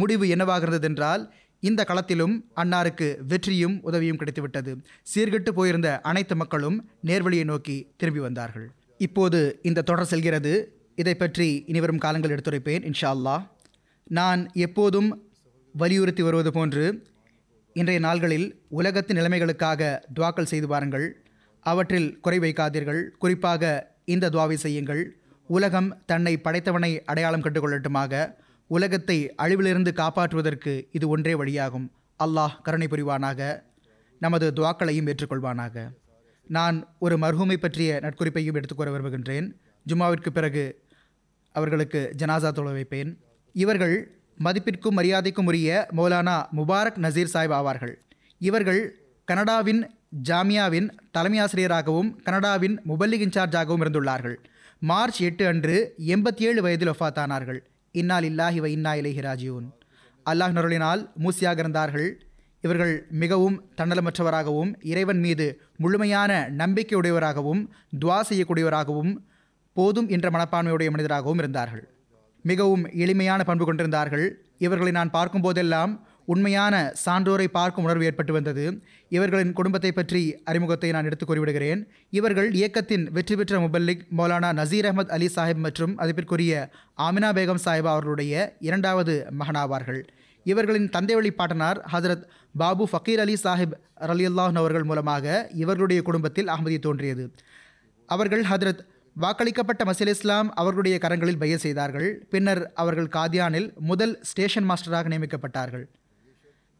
முடிவு 0.00 0.24
என்னவாகிறது 0.34 0.88
என்றால் 0.90 1.22
இந்த 1.62 1.80
களத்திலும் 1.88 2.34
அன்னாருக்கு 2.62 3.06
வெற்றியும் 3.30 3.76
உதவியும் 3.88 4.20
கிடைத்துவிட்டது. 4.20 4.72
சீர்கெட்டு 5.12 5.50
போயிருந்த 5.58 5.88
அனைத்து 6.10 6.36
மக்களும் 6.42 6.76
நேர்வழியை 7.08 7.44
நோக்கி 7.44 7.76
திரும்பி 7.96 8.22
வந்தார்கள். 8.26 8.66
இப்போது 9.06 9.40
இந்த 9.62 9.84
தொடர் 9.90 10.10
செல்கிறது. 10.12 10.52
இதை 11.02 11.14
பற்றி 11.14 11.48
இனிவரும் 11.72 12.02
காலங்கள் 12.04 12.32
எடுத்துரைப்பேன் 12.36 12.86
இன்ஷா 12.90 13.10
அல்லாஹ் 13.16 13.44
நான் 14.18 14.40
எப்போதும் 14.66 15.08
வலியுறுத்தி 15.74 16.22
வருவது 16.22 16.50
போன்று 16.52 16.84
இன்றைய 17.76 18.00
நாள்களில் 18.06 18.46
உலகத்தின் 18.78 19.18
நிலைமைகளுக்காக 19.18 19.90
துவாக்கள் 20.16 20.50
செய்து 20.52 20.68
பாருங்கள் 20.68 21.06
அவற்றில் 21.66 22.08
குறை 22.20 22.38
வைக்காதீர்கள். 22.44 23.00
குறிப்பாக 23.22 23.72
இந்த 24.14 24.30
துவாவை 24.34 24.56
செய்யுங்கள். 24.64 25.02
உலகம் 25.50 25.88
தன்னை 26.10 26.32
படைத்தவனை 26.44 26.90
அடையாளம் 27.04 27.44
கண்டுகொள்ளட்டுமாக 27.44 28.22
உலகத்தை 28.70 29.34
அழிவிலிருந்து 29.42 29.92
காப்பாற்றுவதற்கு 29.92 30.88
இது 30.92 31.08
ஒன்றே 31.08 31.34
வழியாகும். 31.34 31.88
அல்லாஹ் 32.24 32.62
கருணை 32.62 32.86
புரிவானாக. 32.86 33.62
நமது 34.18 34.52
துவாக்களையும் 34.56 35.06
ஏற்றுக்கொள்வானாக. 35.06 35.88
நான் 36.46 36.94
ஒரு 36.98 37.16
மர்ஹூமை 37.16 37.56
பற்றிய 37.56 37.98
நட்குறிப்பையும் 38.02 38.54
எடுத்துக்கூற 38.54 38.90
விரும்புகின்றேன். 38.90 39.52
ஜுமாவிற்கு 39.86 40.30
பிறகு 40.30 40.82
அவர்களுக்கு 41.52 42.14
ஜனாசா 42.18 42.52
தொழ 42.52 42.70
வைப்பேன். 42.70 43.16
இவர்கள் 43.52 44.20
மதிப்பிற்கும் 44.44 44.96
மரியாதைக்கும் 44.96 45.46
உரிய 45.46 45.86
மௌலானா 45.96 46.48
முபாரக் 46.56 46.98
நசீர் 46.98 47.34
சாஹிப் 47.34 47.56
ஆவார்கள். 47.60 47.94
இவர்கள் 48.38 48.98
கனடாவின் 49.24 49.90
ஜாமியாவின் 50.28 50.90
தலைமை 51.10 51.38
ஆசிரியராகவும் 51.38 52.20
கனடாவின் 52.22 52.80
முபல்லிக் 52.88 53.26
இன்சார்ஜாகவும் 53.26 53.82
இருந்துள்ளார்கள். 53.82 54.36
மார்ச் 54.78 55.20
எட்டு 55.20 55.46
அன்று 55.46 55.94
எண்பத்தி 55.98 56.42
ஏழு 56.42 56.62
வயதில் 56.62 56.90
ஒஃபாத்தானார்கள் 56.90 57.58
இன்னால் 58.00 58.26
இல்லாஹி 58.30 58.58
வ 58.64 58.68
இன்னா 58.76 58.92
இலேஹிராஜியூன் 59.00 59.68
அல்லாஹ் 60.26 60.52
நருளினால் 60.56 61.00
மூசியாக 61.24 61.58
இருந்தார்கள் 61.64 62.08
இவர்கள் 62.64 62.94
மிகவும் 63.22 63.56
தன்னலமற்றவராகவும் 63.78 64.70
இறைவன் 64.90 65.20
மீது 65.26 65.46
முழுமையான 65.82 66.32
நம்பிக்கையுடையவராகவும் 66.60 67.62
துவா 68.02 68.18
செய்யக்கூடியவராகவும் 68.28 69.12
போதும் 69.76 70.08
என்ற 70.14 70.26
மனப்பான்மையுடைய 70.34 70.88
மனிதராகவும் 70.94 71.40
இருந்தார்கள். 71.42 71.84
மிகவும் 72.44 72.84
எளிமையான 73.04 73.40
பண்பு 73.48 73.64
கொண்டிருந்தார்கள். 73.68 74.26
இவர்களை 74.66 74.92
நான் 74.98 75.14
பார்க்கும் 75.16 75.44
போதெல்லாம் 75.46 75.92
உண்மையான 76.32 76.74
சான்றோரை 77.04 77.46
பார்க்கும் 77.58 77.86
உணர்வு 77.86 78.06
ஏற்பட்டு 78.08 78.32
வந்தது. 78.32 78.64
இவர்களின் 79.10 79.52
குடும்பத்தை 79.52 79.92
பற்றி 79.92 80.42
அறிமுகத்தை 80.44 80.90
நான் 80.90 81.04
எடுத்துக் 81.04 81.30
கூறிவிடுகிறேன். 81.30 81.84
இவர்கள் 82.10 82.52
இயக்கத்தின் 82.52 83.08
வெற்றி 83.12 83.36
பெற்ற 83.36 83.58
முபல்லிக் 83.58 84.00
மௌலானா 84.18 84.52
நசீர் 84.52 84.92
அஹமத் 84.92 85.08
அலி 85.08 85.30
சாஹிப் 85.36 85.54
மற்றும் 85.54 85.96
அதிபிற்குரிய 85.96 86.70
ஆமினா 87.02 87.32
பேகம் 87.32 87.58
சாஹிப் 87.64 87.88
அவர்களுடைய 87.88 88.56
இரண்டாவது 88.60 89.26
மகனாவார்கள். 89.38 90.02
இவர்களின் 90.44 90.88
தந்தை 90.88 91.14
வழி 91.14 91.32
பாட்டனார் 91.32 91.88
ஹசரத் 91.92 92.22
பாபு 92.56 92.88
ஃபக்கீர் 92.92 93.18
அலி 93.18 93.36
சாஹிப் 93.44 93.72
ரலியுல்லாஹன் 94.00 94.54
அவர்கள் 94.54 94.84
மூலமாக 94.84 95.50
இவர்களுடைய 95.54 96.02
குடும்பத்தில் 96.02 96.46
அகமதி 96.46 96.78
தோன்றியது. 96.78 97.30
அவர்கள் 98.06 98.42
ஹதரத் 98.42 98.78
வாக்களிக்கப்பட்ட 99.20 99.84
மசீல் 99.84 100.06
இஸ்லாம் 100.06 100.52
அவர்களுடைய 100.54 100.98
கரங்களில் 101.00 101.38
பைய 101.38 101.58
செய்தார்கள். 101.58 102.26
பின்னர் 102.30 102.72
அவர்கள் 102.74 103.06
காதியானில் 103.06 103.74
முதல் 103.74 104.18
ஸ்டேஷன் 104.22 104.70
மாஸ்டராக 104.70 105.08
நியமிக்கப்பட்டார்கள். 105.08 105.84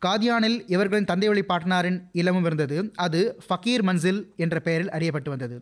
காதியானில் 0.07 0.59
இவர்களின் 0.67 1.09
தந்தைவழி 1.11 1.43
பாட்டனாரின் 1.49 1.99
இல்லமும் 2.13 2.45
இருந்தது. 2.45 2.91
அது 2.95 3.21
ஃபக்கீர் 3.47 3.83
மன்சில் 3.83 4.21
என்ற 4.37 4.61
பெயரில் 4.61 4.91
அறியப்பட்டு 4.91 5.29
வந்தது. 5.29 5.57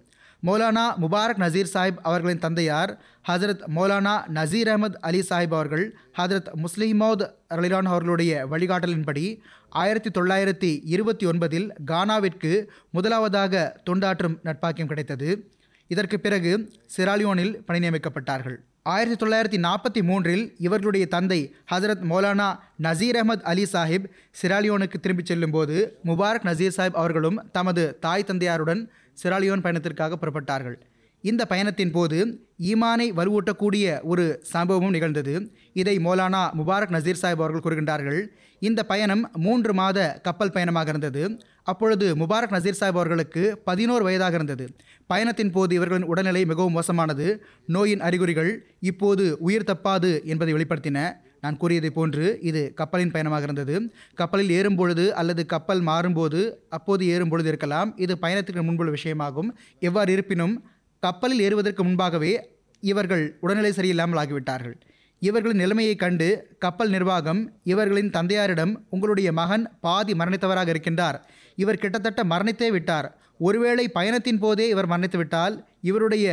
மௌலானா 0.47 0.84
முபாரக் 1.03 1.41
நசீர் 1.45 1.70
சாஹிப் 1.74 2.01
அவர்களின் 2.03 2.39
தந்தையார் 2.39 2.91
ஹசரத் 3.28 3.64
மௌலானா 3.76 4.12
நசீர் 4.36 4.70
அஹமத் 4.72 4.99
அலி 5.01 5.20
சாஹிப் 5.30 5.55
அவர்கள் 5.59 5.97
ஹஜரத் 6.18 6.51
முஸ்லிமோத் 6.62 7.24
ரலிலான் 7.55 7.91
அவர்களுடைய 7.93 8.47
வழிகாட்டலின்படி 8.51 9.26
ஆயிரத்தி 9.68 10.11
தொள்ளாயிரத்தி 10.20 10.80
இருபத்தி 10.84 11.26
ஒன்பதில் 11.26 11.70
கானாவிற்கு 11.86 12.53
முதலாவதாக 12.91 13.80
தொண்டாற்றும் 13.91 14.39
நட்பாக்கியம் 14.45 14.86
கிடைத்தது. 14.86 15.51
இதற்கு 15.89 16.20
பிறகு 16.20 16.53
சிராலியோனில் 16.97 17.55
பணி 17.66 17.89
நியமிக்கப்பட்டார்கள். 17.89 18.57
ஆயிரத்தி 18.82 19.26
தொள்ளாயிரத்தி 19.26 19.61
நாற்பத்தி 19.62 20.03
மூன்றில் 20.03 20.55
இவர்களுடைய 20.59 21.07
தந்தை 21.07 21.55
ஹசரத் 21.72 22.05
மௌலானா 22.11 22.49
நசீர் 22.82 23.18
அஹமத் 23.20 23.47
அலி 23.51 23.64
சாஹிப் 23.72 24.07
சிராலியோனுக்கு 24.43 24.99
திரும்பிச் 25.01 25.26
செல்லும்போது 25.26 25.99
முபாரக் 26.05 26.47
நசீர் 26.49 26.76
சாஹிப் 26.76 27.01
அவர்களும் 27.03 27.39
தமது 27.53 27.99
தாய் 27.99 28.24
தந்தையாருடன் 28.26 28.82
சிராலியோன் 29.22 29.64
பயணத்திற்காக 29.64 30.18
புறப்பட்டார்கள். 30.20 30.76
இந்த 31.20 31.47
பயணத்தின் 31.47 31.91
போது 31.91 32.18
ஈமானை 32.59 33.07
வலுவூட்டக்கூடிய 33.18 34.01
ஒரு 34.03 34.43
சம்பவமும் 34.53 34.95
நிகழ்ந்தது. 34.97 35.34
இதை 35.72 35.97
மௌலானா 35.97 36.43
முபாரக் 36.59 36.95
நசீர் 36.97 37.20
சாஹிப் 37.22 37.43
அவர்கள் 37.43 37.64
கூறுகின்றார்கள். 37.66 38.26
இந்த 38.61 38.85
பயணம் 38.85 39.31
மூன்று 39.35 39.75
மாத 39.75 40.21
கப்பல் 40.23 40.53
பயணமாக 40.53 40.89
இருந்தது. 40.89 41.41
அப்பொழுது 41.63 42.17
முபாரக் 42.17 42.55
நசீர் 42.57 42.79
சாஹிப் 42.81 42.99
அவர்களுக்கு 42.99 43.63
பதினோரு 43.65 44.05
வயதாக 44.05 44.35
இருந்தது. 44.35 44.77
பயணத்தின் 45.07 45.53
போது 45.53 45.75
இவர்களின் 45.75 46.07
உடல்நிலை 46.07 46.45
மிகவும் 46.45 46.73
மோசமானது. 46.73 47.43
நோயின் 47.67 48.01
அறிகுறிகள் 48.01 48.67
இப்போது 48.81 49.37
உயிர் 49.39 49.69
தப்பாது 49.73 50.25
என்பதை 50.25 50.55
வெளிப்படுத்தின. 50.55 51.17
நான் 51.41 51.57
கூறியதை 51.57 51.91
போன்று 51.91 52.39
இது 52.41 52.73
கப்பலின் 52.75 53.11
பயணமாக 53.11 53.43
இருந்தது. 53.43 53.93
கப்பலில் 54.15 54.51
ஏறும் 54.51 54.77
பொழுது 54.77 55.15
அல்லது 55.15 55.47
கப்பல் 55.47 55.83
மாறும்போது 55.83 56.53
அப்போது 56.69 57.07
ஏறும் 57.07 57.29
பொழுது 57.29 57.49
இருக்கலாம். 57.49 57.97
இது 57.97 58.19
பயணத்துக்கு 58.23 58.63
முன்புள்ள 58.63 58.93
விஷயமாகும். 58.93 59.51
எவ்வாறு 59.81 60.13
இருப்பினும் 60.13 60.65
கப்பலில் 61.01 61.41
ஏறுவதற்கு 61.41 61.85
முன்பாகவே 61.85 62.33
இவர்கள் 62.81 63.37
உடல்நிலை 63.41 63.73
சரியில்லாமல் 63.77 64.21
ஆகிவிட்டார்கள். 64.23 64.77
இவர்களின் 65.21 65.57
நிலைமையைக் 65.57 65.99
கண்டு 65.99 66.57
கப்பல் 66.59 66.89
நிர்வாகம் 66.89 67.53
இவர்களின் 67.64 68.11
தந்தையாரிடம் 68.11 68.87
உங்களுடைய 68.91 69.33
மகன் 69.33 69.79
பாதி 69.81 70.12
மரணித்தவராக 70.12 70.75
இருக்கின்றார். 70.75 71.21
இவர் 71.57 71.79
கிட்டத்தட்ட 71.79 72.25
மரணித்தே 72.25 72.69
விட்டார். 72.69 73.18
ஒருவேளை 73.47 73.84
பயணத்தின் 73.97 74.39
போதே 74.39 74.68
இவர் 74.68 74.91
மரணித்துவிட்டால் 74.93 75.57
இவருடைய 75.80 76.26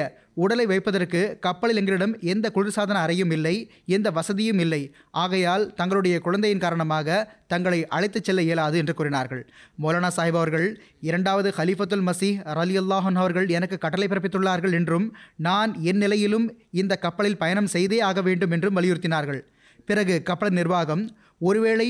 உடலை 0.43 0.65
வைப்பதற்கு 0.65 1.19
கப்பலில் 1.39 1.79
எங்களிடம் 1.81 2.13
எந்த 2.33 2.45
குளிர்சாதன 2.55 2.97
அறையும் 3.05 3.33
இல்லை 3.35 3.53
எந்த 3.95 4.07
வசதியும் 4.11 4.59
இல்லை. 4.59 4.79
ஆகையால் 5.23 5.65
தங்களுடைய 5.73 6.15
குழந்தையின் 6.19 6.63
காரணமாக 6.63 7.17
தங்களை 7.47 7.79
அழைத்துச் 7.87 8.23
செல்ல 8.23 8.41
இயலாது 8.41 8.77
என்று 8.77 8.93
கூறினார்கள். 8.93 9.43
மௌலானா 9.81 10.09
சாஹிப் 10.17 10.39
அவர்கள் 10.39 10.67
இரண்டாவது 11.09 11.51
ஹலிஃபத்துல் 11.57 12.05
மசி 12.09 12.31
அலி 12.61 12.77
அல்லாஹன் 12.79 13.19
அவர்கள் 13.23 13.47
எனக்கு 13.57 13.77
கட்டளை 13.77 14.07
பிறப்பித்துள்ளார்கள் 14.07 14.73
என்றும் 14.73 15.07
நான் 15.47 15.73
என் 15.91 15.97
நிலையிலும் 15.97 16.47
இந்த 16.81 16.95
கப்பலில் 16.95 17.41
பயணம் 17.43 17.71
செய்தே 17.75 17.99
ஆக 18.09 18.21
வேண்டும் 18.21 18.51
என்றும் 18.51 18.77
வலியுறுத்தினார்கள். 18.79 19.41
பிறகு 19.85 20.17
கப்பல் 20.23 20.57
நிர்வாகம் 20.59 21.05
ஒருவேளை 21.39 21.87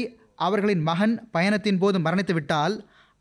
அவர்களின் 0.48 0.82
மகன் 0.82 1.16
பயணத்தின் 1.32 1.78
போது 1.78 1.98
மரணித்துவிட்டால் 2.00 2.76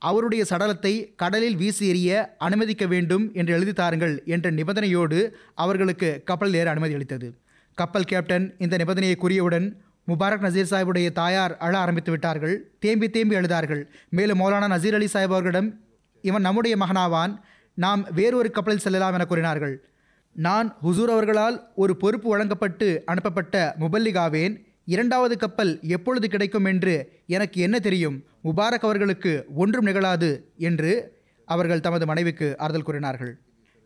அவருடைய 0.09 0.43
சடலத்தை 0.51 0.93
கடலில் 1.23 1.57
வீசி 1.61 1.85
எறிய 1.93 2.11
அனுமதிக்க 2.47 2.85
வேண்டும் 2.93 3.25
என்று 3.35 3.53
எழுதி 3.57 3.73
தாருங்கள் 3.73 4.15
என்ற 4.35 4.47
நிபந்தனையோடு 4.59 5.19
அவர்களுக்கு 5.65 6.09
கப்பல் 6.29 6.55
ஏற 6.61 6.69
அனுமதி 6.75 6.95
அளித்தது. 6.95 7.29
கப்பல் 7.79 8.09
கேப்டன் 8.11 8.47
இந்த 8.59 8.75
நிபந்தனையை 8.81 9.17
கூறியவுடன் 9.23 9.67
முபாரக் 10.11 10.45
நசீர் 10.47 10.71
சாஹிபுடைய 10.73 11.09
தாயார் 11.21 11.55
அழ 11.67 11.73
ஆரம்பித்து 11.79 12.11
விட்டார்கள். 12.11 12.55
தேம்பி 12.85 13.09
தேம்பி 13.11 13.39
அழுதார்கள் 13.41 13.83
மேலும் 14.19 14.41
மௌலானா 14.41 14.69
நசீர் 14.75 14.99
அலி 14.99 15.09
சாஹிப் 15.15 15.35
அவர்களிடம் 15.35 15.71
இவன் 16.25 16.47
நம்முடைய 16.49 16.75
மகனாவான். 16.83 17.33
நாம் 17.85 18.03
வேறொரு 18.19 18.51
கப்பலில் 18.51 18.85
செல்லலாம் 18.87 19.17
என 19.17 19.25
கூறினார்கள். 19.31 19.75
நான் 20.37 20.69
ஹுசூர் 20.85 21.15
அவர்களால் 21.17 21.57
ஒரு 21.83 21.93
பொறுப்பு 22.03 22.29
வழங்கப்பட்டு 22.29 22.89
அனுப்பப்பட்ட 23.13 23.65
முபல்லிகாவேன். 23.81 24.55
இரண்டாவது 24.85 25.37
கப்பல் 25.37 25.81
எப்பொழுது 25.83 26.29
கிடைக்கும் 26.29 26.65
என்று 26.65 26.95
எனக்கு 27.27 27.61
என்ன 27.61 27.79
தெரியும்? 27.79 28.17
முபாரக் 28.45 28.87
அவர்களுக்கு 28.87 29.33
ஒன்றும் 29.55 29.85
நிகழாது 29.85 30.31
என்று 30.59 30.93
அவர்கள் 31.49 31.81
தமது 31.81 32.07
மனைவிக்கு 32.07 32.59
ஆறுதல் 32.59 32.83
கூறினார்கள். 32.83 33.33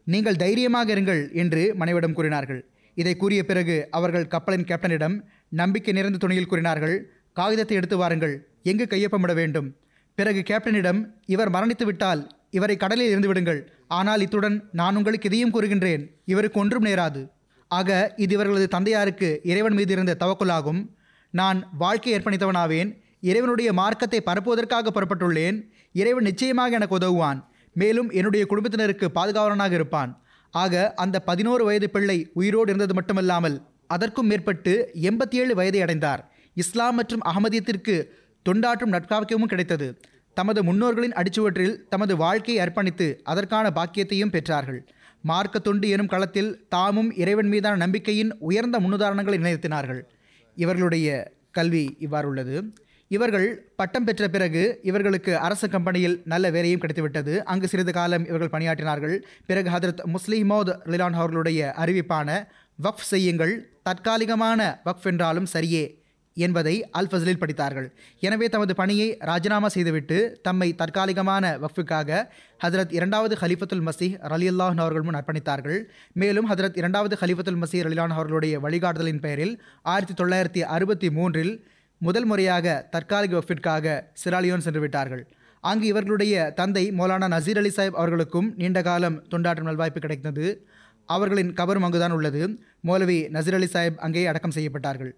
நீங்கள் 0.07 0.37
தைரியமாக 0.37 0.95
இருங்கள் 0.95 1.33
என்று 1.33 1.75
மனைவிடம் 1.77 2.13
கூறினார்கள். 2.13 2.61
இதை 2.95 3.17
கூறிய 3.17 3.45
பிறகு 3.45 3.89
அவர்கள் 3.91 4.27
கப்பலின் 4.27 4.69
கேப்டனிடம் 4.71 5.17
நம்பிக்கை 5.49 5.95
நிறைந்த 5.95 6.19
துணியில் 6.19 6.47
கூறினார்கள். 6.47 6.97
காகிதத்தை 7.33 7.77
எடுத்து 7.77 7.97
வாருங்கள். 7.97 8.35
எங்கு 8.63 8.87
கையொப்பமிட 8.91 9.35
வேண்டும்? 9.35 9.69
பிறகு 10.15 10.41
கேப்டனிடம் 10.51 11.01
இவர் 11.27 11.51
மரணித்து 11.51 11.85
விட்டால் 11.85 12.23
இவரை 12.51 12.77
கடலில் 12.77 13.11
இருந்து 13.11 13.29
விடுங்கள் 13.29 13.61
ஆனால் 13.89 14.21
இத்துடன் 14.21 14.57
நான் 14.73 14.97
உங்களுக்கு 14.97 15.29
இதையும் 15.29 15.53
கூறுகின்றேன். 15.55 16.03
இவருக்கு 16.25 16.61
ஒன்றும் 16.61 16.85
நேராது. 16.85 17.21
ஆக 17.69 18.13
இது 18.17 18.35
இவர்களது 18.35 18.69
தந்தையாருக்கு 18.69 19.41
இறைவன் 19.43 19.73
மீது 19.73 19.93
இருந்த 19.93 20.17
தவக்குலாகும். 20.21 20.81
நான் 21.31 21.69
வாழ்க்கை 21.79 22.15
அர்ப்பணித்தவனாவேன் 22.15 22.91
இறைவனுடைய 23.21 23.73
மார்க்கத்தை 23.73 24.23
பரப்புவதற்காக 24.27 24.93
புறப்பட்டுள்ளேன். 24.95 25.57
இறைவன் 25.93 26.23
நிச்சயமாக 26.23 26.75
எனக்கு 26.75 26.95
உதவுவான். 26.95 27.41
மேலும் 27.75 28.11
என்னுடைய 28.11 28.47
குடும்பத்தினருக்கு 28.47 29.11
பாதுகாவலனாக 29.15 29.73
இருப்பான். 29.73 30.23
ஆக 30.51 30.93
அந்த 30.97 31.21
பதினோரு 31.21 31.65
வயது 31.65 31.91
பிள்ளை 31.91 32.31
உயிரோடு 32.35 32.69
இருந்தது 32.73 32.95
மட்டுமல்லாமல் 32.95 33.57
அதற்கும் 33.87 34.27
மேற்பட்டு 34.27 34.91
எண்பத்தி 35.03 35.35
ஏழு 35.35 35.55
வயதை 35.55 35.81
அடைந்தார். 35.81 36.23
இஸ்லாம் 36.55 36.95
மற்றும் 36.95 37.21
அகமதியத்திற்கு 37.25 38.05
தொண்டாற்றும் 38.49 38.95
நட்பாக்கியமும் 38.95 39.53
கிடைத்தது. 39.53 39.99
தமது 40.35 40.63
முன்னோர்களின் 40.63 41.13
அடிச்சுவற்றில் 41.13 41.77
தமது 41.89 42.17
வாழ்க்கையை 42.17 42.67
அர்ப்பணித்து 42.67 43.15
அதற்கான 43.23 43.71
பாக்கியத்தையும் 43.75 44.33
பெற்றார்கள். 44.35 44.81
மார்க்க 45.23 45.59
தொண்டு 45.59 45.89
எனும் 45.89 46.07
களத்தில் 46.07 46.67
தாமும் 46.69 47.17
இறைவன் 47.17 47.49
மீதான 47.49 47.77
நம்பிக்கையின் 47.77 48.37
உயர்ந்த 48.39 48.81
முன்னுதாரணங்களை 48.81 49.39
நிலைத்தினார்கள் 49.47 50.03
இவர்களுடைய 50.55 51.33
கல்வி 51.51 51.97
இவ்வாறு 51.99 52.29
உள்ளது 52.29 52.73
இவர்கள் 53.09 53.73
பட்டம் 53.77 54.05
பெற்ற 54.05 54.29
பிறகு 54.29 54.79
இவர்களுக்கு 54.83 55.37
அரசு 55.37 55.69
கம்பெனியில் 55.69 56.23
நல்ல 56.25 56.51
வேலையும் 56.51 56.81
கிடைத்துவிட்டது. 56.81 57.39
அங்கு 57.39 57.69
சிறிது 57.69 57.93
காலம் 57.93 58.27
இவர்கள் 58.27 58.61
பணியாற்றினார்கள். 58.61 59.23
பிறகு 59.47 59.71
ஹதரத் 59.71 60.15
முஸ்லிமோத் 60.15 60.79
லிலான் 60.87 61.13
அவர்களுடைய 61.13 61.75
அறிவிப்பான 61.79 62.47
வக்ஃப் 62.83 63.09
செய்யுங்கள் 63.11 63.73
தற்காலிகமான 63.83 64.81
வக்ஃப் 64.85 65.03
என்றாலும் 65.03 65.47
சரியே 65.53 65.98
என்பதை 66.47 66.75
அல்ஃபசலில் 66.99 67.41
படித்தார்கள். 67.43 67.89
எனவே 68.27 68.47
தமது 68.55 68.75
பணியை 68.81 69.09
ராஜினாமா 69.31 69.69
செய்துவிட்டு 69.69 70.19
தம்மை 70.43 70.69
தற்காலிகமான 70.81 71.45
வக்ஃபுக்காக 71.63 72.21
ஹதரத் 72.65 72.93
இரண்டாவது 72.99 73.35
ஹலிஃபத்துல் 73.43 73.85
மசீஹ் 73.89 74.15
ரலியுல்லாஹன் 74.33 74.83
அவர்கள் 74.85 75.07
முன் 75.09 75.19
அர்ப்பணித்தார்கள். 75.21 75.81
மேலும் 76.23 76.49
ஹதரத் 76.51 76.79
இரண்டாவது 76.83 77.17
ஹலிஃபத்துல் 77.21 77.61
மசீஹ் 77.63 77.85
ரலிலான் 77.89 78.17
அவர்களுடைய 78.19 78.55
வழிகாட்டுதலின் 78.61 79.23
பெயரில் 79.27 79.55
ஆயிரத்தி 79.95 80.17
தொள்ளாயிரத்தி 80.21 80.65
அறுபத்தி 80.77 81.11
மூன்றில் 81.11 81.53
முதல் 82.01 82.25
முறையாக 82.25 82.87
தற்காலிக 82.91 83.33
வக்ஃபிற்காக 83.39 84.01
சிராலியோன் 84.23 84.65
சென்று 84.67 84.81
விட்டார்கள். 84.81 85.23
அங்கு 85.65 85.87
இவர்களுடைய 85.87 86.35
தந்தை 86.57 86.83
மௌலானா 86.99 87.29
நசீர் 87.35 87.61
அலி 87.63 87.73
சாஹிப் 87.77 87.99
அவர்களுக்கும் 88.01 88.49
நீண்ட 88.57 88.83
காலம் 88.83 89.17
தொண்டாற்றும் 89.31 89.69
நல்வாய்ப்பு 89.71 90.01
கிடைத்தது. 90.05 90.47
அவர்களின் 91.09 91.51
கபரும் 91.61 91.87
அங்குதான் 91.87 92.15
உள்ளது. 92.17 92.43
மௌலவி 92.87 93.19
நசீர் 93.37 93.57
அலி 93.59 93.69
சாஹிப் 93.73 93.99
அங்கே 94.07 94.23
அடக்கம் 94.27 94.55
செய்யப்பட்டார்கள். 94.57 95.13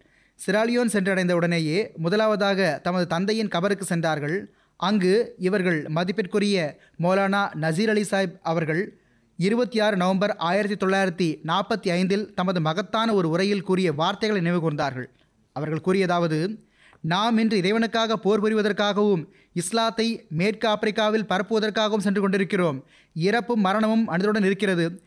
சிராலியோன் 0.46 0.92
சென்றடைந்த 0.92 1.32
உடனேயே 1.32 1.90
முதலாவதாக 1.96 2.80
தமது 2.82 3.06
தந்தையின் 3.06 3.48
கபருக்கு 3.48 3.82
சென்றார்கள். 3.82 4.54
அங்கு 4.76 5.34
இவர்கள் 5.38 5.86
மதிப்பிற்குரிய 5.88 6.78
மௌலானா 7.02 7.42
நசீர் 7.64 7.88
அலி 7.88 8.04
சாஹிப் 8.10 8.38
அவர்கள் 8.42 8.98
இருபத்தி 9.36 9.80
ஆறு 9.80 9.96
நவம்பர் 9.96 10.36
ஆயிரத்தி 10.36 10.86
தொள்ளாயிரத்தி 10.86 11.28
நாற்பத்தி 11.50 11.90
ஐந்தில் 11.90 12.34
தமது 12.34 12.60
மகத்தான 12.60 13.14
ஒரு 13.14 13.28
உரையில் 13.28 13.62
கூறிய 13.62 13.92
வார்த்தைகளை 13.92 14.42
நினைவு 14.42 14.70
கூர்ந்தார்கள். 14.70 15.08
அவர்கள் 15.52 15.84
கூறியதாவது 15.84 16.64
நாம் 17.00 17.38
இன்று 17.38 17.60
இறைவனுக்காக 17.60 18.12
போர் 18.12 18.42
புரிவதற்காகவும் 18.42 19.22
இஸ்லாத்தை 19.52 20.26
மேற்கு 20.28 20.68
ஆப்பிரிக்காவில் 20.68 21.28
பரப்புவதற்காகவும் 21.28 22.04
சென்று 22.06 22.20
கொண்டிருக்கிறோம். 22.20 22.84
இறப்பும் 23.14 23.60
மரணமும் 23.60 24.04
மனிதனுடன் 24.04 24.44
இருக்கிறது. 24.44 25.02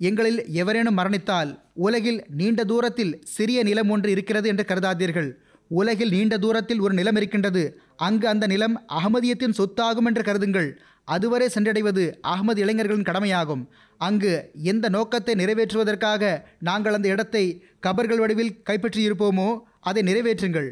எங்களில் 0.00 0.40
எவரேனும் 0.52 0.98
மரணித்தால் 0.98 1.50
உலகில் 1.86 2.20
நீண்ட 2.38 2.64
தூரத்தில் 2.64 3.12
சிறிய 3.34 3.62
நிலம் 3.62 3.90
ஒன்று 3.90 4.10
இருக்கிறது 4.10 4.48
என்று 4.48 4.64
கருதாதீர்கள். 4.68 5.30
உலகில் 5.70 6.10
நீண்ட 6.10 6.34
தூரத்தில் 6.38 6.80
ஒரு 6.80 6.94
நிலம் 6.94 7.16
இருக்கின்றது. 7.16 7.62
அங்கு 7.96 8.26
அந்த 8.28 8.46
நிலம் 8.46 8.76
அகமதியத்தின் 8.88 9.56
சொத்தாகும் 9.58 10.08
என்று 10.10 10.22
கருதுங்கள். 10.22 10.70
அதுவரை 11.04 11.48
சென்றடைவது 11.54 12.04
அகமது 12.32 12.56
இளைஞர்களின் 12.56 13.08
கடமையாகும். 13.08 13.62
அங்கு 14.00 14.32
எந்த 14.62 14.88
நோக்கத்தை 14.88 15.34
நிறைவேற்றுவதற்காக 15.34 16.22
நாங்கள் 16.60 16.92
அந்த 16.92 17.08
இடத்தை 17.08 17.44
கபர்கள் 17.86 18.16
வடிவில் 18.16 18.56
கைப்பற்றியிருப்போமோ 18.70 19.48
அதை 19.80 20.02
நிறைவேற்றுங்கள். 20.02 20.70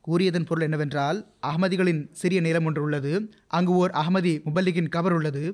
கூறியதன் 0.00 0.46
பொருள் 0.48 0.64
என்னவென்றால் 0.64 1.18
அகமதிகளின் 1.46 2.02
சிறிய 2.12 2.40
நிலம் 2.40 2.64
ஒன்று 2.64 2.82
உள்ளது. 2.82 3.12
அங்கு 3.48 3.72
ஓர் 3.72 3.90
அகமதி 3.90 4.34
முபல்லிகின் 4.48 4.92
கபர் 4.96 5.16
உள்ளது. 5.18 5.44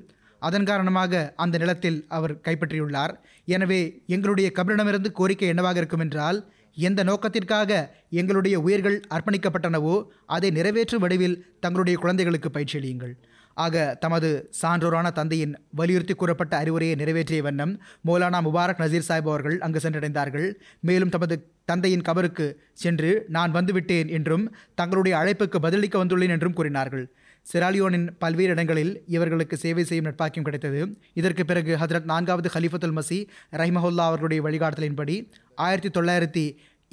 அதன் 0.47 0.67
காரணமாக 0.69 1.21
அந்த 1.43 1.55
நிலத்தில் 1.63 1.99
அவர் 2.17 2.33
கைப்பற்றியுள்ளார். 2.47 3.13
எனவே 3.55 3.81
எங்களுடைய 4.15 4.47
கபரிடமிருந்து 4.57 5.11
கோரிக்கை 5.19 5.49
என்னவாக 5.53 5.81
இருக்கும் 5.81 6.03
என்றால் 6.05 6.39
எந்த 6.77 7.01
நோக்கத்திற்காக 7.09 7.71
எங்களுடைய 8.19 8.55
உயிர்கள் 8.65 8.97
அர்ப்பணிக்கப்பட்டனவோ 9.15 9.95
அதை 10.35 10.49
நிறைவேற்றும் 10.57 11.03
வடிவில் 11.05 11.39
தங்களுடைய 11.63 11.95
குழந்தைகளுக்கு 12.03 12.49
பயிற்சியளியுங்கள். 12.49 13.13
ஆக 13.57 13.75
தமது 14.03 14.29
சான்றோரான 14.59 15.07
தந்தையின் 15.17 15.53
வலியுறுத்தி 15.79 16.13
கூறப்பட்ட 16.13 16.53
அறிவுரையை 16.61 16.95
நிறைவேற்றிய 17.01 17.41
வண்ணம் 17.47 17.73
மௌலானா 18.07 18.39
முபாரக் 18.45 18.81
நசீர் 18.83 19.07
சாஹிப் 19.07 19.29
அவர்கள் 19.31 19.57
அங்கு 19.65 19.79
சென்றடைந்தார்கள். 19.85 20.47
மேலும் 20.89 21.11
தமது 21.15 21.35
தந்தையின் 21.71 22.05
கபருக்கு 22.07 22.47
சென்று 22.83 23.11
நான் 23.35 23.51
வந்துவிட்டேன் 23.57 24.11
என்றும் 24.17 24.45
தங்களுடைய 24.79 25.15
அழைப்புக்கு 25.21 25.59
பதிலளிக்க 25.65 25.97
வந்துள்ளேன் 26.03 26.33
என்றும் 26.35 26.57
கூறினார்கள். 26.59 27.05
சிராலியோனின் 27.45 28.07
பல்வேறு 28.19 28.51
இடங்களில் 28.51 29.03
இவர்களுக்கு 29.07 29.57
சேவை 29.57 29.83
செய்யும் 29.83 30.07
நட்பாக்கியம் 30.07 30.47
கிடைத்தது. 30.47 30.81
இதற்கு 31.13 31.45
பிறகு 31.45 31.75
ஹதரத் 31.81 32.09
நான்காவது 32.11 32.49
ஹலிஃபத்துல் 32.53 32.97
மசி 32.97 33.19
ரஹிமஹுல்லா 33.61 34.05
அவர்களுடைய 34.09 34.41
வழிகாட்டுதலின்படி 34.47 35.15
ஆயிரத்தி 35.55 35.99
தொள்ளாயிரத்தி 35.99 36.45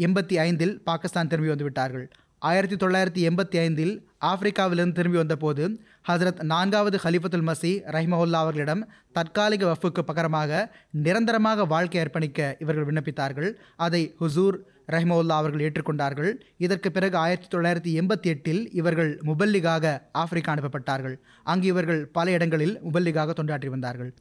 எண்பத்தி 0.07 0.36
ஐந்தில் 0.46 0.74
பாகிஸ்தான் 0.82 1.26
திரும்பி 1.26 1.53
வந்துவிட்டார்கள். 1.53 2.07
ஆயிரத்தி 2.38 2.76
தொள்ளாயிரத்தி 2.76 3.22
எண்பத்தி 3.28 3.59
ஐந்தில் 3.59 3.94
ஆப்பிரிக்காவிலிருந்து 4.30 4.99
திரும்பி 4.99 5.18
வந்தபோது 5.18 5.64
ஹசரத் 6.09 6.42
நான்காவது 6.42 6.96
ஹலிஃபத்துல் 7.05 7.46
மசி 7.49 7.72
ரஹிமஹுல்லா 7.94 8.40
அவர்களிடம் 8.44 8.82
தற்காலிக 9.12 9.72
வஃபுக்கு 9.72 10.03
பகரமாக 10.11 10.61
நிரந்தரமாக 10.90 11.64
வாழ்க்கை 11.64 12.01
அர்ப்பணிக்க 12.03 12.55
இவர்கள் 12.59 12.86
விண்ணப்பித்தார்கள். 12.88 13.51
அதை 13.76 14.03
ஹுசூர் 14.20 14.59
ரஹ்மவுல்லா 14.93 15.36
அவர்கள் 15.43 15.70
ஏற்றுக்கொண்டார்கள். 15.70 16.41
இதற்கு 16.59 16.93
பிறகு 16.93 17.16
ஆயிரத்தி 17.16 17.59
தொள்ளாயிரத்தி 17.59 18.03
எண்பத்தி 18.03 18.26
எட்டில் 18.26 18.72
இவர்கள் 18.72 19.20
முபல்லிகாக 19.26 20.03
ஆப்பிரிக்கா 20.12 20.55
அனுப்பப்பட்டார்கள். 20.55 21.16
அங்கு 21.45 21.66
இவர்கள் 21.66 22.07
பல 22.07 22.30
இடங்களில் 22.30 22.80
முபல்லிகாக 22.82 23.30
தொண்டாற்றி 23.41 23.66
வந்தார்கள். 23.66 24.14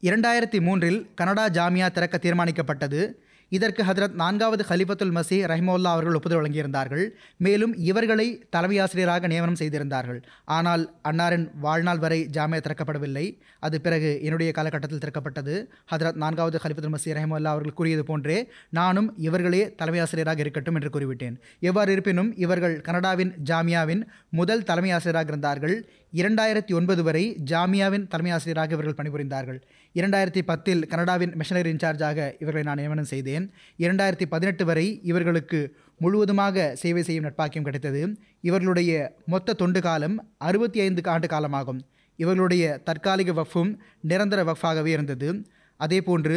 இரண்டாயிரத்தி 0.00 0.60
மூன்றில் 0.60 1.14
கனடா 1.14 1.48
ஜாமியா 1.48 1.90
திறக்க 1.90 2.18
தீர்மானிக்கப்பட்டது. 2.22 3.12
இதற்கு 3.48 3.82
ஹதரத் 3.82 4.12
நான்காவது 4.12 4.64
ஹலிஃபத்துல் 4.68 5.14
மசி 5.18 5.38
ரஹிமவுல்லா 5.50 5.92
அவர்கள் 5.96 6.14
ஒப்புதல் 6.14 6.42
வழங்கியிருந்தார்கள். 6.42 7.08
மேலும் 7.36 7.76
இவர்களை 7.76 8.46
தலைமை 8.50 8.78
ஆசிரியராக 8.78 9.26
நியமனம் 9.26 9.54
செய்திருந்தார்கள். 9.54 10.22
ஆனால் 10.44 10.94
அன்னாரின் 11.08 11.50
வாழ்நாள் 11.60 11.98
வரை 11.98 12.28
ஜாமியா 12.32 12.60
திறக்கப்படவில்லை. 12.60 13.38
அது 13.58 13.80
பிறகு 13.80 14.22
என்னுடைய 14.22 14.52
காலகட்டத்தில் 14.52 14.98
திறக்கப்பட்டது. 14.98 15.66
ஹதரத் 15.94 16.12
நான்காவது 16.12 16.60
ஹலிஃபத்துல் 16.62 16.94
மசி 16.94 17.14
ரஹிமோல்லா 17.18 17.52
அவர்கள் 17.54 17.72
கூறியது 17.72 18.04
போன்றே 18.04 18.48
நானும் 18.70 19.14
இவர்களே 19.18 19.74
தலைமை 19.74 20.02
ஆசிரியராக 20.02 20.40
இருக்கட்டும் 20.40 20.74
என்று 20.74 20.90
கூறிவிட்டேன். 20.90 21.36
எவ்வாறு 21.60 21.92
இருப்பினும் 21.92 22.36
இவர்கள் 22.36 22.80
கனடாவின் 22.80 23.34
ஜாமியாவின் 23.44 24.02
முதல் 24.30 24.62
தலைமை 24.62 24.90
ஆசிரியராக 24.90 25.28
இருந்தார்கள். 25.28 25.90
இரண்டாயிரத்தி 26.12 26.74
ஒன்பது 26.74 27.02
வரை 27.02 27.36
ஜாமியாவின் 27.44 28.06
தலைமை 28.08 28.30
ஆசிரியராக 28.30 28.72
இவர்கள் 28.72 28.98
பணிபுரிந்தார்கள். 29.00 29.60
இரண்டாயிரத்தி 29.98 30.42
பத்தில் 30.44 30.86
கனடாவின் 30.86 31.34
மிஷனரி 31.34 31.70
இன்சார்ஜாக 31.72 32.18
இவர்களை 32.40 32.62
நான் 32.62 32.76
நியமனம் 32.76 33.04
செய்தேன். 33.04 33.44
இரண்டாயிரத்தி 33.78 34.26
பதினெட்டு 34.28 34.64
வரை 34.64 35.00
இவர்களுக்கு 35.02 35.60
முழுவதுமாக 35.98 36.74
சேவை 36.74 37.02
செய்யும் 37.02 37.24
நட்பாக்கியம் 37.24 37.62
கிடைத்தது. 37.62 38.02
இவர்களுடைய 38.40 39.14
மொத்த 39.26 39.52
தொண்டு 39.52 39.80
காலம் 39.80 40.16
அறுபத்தி 40.38 40.80
ஐந்து 40.80 41.02
ஆண்டு 41.04 41.26
காலமாகும். 41.26 41.80
இவர்களுடைய 42.16 42.80
தற்காலிக 42.84 43.32
வஃப்பும் 43.32 43.72
நிரந்தர 44.00 44.44
வஃப்பாகவே 44.50 44.92
இருந்தது. 44.96 45.46
அதேபோன்று 45.80 46.36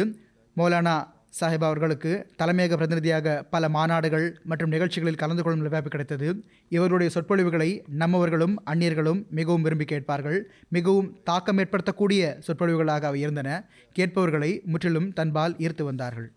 மௌலானா 0.56 0.96
சாஹிப் 1.38 1.64
அவர்களுக்கு 1.64 2.26
தலைமையக 2.38 2.76
பிரதிநிதியாக 2.76 3.42
பல 3.42 3.68
மாநாடுகள் 3.68 4.34
மற்றும் 4.44 4.68
நிகழ்ச்சிகளில் 4.68 5.14
கலந்து 5.14 5.42
கொள்ளும் 5.42 5.68
வாய்ப்பு 5.68 5.90
கிடைத்தது. 5.90 6.44
இவருடைய 6.68 7.12
சொற்பொழிவுகளை 7.12 7.84
நம்மவர்களும் 7.98 8.54
அந்நியர்களும் 8.66 9.28
மிகவும் 9.28 9.62
விரும்பி 9.62 9.84
கேட்பார்கள். 9.84 10.50
மிகவும் 10.68 11.20
தாக்கம் 11.24 11.58
ஏற்படுத்தக்கூடிய 11.58 12.40
சொற்பொழிவுகளாக 12.46 13.02
அவை 13.02 13.20
இருந்தன. 13.20 13.68
கேட்பவர்களை 13.92 14.62
முற்றிலும் 14.64 15.12
தன்பால் 15.12 15.54
ஈர்த்து 15.56 15.82
வந்தார்கள். 15.82 16.32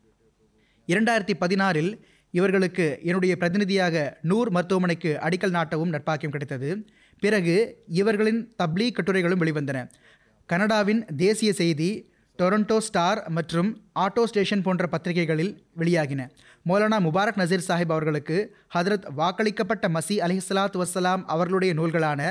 இரண்டாயிரத்தி 0.87 1.33
பதினாறில் 1.39 1.99
இவர்களுக்கு 2.31 2.99
என்னுடைய 3.03 3.35
பிரதிநிதியாக 3.35 4.17
நூர் 4.21 4.49
மருத்துவமனைக்கு 4.49 5.17
அடிக்கல் 5.21 5.55
நாட்டவும் 5.57 5.93
நட்பாக்கியம் 5.95 6.35
கிடைத்தது. 6.35 6.85
பிறகு 7.19 7.83
இவர்களின் 7.87 8.55
தப்லீ 8.63 8.91
கட்டுரைகளும் 8.91 9.41
வெளிவந்தன. 9.41 9.89
கனடாவின் 10.45 11.05
தேசிய 11.17 11.53
செய்தி 11.53 12.11
டொரண்டோ 12.39 12.77
ஸ்டார் 12.77 13.29
மற்றும் 13.29 13.81
ஆட்டோ 13.99 14.23
ஸ்டேஷன் 14.23 14.61
போன்ற 14.61 14.87
பத்திரிகைகளில் 14.87 15.51
வெளியாகின. 15.77 16.21
மௌலானா 16.67 16.97
முபாரக் 17.07 17.39
நசீர் 17.41 17.65
சாஹிப் 17.67 17.93
அவர்களுக்கு 17.95 18.55
ஹதரத் 18.75 19.05
வாக்களிக்கப்பட்ட 19.17 19.87
மசி 19.95 20.15
அலிஹலாத் 20.27 20.83
வசலாம் 20.83 21.23
அவர்களுடைய 21.25 21.73
நூல்களான 21.73 22.21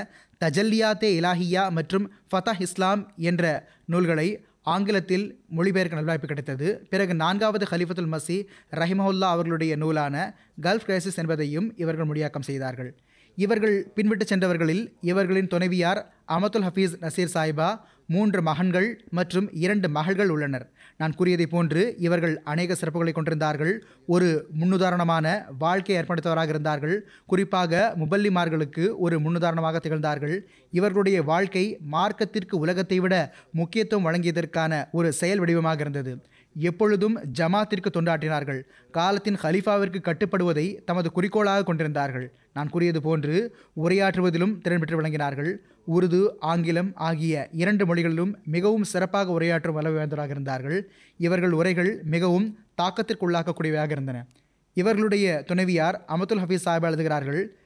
தஜல்லியாத்தே 0.44 1.10
இலாஹியா 1.18 1.70
மற்றும் 1.70 2.10
ஃபதஹ் 2.30 2.60
இஸ்லாம் 2.60 3.12
என்ற 3.16 3.68
நூல்களை 3.84 4.44
ஆங்கிலத்தில் 4.62 5.40
மொழிபெயர்க்க 5.56 6.00
நல்வாய்ப்பு 6.00 6.26
கிடைத்தது. 6.26 6.86
பிறகு 6.90 7.14
நான்காவது 7.14 7.66
ஹலிஃபத்துல் 7.70 8.12
மசி 8.16 8.46
ரஹிமஹுல்லா 8.70 9.30
அவர்களுடைய 9.36 9.76
நூலான 9.76 10.34
கல்ஃப் 10.62 10.86
கிரைசிஸ் 10.86 11.16
என்பதையும் 11.16 11.72
இவர்கள் 11.76 12.08
மொழியாக்கம் 12.08 12.48
செய்தார்கள். 12.50 12.94
இவர்கள் 13.34 13.92
பின்விட்டு 13.96 14.24
சென்றவர்களில் 14.28 14.92
இவர்களின் 15.00 15.46
துணைவியார் 15.46 16.12
அமதுல் 16.28 16.66
ஹஃபீஸ் 16.68 16.94
நசீர் 17.00 17.34
சாஹிபா 17.34 17.68
மூன்று 18.06 18.42
மகன்கள் 18.42 19.04
மற்றும் 19.10 19.48
இரண்டு 19.52 19.88
மகள்கள் 19.88 20.28
உள்ளனர். 20.28 20.70
நான் 20.96 21.14
கூறியதைப் 21.14 21.50
போன்று 21.50 21.94
இவர்கள் 21.98 22.40
அநேக 22.42 22.76
சிறப்புகளை 22.80 23.12
கொண்டிருந்தார்கள். 23.12 23.84
ஒரு 24.06 24.48
முன்னுதாரணமான 24.60 25.44
வாழ்க்கை 25.58 25.96
ஏற்படுத்தவராக 25.96 26.48
இருந்தார்கள். 26.48 27.08
குறிப்பாக 27.26 27.94
முபல்லிமார்களுக்கு 27.98 28.94
ஒரு 28.98 29.18
முன்னுதாரணமாக 29.18 29.80
திகழ்ந்தார்கள். 29.80 30.40
இவர்களுடைய 30.70 31.22
வாழ்க்கை 31.22 31.78
மார்க்கத்திற்கு 31.92 32.54
உலகத்தை 32.54 33.00
விட 33.00 33.34
முக்கியத்துவம் 33.52 34.06
வழங்கியதற்கான 34.06 34.84
ஒரு 34.92 35.12
செயல் 35.12 35.38
வடிவமாக 35.38 35.80
இருந்தது. 35.80 36.26
எப்பொழுதும் 36.54 37.18
ஜமாத்திற்கு 37.38 37.90
தொண்டாற்றினார்கள். 37.92 38.60
காலத்தின் 38.90 39.38
ஹலீஃபாவிற்கு 39.42 40.00
கட்டுப்படுவதை 40.08 40.84
தமது 40.84 41.12
குறிக்கோளாக 41.12 41.62
கொண்டிருந்தார்கள். 41.62 42.32
நான் 42.52 42.68
கூறியது 42.68 43.00
போன்று 43.00 43.56
உரையாற்றுவதிலும் 43.84 44.60
திறன் 44.60 44.78
பெற்று 44.78 45.02
விளங்கினார்கள். 45.02 45.52
உருது 45.86 46.20
ஆங்கிலம் 46.38 46.92
ஆகிய 46.94 47.48
இரண்டு 47.52 47.86
மொழிகளிலும் 47.86 48.38
மிகவும் 48.44 48.84
சிறப்பாக 48.84 49.40
உரையாற்றும் 49.40 49.76
வல்லவேந்தராக 49.78 50.30
இருந்தார்கள். 50.30 50.90
இவர்கள் 51.16 51.52
உரைகள் 51.52 52.02
மிகவும் 52.04 52.58
தாக்கத்திற்குள்ளாக்கக்கூடியவையாக 52.82 53.90
இருந்தன. 53.90 54.26
இவர்களுடைய 54.74 55.42
துணைவியார் 55.46 56.04
அமதுல் 56.08 56.42
ஹபீஸ் 56.42 56.64
சாஹிப் 56.64 56.84
எழுதுகிறார்கள் 56.84 57.56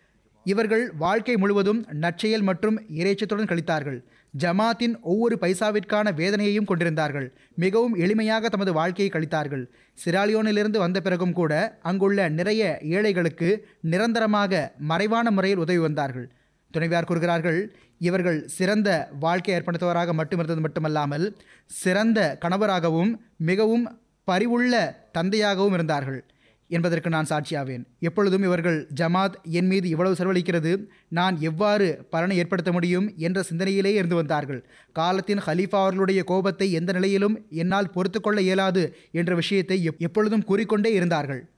இவர்கள் 0.44 0.92
வாழ்க்கை 0.92 1.36
முழுவதும் 1.36 1.86
நற்செயல் 1.90 2.42
மற்றும் 2.42 2.80
இறைச்சத்துடன் 2.96 3.50
கழித்தார்கள் 3.50 4.04
ஜமாத்தின் 4.34 4.94
ஒவ்வொரு 5.00 5.38
பைசாவிற்கான 5.40 6.06
வேதனையையும் 6.20 6.68
கொண்டிருந்தார்கள். 6.70 7.28
மிகவும் 7.56 7.94
எளிமையாக 7.96 8.48
தமது 8.48 8.72
வாழ்க்கையை 8.72 9.10
கழித்தார்கள். 9.12 9.64
சிராலியோனிலிருந்து 9.98 10.78
வந்த 10.78 11.00
பிறகும் 11.00 11.32
கூட 11.32 11.78
அங்குள்ள 11.82 12.28
நிறைய 12.28 12.62
ஏழைகளுக்கு 12.96 13.50
நிரந்தரமாக 13.92 14.72
மறைவான 14.78 15.30
முறையில் 15.30 15.58
உதவி 15.58 15.78
வந்தார்கள். 15.78 16.26
துணைவியார் 16.70 17.04
கூறுகிறார்கள் 17.04 17.60
இவர்கள் 17.98 18.38
சிறந்த 18.56 18.88
வாழ்க்கை 19.20 19.52
ஏற்படுத்துவராக 19.54 20.14
மட்டுமிருந்தது 20.20 20.60
மட்டுமல்லாமல் 20.60 21.26
சிறந்த 21.66 22.20
கணவராகவும் 22.40 23.12
மிகவும் 23.50 23.84
பரிவுள்ள 24.28 24.74
தந்தையாகவும் 25.18 25.72
இருந்தார்கள். 25.72 26.20
என்பதற்கு 26.68 27.10
நான் 27.10 27.26
சாட்சியாவேன். 27.28 27.84
எப்பொழுதும் 28.00 28.42
இவர்கள் 28.42 28.88
ஜமாத் 29.00 29.32
என் 29.50 29.66
மீது 29.66 29.88
இவ்வளவு 29.88 30.16
செலவழிக்கிறது 30.18 30.84
நான் 31.08 31.36
எவ்வாறு 31.40 32.06
பலனை 32.10 32.36
ஏற்படுத்த 32.36 32.72
முடியும்? 32.72 33.12
என்ற 33.16 33.44
சிந்தனையிலே 33.50 33.92
இருந்து 33.94 34.14
வந்தார்கள். 34.14 34.64
காலத்தின் 34.92 35.38
ஹலீஃபா 35.38 35.80
அவர்களுடைய 35.82 36.22
கோபத்தை 36.22 36.72
எந்த 36.72 36.92
நிலையிலும் 36.92 37.46
என்னால் 37.50 37.90
பொறுத்து 37.90 38.20
கொள்ள 38.20 38.40
இயலாது 38.40 38.96
என்ற 39.12 39.34
விஷயத்தை 39.34 39.84
எப் 39.84 39.94
எப்பொழுதும் 39.98 40.44
கூறிக்கொண்டே 40.44 40.92
இருந்தார்கள். 40.92 41.48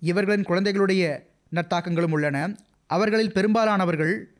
இவர்களின் 0.00 0.42
குழந்தைகளுடைய 0.42 1.26
நற்தாக்கங்களும் 1.54 2.10
உள்ளன. 2.10 2.56
அவர்களில் 2.86 3.32
பெரும்பாலானவர்கள் 3.32 4.34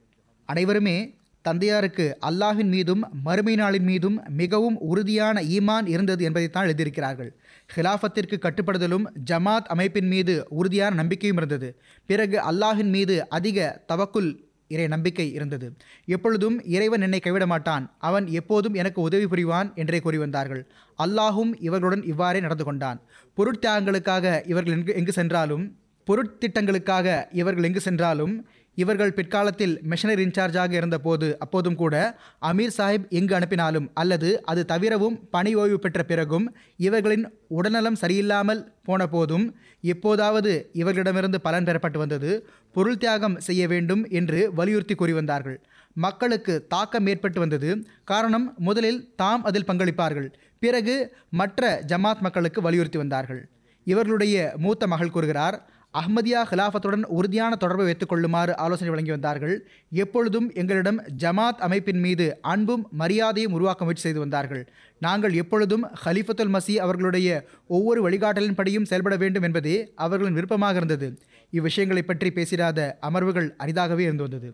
அனைவருமே 0.44 1.14
தந்தையாருக்கு 1.42 2.16
அல்லாஹின் 2.26 2.68
மீதும் 2.68 3.02
மறுமை 3.22 3.54
நாளின் 3.54 3.80
மீதும் 3.80 4.22
மிகவும் 4.28 4.78
உறுதியான 4.80 5.42
ஈமான் 5.42 5.86
இருந்தது 5.86 6.24
என்பதைத்தான் 6.24 6.66
எழுதியிருக்கிறார்கள். 6.66 7.28
ஹிலாஃபத்திற்கு 7.74 8.36
கட்டுப்படுதலும் 8.38 9.06
ஜமாத் 9.30 9.70
அமைப்பின் 9.74 10.06
மீது 10.06 10.46
உறுதியான 10.48 10.94
நம்பிக்கையும் 10.94 11.36
இருந்தது. 11.36 11.68
பிறகு 12.06 12.38
அல்லாஹின் 12.50 12.90
மீது 12.90 13.28
அதிக 13.28 13.84
தவக்குல் 13.88 14.30
இறை 14.68 14.86
நம்பிக்கை 14.86 15.32
இருந்தது. 15.32 15.76
எப்பொழுதும் 16.04 16.64
இறைவன் 16.64 17.00
என்னை 17.00 17.20
கைவிட 17.20 17.46
மாட்டான். 17.46 17.94
அவன் 17.98 18.26
எப்போதும் 18.26 18.74
எனக்கு 18.74 19.00
உதவி 19.00 19.24
புரிவான் 19.24 19.74
என்றே 19.74 20.00
கூறி 20.00 20.18
வந்தார்கள். 20.18 20.66
அல்லாஹும் 21.04 21.52
இவர்களுடன் 21.60 22.04
இவ்வாறே 22.04 22.40
நடந்து 22.40 22.64
கொண்டான். 22.64 23.00
பொருட்தியாகங்களுக்காக 23.36 24.48
இவர்கள் 24.48 24.76
எங்கு 24.76 24.94
எங்கு 24.94 25.12
சென்றாலும் 25.12 25.76
பொருட்திட்டங்களுக்காக 26.06 27.24
இவர்கள் 27.32 27.64
எங்கு 27.64 27.80
சென்றாலும் 27.80 28.34
இவர்கள் 28.76 29.12
பிற்காலத்தில் 29.12 29.74
மிஷனரி 29.82 30.24
இன்சார்ஜாக 30.24 30.72
இருந்தபோது 30.72 31.38
அப்போதும் 31.38 31.74
கூட 31.74 31.94
அமீர் 32.42 32.76
சாஹிப் 32.78 33.06
எங்கு 33.08 33.34
அனுப்பினாலும் 33.38 33.86
அல்லது 33.94 34.30
அது 34.44 34.64
தவிரவும் 34.64 35.16
பணி 35.30 35.52
ஓய்வு 35.54 35.78
பெற்ற 35.78 36.02
பிறகும் 36.02 36.46
இவர்களின் 36.76 37.24
உடல்நலம் 37.48 38.00
சரியில்லாமல் 38.00 38.62
போன 38.84 39.06
போதும் 39.06 39.46
எப்போதாவது 39.80 40.52
இவர்களிடமிருந்து 40.72 41.40
பலன் 41.40 41.64
பெறப்பட்டு 41.64 41.98
வந்தது 41.98 42.30
பொருள் 42.72 42.96
தியாகம் 42.96 43.36
செய்ய 43.40 43.68
வேண்டும் 43.68 44.02
என்று 44.10 44.40
வலியுறுத்தி 44.54 44.94
கூறி 44.94 45.12
வந்தார்கள். 45.12 45.58
மக்களுக்கு 45.96 46.54
தாக்கம் 46.66 47.06
ஏற்பட்டு 47.06 47.38
வந்தது. 47.40 47.70
காரணம் 48.04 48.46
முதலில் 48.58 49.00
தாம் 49.16 49.44
அதில் 49.44 49.68
பங்களிப்பார்கள். 49.68 50.28
பிறகு 50.62 50.96
மற்ற 51.30 51.82
ஜமாத் 51.86 52.24
மக்களுக்கு 52.26 52.60
வலியுறுத்தி 52.60 52.98
வந்தார்கள். 52.98 53.42
இவர்களுடைய 53.86 54.36
மூத்த 54.56 54.86
மகள் 54.86 55.10
கூறுகிறார் 55.10 55.56
அஹ்மதியா 56.00 56.40
ஹிலாஃபத்துடன் 56.50 57.04
உறுதியான 57.16 57.56
தொடர்பை 57.56 57.84
வைத்துக் 57.84 58.08
கொள்ளுமாறு 58.08 58.56
ஆலோசனை 58.56 58.90
வழங்கி 58.92 59.10
வந்தார்கள். 59.10 59.54
எப்பொழுதும் 60.02 60.48
எங்களிடம் 60.54 60.98
ஜமாத் 61.22 61.62
அமைப்பின் 61.66 62.00
மீது 62.00 62.26
அன்பும் 62.52 62.84
மரியாதையும் 63.02 63.52
உருவாக்க 63.52 63.84
முயற்சி 63.84 64.04
செய்து 64.06 64.18
வந்தார்கள். 64.18 64.62
நாங்கள் 64.98 65.32
எப்பொழுதும் 65.32 65.86
ஹலிஃபத்துல் 66.04 66.52
மசி 66.56 66.76
அவர்களுடைய 66.76 67.28
ஒவ்வொரு 67.66 68.02
வழிகாட்டலின்படியும் 68.08 68.88
செயல்பட 68.90 69.16
வேண்டும் 69.16 69.42
என்பதே 69.42 69.76
அவர்களின் 69.94 70.34
விருப்பமாக 70.34 70.76
இருந்தது. 70.76 71.08
இவ்விஷயங்களை 71.52 72.02
பற்றி 72.02 72.30
பேசிடாத 72.30 72.88
அமர்வுகள் 73.10 73.50
அரிதாகவே 73.64 74.04
இருந்து 74.08 74.26
வந்தது. 74.28 74.50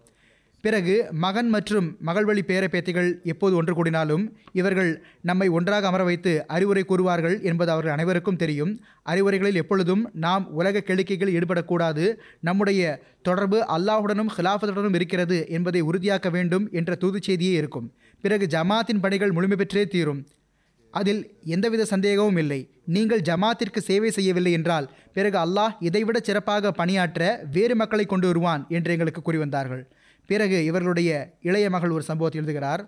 பிறகு 0.64 0.94
மகன் 1.24 1.48
மற்றும் 1.52 1.86
மகள் 2.08 2.26
வழி 2.28 2.42
பேரப்பேத்திகள் 2.48 3.08
எப்போது 3.32 3.54
ஒன்று 3.58 3.72
கூடினாலும் 3.78 4.24
இவர்கள் 4.52 4.90
நம்மை 5.28 5.46
ஒன்றாக 5.48 5.86
அமர 5.90 6.02
வைத்து 6.08 6.32
அறிவுரை 6.46 6.82
கூறுவார்கள் 6.88 7.36
என்பது 7.50 7.70
அவர்கள் 7.74 7.94
அனைவருக்கும் 7.94 8.38
தெரியும். 8.42 8.72
அறிவுரைகளில் 9.12 9.58
எப்பொழுதும் 9.62 10.02
நாம் 10.24 10.44
உலக 10.58 10.82
கெழுக்கைகளில் 10.88 11.36
ஈடுபடக்கூடாது. 11.38 12.04
நம்முடைய 12.40 12.82
தொடர்பு 13.28 13.58
அல்லாஹுடனும் 13.76 14.30
ஹிலாஃபத்துடனும் 14.36 14.98
இருக்கிறது 14.98 15.38
என்பதை 15.48 15.82
உறுதியாக்க 15.82 16.30
வேண்டும் 16.30 16.68
என்ற 16.72 16.94
தூது 16.94 17.20
செய்தியே 17.28 17.56
இருக்கும். 17.62 17.88
பிறகு 18.24 18.46
ஜமாத்தின் 18.54 19.02
பணிகள் 19.06 19.34
முழுமை 19.38 19.56
பெற்றே 19.56 19.84
தீரும். 19.94 20.20
அதில் 20.94 21.20
எந்தவித 21.54 21.82
சந்தேகமும் 21.84 22.38
இல்லை. 22.42 22.60
நீங்கள் 22.96 23.24
ஜமாத்திற்கு 23.30 23.80
சேவை 23.88 24.10
செய்யவில்லை 24.10 24.52
என்றால் 24.58 24.86
பிறகு 25.16 25.38
அல்லாஹ் 25.44 25.74
இதைவிட 25.88 26.20
சிறப்பாக 26.28 26.72
பணியாற்ற 26.80 27.22
வேறு 27.56 27.76
மக்களை 27.82 28.06
கொண்டு 28.06 28.26
வருவான் 28.26 28.64
என்று 28.68 28.92
எங்களுக்கு 28.96 29.22
கூறி 29.22 29.40
வந்தார்கள். 29.44 29.84
பிறகு 30.32 30.58
இவர்களுடைய 30.70 31.10
இளைய 31.48 31.66
மகள் 31.74 31.94
ஒரு 31.96 32.04
சம்பவத்தை 32.10 32.38
எழுதுகிறார். 32.40 32.82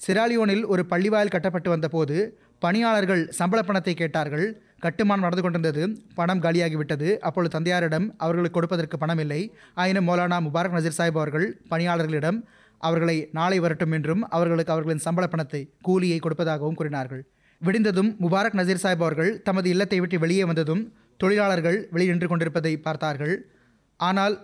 சிராலியோனில் 0.00 0.64
ஒரு 0.72 0.82
பள்ளிவாயில் 0.92 1.34
கட்டப்பட்டு 1.34 1.68
வந்தபோது 1.74 2.16
பணியாளர்கள் 2.64 3.22
சம்பள 3.38 3.60
பணத்தை 3.68 3.94
கேட்டார்கள். 3.94 4.46
கட்டுமானம் 4.84 5.24
நடந்து 5.26 5.42
கொண்டிருந்தது. 5.44 5.82
பணம் 6.18 6.42
காலியாகிவிட்டது. 6.44 7.08
அப்பொழுது 7.26 7.52
தந்தையாரிடம் 7.54 8.06
அவர்களுக்கு 8.24 8.56
கொடுப்பதற்கு 8.56 8.96
பணம் 9.02 9.20
இல்லை 9.24 9.40
ஆயினும் 9.82 10.06
மௌலானா 10.08 10.38
முபாரக் 10.46 10.76
நசீர் 10.76 10.96
சாஹிப் 10.98 11.18
அவர்கள் 11.20 11.46
பணியாளர்களிடம் 11.70 12.38
அவர்களை 12.80 13.16
நாளை 13.38 13.58
வரட்டும் 13.64 13.94
என்றும் 13.96 14.22
அவர்களுக்கு 14.36 14.72
அவர்களின் 14.74 15.04
சம்பள 15.06 15.24
பணத்தை 15.32 15.60
கூலியை 15.86 16.18
கொடுப்பதாகவும் 16.24 16.78
கூறினார்கள். 16.80 17.22
விடிந்ததும் 17.60 18.10
முபாரக் 18.24 18.58
நசீர் 18.60 18.84
சாஹிப் 18.84 19.04
அவர்கள் 19.06 19.30
தமது 19.48 19.68
இல்லத்தை 19.74 19.98
விட்டு 20.02 20.18
வெளியே 20.24 20.44
வந்ததும் 20.50 20.82
தொழிலாளர்கள் 21.22 21.78
வெளியே 21.94 22.10
நின்று 22.12 22.28
கொண்டிருப்பதை 22.32 22.72
பார்த்தார்கள். 22.86 23.34
ஆனால் 24.00 24.36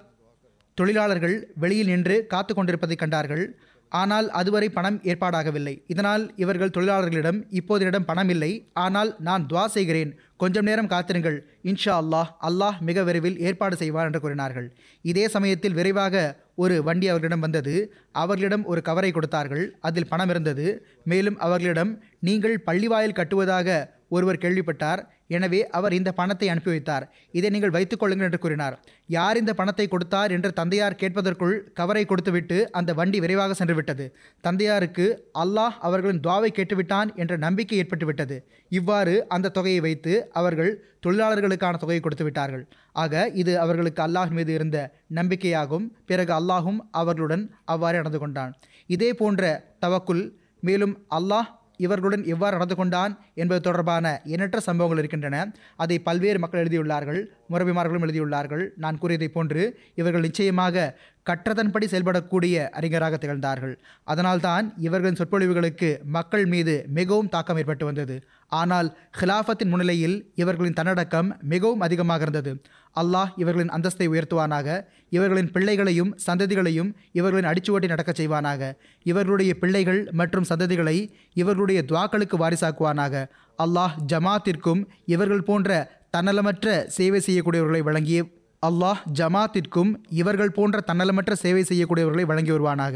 தொழிலாளர்கள் 0.74 1.36
வெளியில் 1.62 1.86
நின்று 1.86 2.26
காத்து 2.26 2.54
கொண்டிருப்பதை 2.54 2.96
கண்டார்கள். 2.96 3.44
ஆனால் 3.92 4.30
அதுவரை 4.30 4.68
பணம் 4.68 4.96
ஏற்பாடாகவில்லை. 5.10 5.72
இதனால் 5.86 6.22
இவர்கள் 6.36 6.72
தொழிலாளர்களிடம் 6.76 7.38
இப்போது 7.50 7.82
என்னிடம் 7.84 8.06
பணம் 8.08 8.28
இல்லை. 8.28 8.50
ஆனால் 8.72 9.10
நான் 9.18 9.46
துவா 9.50 9.64
செய்கிறேன். 9.66 10.10
கொஞ்சம் 10.36 10.64
நேரம் 10.64 10.86
காத்திருங்கள். 10.86 11.36
இன்ஷா 11.62 11.94
அல்லாஹ் 12.02 12.30
அல்லாஹ் 12.48 12.80
மிக 12.80 13.02
விரைவில் 13.02 13.38
ஏற்பாடு 13.38 13.76
செய்வார் 13.76 14.04
என்று 14.04 14.20
கூறினார்கள். 14.20 14.66
இதே 15.02 15.28
சமயத்தில் 15.28 15.72
விரைவாக 15.72 16.24
ஒரு 16.54 16.74
வண்டி 16.82 17.08
அவர்களிடம் 17.08 17.40
வந்தது. 17.40 17.74
அவர்களிடம் 18.12 18.64
ஒரு 18.64 18.82
கவரை 18.82 19.12
கொடுத்தார்கள். 19.12 19.64
அதில் 19.80 20.08
பணம் 20.08 20.28
இருந்தது. 20.28 20.66
மேலும் 21.04 21.38
அவர்களிடம் 21.38 21.92
நீங்கள் 22.20 22.56
பள்ளிவாயில் 22.66 23.18
கட்டுவதாக 23.20 23.68
ஒருவர் 24.08 24.42
கேள்விப்பட்டார். 24.44 25.02
எனவே 25.30 25.60
அவர் 25.76 25.96
இந்த 25.98 26.10
பணத்தை 26.18 26.46
அனுப்பி 26.52 26.70
வைத்தார். 26.72 27.04
இதை 27.38 27.48
நீங்கள் 27.54 27.74
வைத்துக் 27.76 28.00
கொள்ளுங்கள் 28.00 28.28
என்று 28.28 28.40
கூறினார். 28.42 28.74
யார் 29.16 29.40
இந்த 29.42 29.52
பணத்தை 29.60 29.86
கொடுத்தார் 29.88 30.32
என்று 30.36 30.50
தந்தையார் 30.58 30.98
கேட்பதற்குள் 31.02 31.56
கவரை 31.78 32.04
கொடுத்துவிட்டு 32.10 32.58
அந்த 32.78 32.90
வண்டி 33.00 33.18
விரைவாக 33.24 33.54
சென்றுவிட்டது. 33.60 34.06
தந்தையாருக்கு 34.46 35.06
அல்லாஹ் 35.42 35.76
அவர்களின் 35.88 36.22
துவாவை 36.26 36.50
கேட்டுவிட்டான் 36.58 37.10
என்ற 37.22 37.36
நம்பிக்கை 37.46 37.78
ஏற்பட்டுவிட்டது. 37.82 38.38
இவ்வாறு 38.78 39.14
அந்த 39.36 39.52
தொகையை 39.58 39.80
வைத்து 39.86 40.14
அவர்கள் 40.40 40.72
தொழிலாளர்களுக்கான 41.06 41.78
தொகையை 41.80 42.02
கொடுத்து 42.02 42.26
விட்டார்கள். 42.26 42.64
ஆக 43.02 43.24
இது 43.42 43.52
அவர்களுக்கு 43.64 44.00
அல்லாஹ் 44.06 44.32
மீது 44.38 44.52
இருந்த 44.58 44.78
நம்பிக்கையாகும். 45.18 45.86
பிறகு 46.10 46.32
அல்லாஹும் 46.40 46.80
அவர்களுடன் 47.00 47.44
அவ்வாறு 47.72 47.98
நடந்து 48.00 48.20
கொண்டான். 48.22 48.54
இதே 48.96 49.10
போன்ற 49.20 49.42
தவக்குல் 49.84 50.24
மேலும் 50.68 50.94
அல்லாஹ் 51.18 51.48
இவர்களுடன் 51.76 52.24
எவ்வாறு 52.24 52.52
நடந்து 52.52 52.76
கொண்டான் 52.76 53.18
என்பது 53.34 53.60
தொடர்பான 53.60 54.20
எண்ணற்ற 54.24 54.60
சம்பவங்கள் 54.60 55.04
இருக்கின்றன. 55.04 55.52
அதை 55.76 55.98
பல்வேறு 55.98 56.38
மக்கள் 56.38 56.66
எழுதியுள்ளார்கள் 56.66 57.26
முரபிமார்களும் 57.50 58.04
எழுதியுள்ளார்கள். 58.06 58.68
நான் 58.76 58.98
கூறியதைப் 58.98 59.34
போன்று 59.34 59.80
இவர்கள் 59.94 60.20
நிச்சயமாக 60.20 60.98
கற்றதன்படி 61.30 61.86
செயல்படக்கூடிய 61.86 62.68
அறிஞராக 62.68 63.16
திகழ்ந்தார்கள். 63.16 63.78
அதனால்தான் 64.04 64.72
இவர்களின் 64.78 65.16
சொற்பொழிவுகளுக்கு 65.16 66.02
மக்கள் 66.02 66.46
மீது 66.46 66.86
மிகவும் 66.88 67.28
தாக்கம் 67.28 67.56
ஏற்பட்டு 67.56 67.84
வந்தது. 67.84 68.24
ஆனால் 68.60 68.88
ஹிலாஃபத்தின் 69.18 69.70
முன்னிலையில் 69.72 70.16
இவர்களின் 70.42 70.76
தன்னடக்கம் 70.78 71.28
மிகவும் 71.52 71.84
அதிகமாக 71.86 72.24
இருந்தது. 72.26 72.52
அல்லாஹ் 73.00 73.30
இவர்களின் 73.42 73.72
அந்தஸ்தை 73.76 74.06
உயர்த்துவானாக 74.12 74.76
இவர்களின் 75.16 75.50
பிள்ளைகளையும் 75.54 76.12
சந்ததிகளையும் 76.26 76.90
இவர்களின் 77.18 77.48
அடிச்சுவட்டி 77.50 77.88
நடக்கச் 77.92 78.20
செய்வானாக. 78.20 78.70
இவர்களுடைய 79.10 79.52
பிள்ளைகள் 79.62 80.00
மற்றும் 80.20 80.48
சந்ததிகளை 80.50 80.96
இவர்களுடைய 81.42 81.80
துவாக்களுக்கு 81.90 82.38
வாரிசாக்குவானாக. 82.44 83.24
அல்லாஹ் 83.58 83.96
ஜமாத்திற்கும் 84.12 84.82
இவர்கள் 85.14 85.46
போன்ற 85.50 85.70
தன்னலமற்ற 86.16 86.68
சேவை 86.98 87.20
செய்யக்கூடியவர்களை 87.28 87.82
வழங்கிய 87.88 88.20
அல்லாஹ் 88.62 89.00
ஜமாத்திற்கும் 89.18 89.90
இவர்கள் 90.20 90.56
போன்ற 90.58 90.76
தன்னலமற்ற 90.90 91.32
சேவை 91.44 91.62
செய்யக்கூடியவர்களை 91.70 92.24
வழங்கி 92.30 92.52
வருவானாக. 92.54 92.94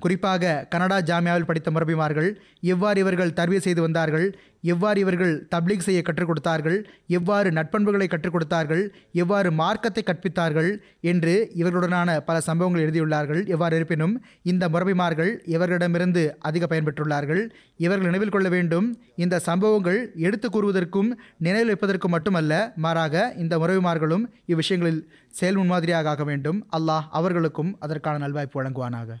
குறிப்பாக 0.00 0.54
கனடா 0.72 0.98
ஜாமியாவில் 1.10 1.48
படித்த 1.50 1.70
முரபிமார்கள் 1.74 2.30
எவ்வாறு 2.72 2.98
இவர்கள் 3.04 3.36
தர்பிய 3.38 3.60
செய்து 3.66 3.80
வந்தார்கள் 3.86 4.26
எவ்வாறு 4.72 4.98
இவர்கள் 5.04 5.32
தப்லீக் 5.52 5.84
செய்ய 5.86 6.00
கற்றுக் 6.02 6.28
கொடுத்தார்கள் 6.28 6.76
எவ்வாறு 7.16 7.48
நட்பண்புகளை 7.56 8.06
கற்றுக் 8.10 8.34
கொடுத்தார்கள் 8.34 8.82
எவ்வாறு 9.22 9.48
மார்க்கத்தை 9.60 10.02
கற்பித்தார்கள் 10.04 10.70
என்று 11.10 11.34
இவர்களுடனான 11.60 12.16
பல 12.28 12.36
சம்பவங்கள் 12.46 12.84
எழுதியுள்ளார்கள். 12.84 13.42
எவ்வாறு 13.54 13.76
இருப்பினும் 13.80 14.14
இந்த 14.52 14.68
முரபிமார்கள் 14.74 15.32
இவர்களிடமிருந்து 15.54 16.22
அதிக 16.50 16.66
பயன்பெற்றுள்ளார்கள் 16.72 17.42
இவர்கள் 17.84 18.08
நினைவில் 18.10 18.34
கொள்ள 18.36 18.48
வேண்டும் 18.56 18.88
இந்த 19.24 19.42
சம்பவங்கள் 19.48 20.00
எடுத்து 20.28 20.48
கூறுவதற்கும் 20.48 21.10
நினைவில் 21.46 21.72
வைப்பதற்கும் 21.72 22.14
மட்டுமல்ல 22.16 22.72
மாறாக 22.86 23.26
இந்த 23.44 23.54
முரபிமார்களும் 23.64 24.26
இவ்விஷயங்களில் 24.52 25.04
செயல் 25.40 25.60
முன்மாதிரியாக 25.60 26.12
ஆக 26.14 26.24
வேண்டும். 26.32 26.60
அல்லாஹ் 26.78 27.06
அவர்களுக்கும் 27.20 27.72
அதற்கான 27.86 28.18
நல்வாய்ப்பு 28.26 28.60
வழங்குவானாக. 28.60 29.20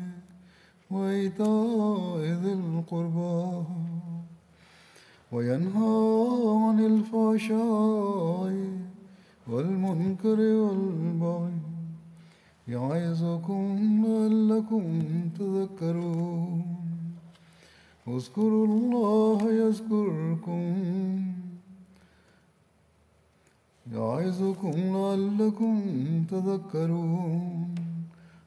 وإيتاء 0.93 2.19
ذي 2.43 2.53
القربى 2.53 3.63
وينهى 5.31 5.97
عن 6.63 6.77
الفحشاء 6.91 8.53
والمنكر 9.47 10.39
والبغي 10.39 11.57
يعظكم 12.67 13.63
لعلكم 14.05 14.83
تذكرون. 15.39 16.63
اذكروا 18.07 18.65
الله 18.67 19.39
يذكركم 19.63 20.63
يعظكم 23.93 24.75
لعلكم 24.95 25.75
تذكرون. 26.31 27.90